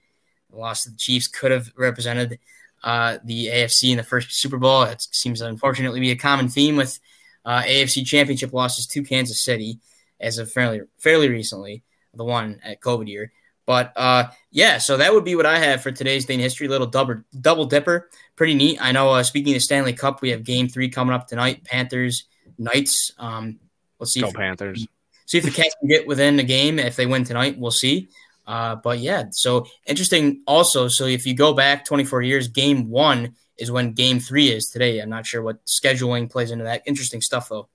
loss 0.52 0.84
to 0.84 0.92
the 0.92 0.98
Chiefs 0.98 1.28
could 1.28 1.52
have 1.52 1.72
represented 1.76 2.40
uh, 2.84 3.18
the 3.24 3.48
AFC 3.48 3.92
in 3.92 3.98
the 3.98 4.04
first 4.04 4.32
Super 4.32 4.58
Bowl. 4.58 4.84
It 4.84 5.08
seems 5.12 5.40
to 5.40 5.48
unfortunately 5.48 6.00
be 6.00 6.12
a 6.12 6.16
common 6.16 6.48
theme 6.48 6.76
with 6.76 7.00
uh, 7.46 7.62
AFC 7.64 8.06
Championship 8.06 8.54
losses 8.54 8.88
to 8.88 9.04
Kansas 9.04 9.44
City 9.44 9.80
as 10.20 10.38
of 10.38 10.52
fairly 10.52 10.82
fairly 10.98 11.30
recently, 11.30 11.84
the 12.14 12.24
one 12.24 12.60
at 12.64 12.82
COVID 12.82 13.08
year. 13.08 13.32
But 13.66 13.92
uh, 13.98 14.30
yeah, 14.52 14.78
so 14.78 14.98
that 14.98 15.14
would 15.14 15.26
be 15.26 15.36
what 15.36 15.46
I 15.46 15.60
have 15.60 15.82
for 15.82 15.92
today's 15.92 16.26
day 16.26 16.36
in 16.36 16.40
history. 16.40 16.68
Little 16.68 16.88
double 16.88 17.22
double 17.40 17.66
dipper, 17.66 18.10
pretty 18.36 18.54
neat. 18.54 18.80
I 18.82 18.92
know. 18.92 19.12
Uh, 19.12 19.24
speaking 19.24 19.56
of 19.56 19.62
Stanley 19.62 19.94
Cup, 19.94 20.22
we 20.22 20.30
have 20.30 20.44
Game 20.44 20.70
Three 20.70 20.90
coming 20.90 21.14
up 21.14 21.28
tonight. 21.28 21.66
Panthers 21.66 22.26
Knights. 22.58 23.12
Um, 23.18 23.60
we'll 24.00 24.08
see. 24.08 24.22
Go 24.22 24.30
if, 24.30 24.34
Panthers. 24.34 24.88
See 25.26 25.38
if 25.38 25.44
the 25.44 25.52
Cats 25.52 25.76
can 25.80 25.90
get 25.90 26.08
within 26.08 26.38
the 26.38 26.44
game. 26.44 26.80
If 26.80 26.96
they 26.96 27.06
win 27.06 27.24
tonight, 27.24 27.60
we'll 27.60 27.72
see. 27.72 28.08
Uh, 28.48 28.76
but 28.76 29.00
yeah, 29.00 29.26
so 29.32 29.68
interesting. 29.86 30.42
Also, 30.48 30.88
so 30.88 31.06
if 31.06 31.26
you 31.26 31.36
go 31.36 31.54
back 31.54 31.84
24 31.84 32.22
years, 32.22 32.48
Game 32.48 32.90
One 32.90 33.36
is 33.58 33.70
when 33.70 33.92
Game 33.92 34.20
Three 34.20 34.50
is 34.50 34.70
today. 34.70 35.00
I'm 35.00 35.10
not 35.10 35.26
sure 35.26 35.42
what 35.42 35.64
scheduling 35.66 36.32
plays 36.32 36.52
into 36.52 36.64
that. 36.64 36.82
Interesting 36.86 37.22
stuff, 37.22 37.50
though. 37.50 37.68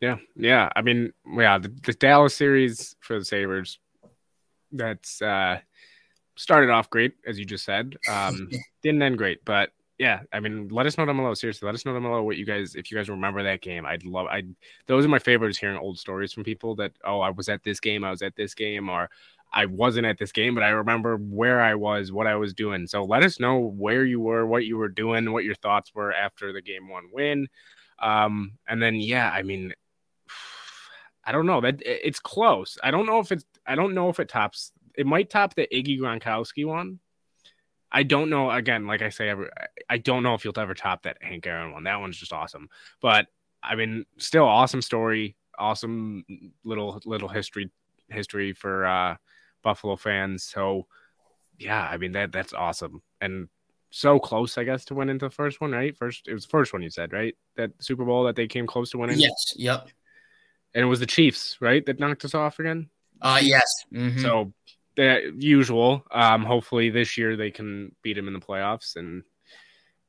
Yeah, 0.00 0.18
yeah. 0.36 0.68
I 0.76 0.82
mean, 0.82 1.12
yeah, 1.26 1.58
the, 1.58 1.74
the 1.84 1.94
Dallas 1.94 2.34
series 2.34 2.94
for 3.00 3.18
the 3.18 3.24
Sabres 3.24 3.80
that's 4.70 5.20
uh, 5.20 5.58
started 6.36 6.70
off 6.70 6.88
great, 6.90 7.14
as 7.26 7.38
you 7.38 7.44
just 7.44 7.64
said. 7.64 7.96
Um, 8.08 8.48
didn't 8.82 9.02
end 9.02 9.18
great, 9.18 9.44
but 9.44 9.70
yeah, 9.98 10.20
I 10.32 10.38
mean, 10.38 10.68
let 10.68 10.86
us 10.86 10.96
know 10.96 11.06
down 11.06 11.16
below. 11.16 11.34
Seriously, 11.34 11.66
let 11.66 11.74
us 11.74 11.84
know 11.84 11.92
down 11.92 12.02
below 12.02 12.22
what 12.22 12.36
you 12.36 12.46
guys, 12.46 12.76
if 12.76 12.90
you 12.90 12.96
guys 12.96 13.08
remember 13.08 13.42
that 13.42 13.62
game. 13.62 13.84
I'd 13.84 14.04
love, 14.04 14.28
I 14.28 14.44
those 14.86 15.04
are 15.04 15.08
my 15.08 15.18
favorites. 15.18 15.58
Hearing 15.58 15.76
old 15.76 15.98
stories 15.98 16.32
from 16.32 16.44
people 16.44 16.76
that, 16.76 16.92
oh, 17.04 17.20
I 17.20 17.30
was 17.30 17.48
at 17.48 17.64
this 17.64 17.80
game, 17.80 18.04
I 18.04 18.10
was 18.10 18.22
at 18.22 18.36
this 18.36 18.54
game, 18.54 18.88
or 18.88 19.10
I 19.52 19.66
wasn't 19.66 20.06
at 20.06 20.18
this 20.18 20.32
game, 20.32 20.54
but 20.54 20.62
I 20.62 20.68
remember 20.68 21.16
where 21.16 21.60
I 21.60 21.74
was, 21.74 22.12
what 22.12 22.26
I 22.26 22.36
was 22.36 22.52
doing. 22.52 22.86
So 22.86 23.04
let 23.04 23.22
us 23.22 23.40
know 23.40 23.58
where 23.58 24.04
you 24.04 24.20
were, 24.20 24.46
what 24.46 24.66
you 24.66 24.76
were 24.76 24.88
doing, 24.88 25.32
what 25.32 25.44
your 25.44 25.54
thoughts 25.54 25.94
were 25.94 26.12
after 26.12 26.52
the 26.52 26.60
game 26.60 26.88
one 26.88 27.04
win. 27.12 27.48
Um, 27.98 28.52
and 28.68 28.82
then 28.82 28.96
yeah, 28.96 29.30
I 29.30 29.42
mean, 29.42 29.72
I 31.24 31.32
don't 31.32 31.46
know 31.46 31.60
that 31.60 31.82
it's 31.84 32.20
close. 32.20 32.78
I 32.82 32.90
don't 32.90 33.06
know 33.06 33.20
if 33.20 33.32
it's 33.32 33.44
I 33.66 33.74
don't 33.74 33.94
know 33.94 34.08
if 34.08 34.18
it 34.18 34.28
tops. 34.30 34.72
It 34.96 35.06
might 35.06 35.28
top 35.28 35.54
the 35.54 35.68
Iggy 35.70 35.98
Gronkowski 35.98 36.66
one. 36.66 37.00
I 37.92 38.02
don't 38.02 38.30
know. 38.30 38.50
Again, 38.50 38.86
like 38.86 39.02
I 39.02 39.10
say, 39.10 39.34
I 39.88 39.98
don't 39.98 40.22
know 40.22 40.34
if 40.34 40.44
you'll 40.44 40.58
ever 40.58 40.74
top 40.74 41.02
that 41.02 41.18
Hank 41.22 41.46
Aaron 41.46 41.72
one. 41.72 41.84
That 41.84 42.00
one's 42.00 42.16
just 42.16 42.32
awesome. 42.32 42.68
But 43.00 43.26
I 43.62 43.74
mean, 43.74 44.06
still 44.16 44.44
awesome 44.44 44.80
story, 44.80 45.36
awesome 45.58 46.24
little 46.64 47.00
little 47.04 47.28
history 47.28 47.70
history 48.08 48.52
for 48.54 48.86
uh, 48.86 49.16
Buffalo 49.62 49.96
fans. 49.96 50.44
So 50.44 50.86
yeah, 51.58 51.82
I 51.82 51.96
mean 51.96 52.12
that 52.12 52.32
that's 52.32 52.52
awesome 52.52 53.02
and 53.20 53.48
so 53.90 54.18
close, 54.18 54.58
I 54.58 54.64
guess, 54.64 54.84
to 54.86 54.94
win 54.94 55.08
into 55.08 55.26
the 55.26 55.30
first 55.30 55.62
one, 55.62 55.72
right? 55.72 55.96
First, 55.96 56.28
it 56.28 56.34
was 56.34 56.44
the 56.44 56.50
first 56.50 56.74
one 56.74 56.82
you 56.82 56.90
said, 56.90 57.12
right? 57.12 57.34
That 57.56 57.70
Super 57.78 58.04
Bowl 58.04 58.24
that 58.24 58.36
they 58.36 58.46
came 58.46 58.66
close 58.66 58.90
to 58.90 58.98
winning. 58.98 59.18
Yes. 59.18 59.54
Yep 59.56 59.88
and 60.74 60.84
it 60.84 60.86
was 60.86 61.00
the 61.00 61.06
Chiefs, 61.06 61.56
right, 61.60 61.84
that 61.86 61.98
knocked 61.98 62.24
us 62.24 62.34
off 62.34 62.58
again. 62.58 62.88
Uh 63.20 63.40
yes. 63.42 63.66
Mm-hmm. 63.92 64.20
So 64.20 64.52
the 64.96 65.34
usual. 65.36 66.04
Um, 66.12 66.44
hopefully 66.44 66.90
this 66.90 67.18
year 67.18 67.36
they 67.36 67.50
can 67.50 67.94
beat 68.02 68.16
him 68.16 68.28
in 68.28 68.34
the 68.34 68.40
playoffs 68.40 68.96
and 68.96 69.24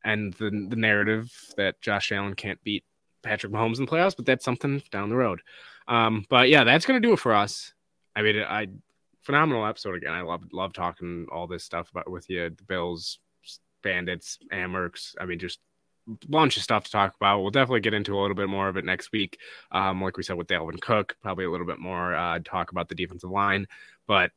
and 0.04 0.34
the 0.34 0.68
the 0.70 0.76
narrative 0.76 1.32
that 1.58 1.82
Josh 1.82 2.12
Allen 2.12 2.36
can't 2.36 2.64
beat 2.64 2.84
Patrick 3.24 3.52
Mahomes 3.52 3.80
in 3.80 3.86
the 3.86 3.92
playoffs, 3.92 4.16
but 4.16 4.26
that's 4.26 4.46
something 4.46 4.84
down 4.92 5.10
the 5.10 5.16
road. 5.16 5.42
Um, 5.88 6.26
but 6.30 6.50
yeah, 6.50 6.64
that's 6.64 6.86
gonna 6.86 7.00
do 7.00 7.14
it 7.14 7.20
for 7.20 7.34
us. 7.34 7.74
I 8.16 8.22
mean, 8.22 8.40
I 8.40 8.68
phenomenal 9.22 9.66
episode 9.66 9.96
again. 9.96 10.14
I 10.14 10.22
love 10.22 10.44
love 10.52 10.74
talking 10.74 11.28
all 11.32 11.48
this 11.48 11.64
stuff 11.64 11.90
about 11.92 12.10
with 12.10 12.30
you, 12.30 12.50
the 12.50 12.64
Bills, 12.64 13.20
Bandits, 13.84 14.40
Amerks. 14.52 15.16
I 15.20 15.26
mean, 15.26 15.40
just 15.40 15.60
bunch 16.28 16.58
of 16.58 16.64
stuff 16.64 16.86
to 16.86 16.92
talk 16.92 17.16
about. 17.16 17.42
We'll 17.42 17.52
definitely 17.52 17.82
get 17.82 17.94
into 17.94 18.18
a 18.18 18.20
little 18.20 18.36
bit 18.36 18.50
more 18.50 18.68
of 18.68 18.78
it 18.78 18.86
next 18.86 19.12
week. 19.12 19.38
Um, 19.72 20.02
like 20.02 20.18
we 20.18 20.24
said 20.24 20.38
with 20.38 20.48
Dalvin 20.48 20.82
Cook, 20.82 21.16
probably 21.22 21.46
a 21.46 21.52
little 21.52 21.68
bit 21.68 21.80
more 21.80 22.16
uh, 22.16 22.40
talk 22.44 22.72
about 22.72 22.90
the 22.90 22.96
defensive 22.96 23.30
line. 23.30 23.68
But 24.08 24.32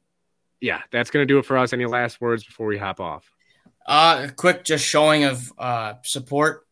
yeah, 0.61 0.83
that's 0.91 1.11
going 1.11 1.27
to 1.27 1.33
do 1.33 1.39
it 1.39 1.47
for 1.47 1.57
us. 1.57 1.73
Any 1.73 1.87
last 1.87 2.21
words 2.21 2.45
before 2.45 2.67
we 2.67 2.79
hop 2.79 3.01
off? 3.01 3.31
Uh, 3.87 4.29
quick, 4.37 4.65
just 4.65 4.87
showing 4.87 5.25
of 5.25 5.53
uh, 5.59 5.95
support. 6.03 6.67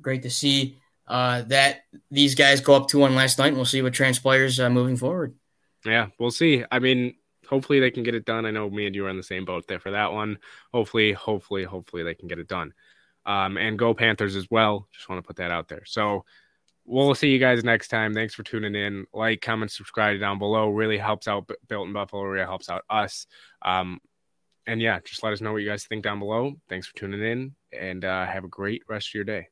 Great 0.00 0.22
to 0.22 0.30
see 0.30 0.78
uh, 1.06 1.42
that 1.42 1.82
these 2.10 2.34
guys 2.34 2.60
go 2.60 2.74
up 2.74 2.88
2 2.88 2.98
1 2.98 3.14
last 3.14 3.38
night, 3.38 3.48
and 3.48 3.56
we'll 3.56 3.64
see 3.64 3.82
what 3.82 3.92
transpires 3.92 4.58
uh, 4.58 4.68
moving 4.68 4.96
forward. 4.96 5.34
Yeah, 5.84 6.08
we'll 6.18 6.32
see. 6.32 6.64
I 6.70 6.80
mean, 6.80 7.14
hopefully 7.48 7.80
they 7.80 7.90
can 7.90 8.02
get 8.02 8.14
it 8.14 8.24
done. 8.24 8.46
I 8.46 8.50
know 8.50 8.68
me 8.68 8.86
and 8.86 8.94
you 8.94 9.06
are 9.06 9.10
in 9.10 9.16
the 9.16 9.22
same 9.22 9.44
boat 9.44 9.66
there 9.66 9.80
for 9.80 9.90
that 9.92 10.12
one. 10.12 10.38
Hopefully, 10.72 11.12
hopefully, 11.12 11.64
hopefully 11.64 12.02
they 12.02 12.14
can 12.14 12.28
get 12.28 12.38
it 12.38 12.48
done 12.48 12.72
um, 13.26 13.56
and 13.56 13.78
go 13.78 13.92
Panthers 13.92 14.36
as 14.36 14.48
well. 14.50 14.88
Just 14.92 15.08
want 15.08 15.22
to 15.22 15.26
put 15.26 15.36
that 15.36 15.50
out 15.50 15.68
there. 15.68 15.82
So 15.84 16.24
we'll 16.84 17.14
see 17.14 17.28
you 17.28 17.38
guys 17.38 17.64
next 17.64 17.88
time. 17.88 18.14
Thanks 18.14 18.34
for 18.34 18.42
tuning 18.44 18.74
in. 18.74 19.06
Like, 19.12 19.40
comment, 19.40 19.70
subscribe 19.70 20.20
down 20.20 20.38
below. 20.38 20.70
Really 20.70 20.98
helps 20.98 21.28
out 21.28 21.50
Built 21.68 21.86
in 21.86 21.92
Buffalo. 21.92 22.22
Really 22.22 22.46
helps 22.46 22.70
out 22.70 22.84
us. 22.88 23.26
Um, 23.62 24.00
and 24.66 24.80
yeah, 24.80 25.00
just 25.04 25.22
let 25.22 25.32
us 25.32 25.40
know 25.40 25.52
what 25.52 25.62
you 25.62 25.68
guys 25.68 25.84
think 25.84 26.04
down 26.04 26.18
below. 26.18 26.54
Thanks 26.68 26.86
for 26.86 26.94
tuning 26.96 27.22
in, 27.22 27.54
and 27.72 28.04
uh, 28.04 28.26
have 28.26 28.44
a 28.44 28.48
great 28.48 28.82
rest 28.88 29.10
of 29.10 29.14
your 29.14 29.24
day. 29.24 29.48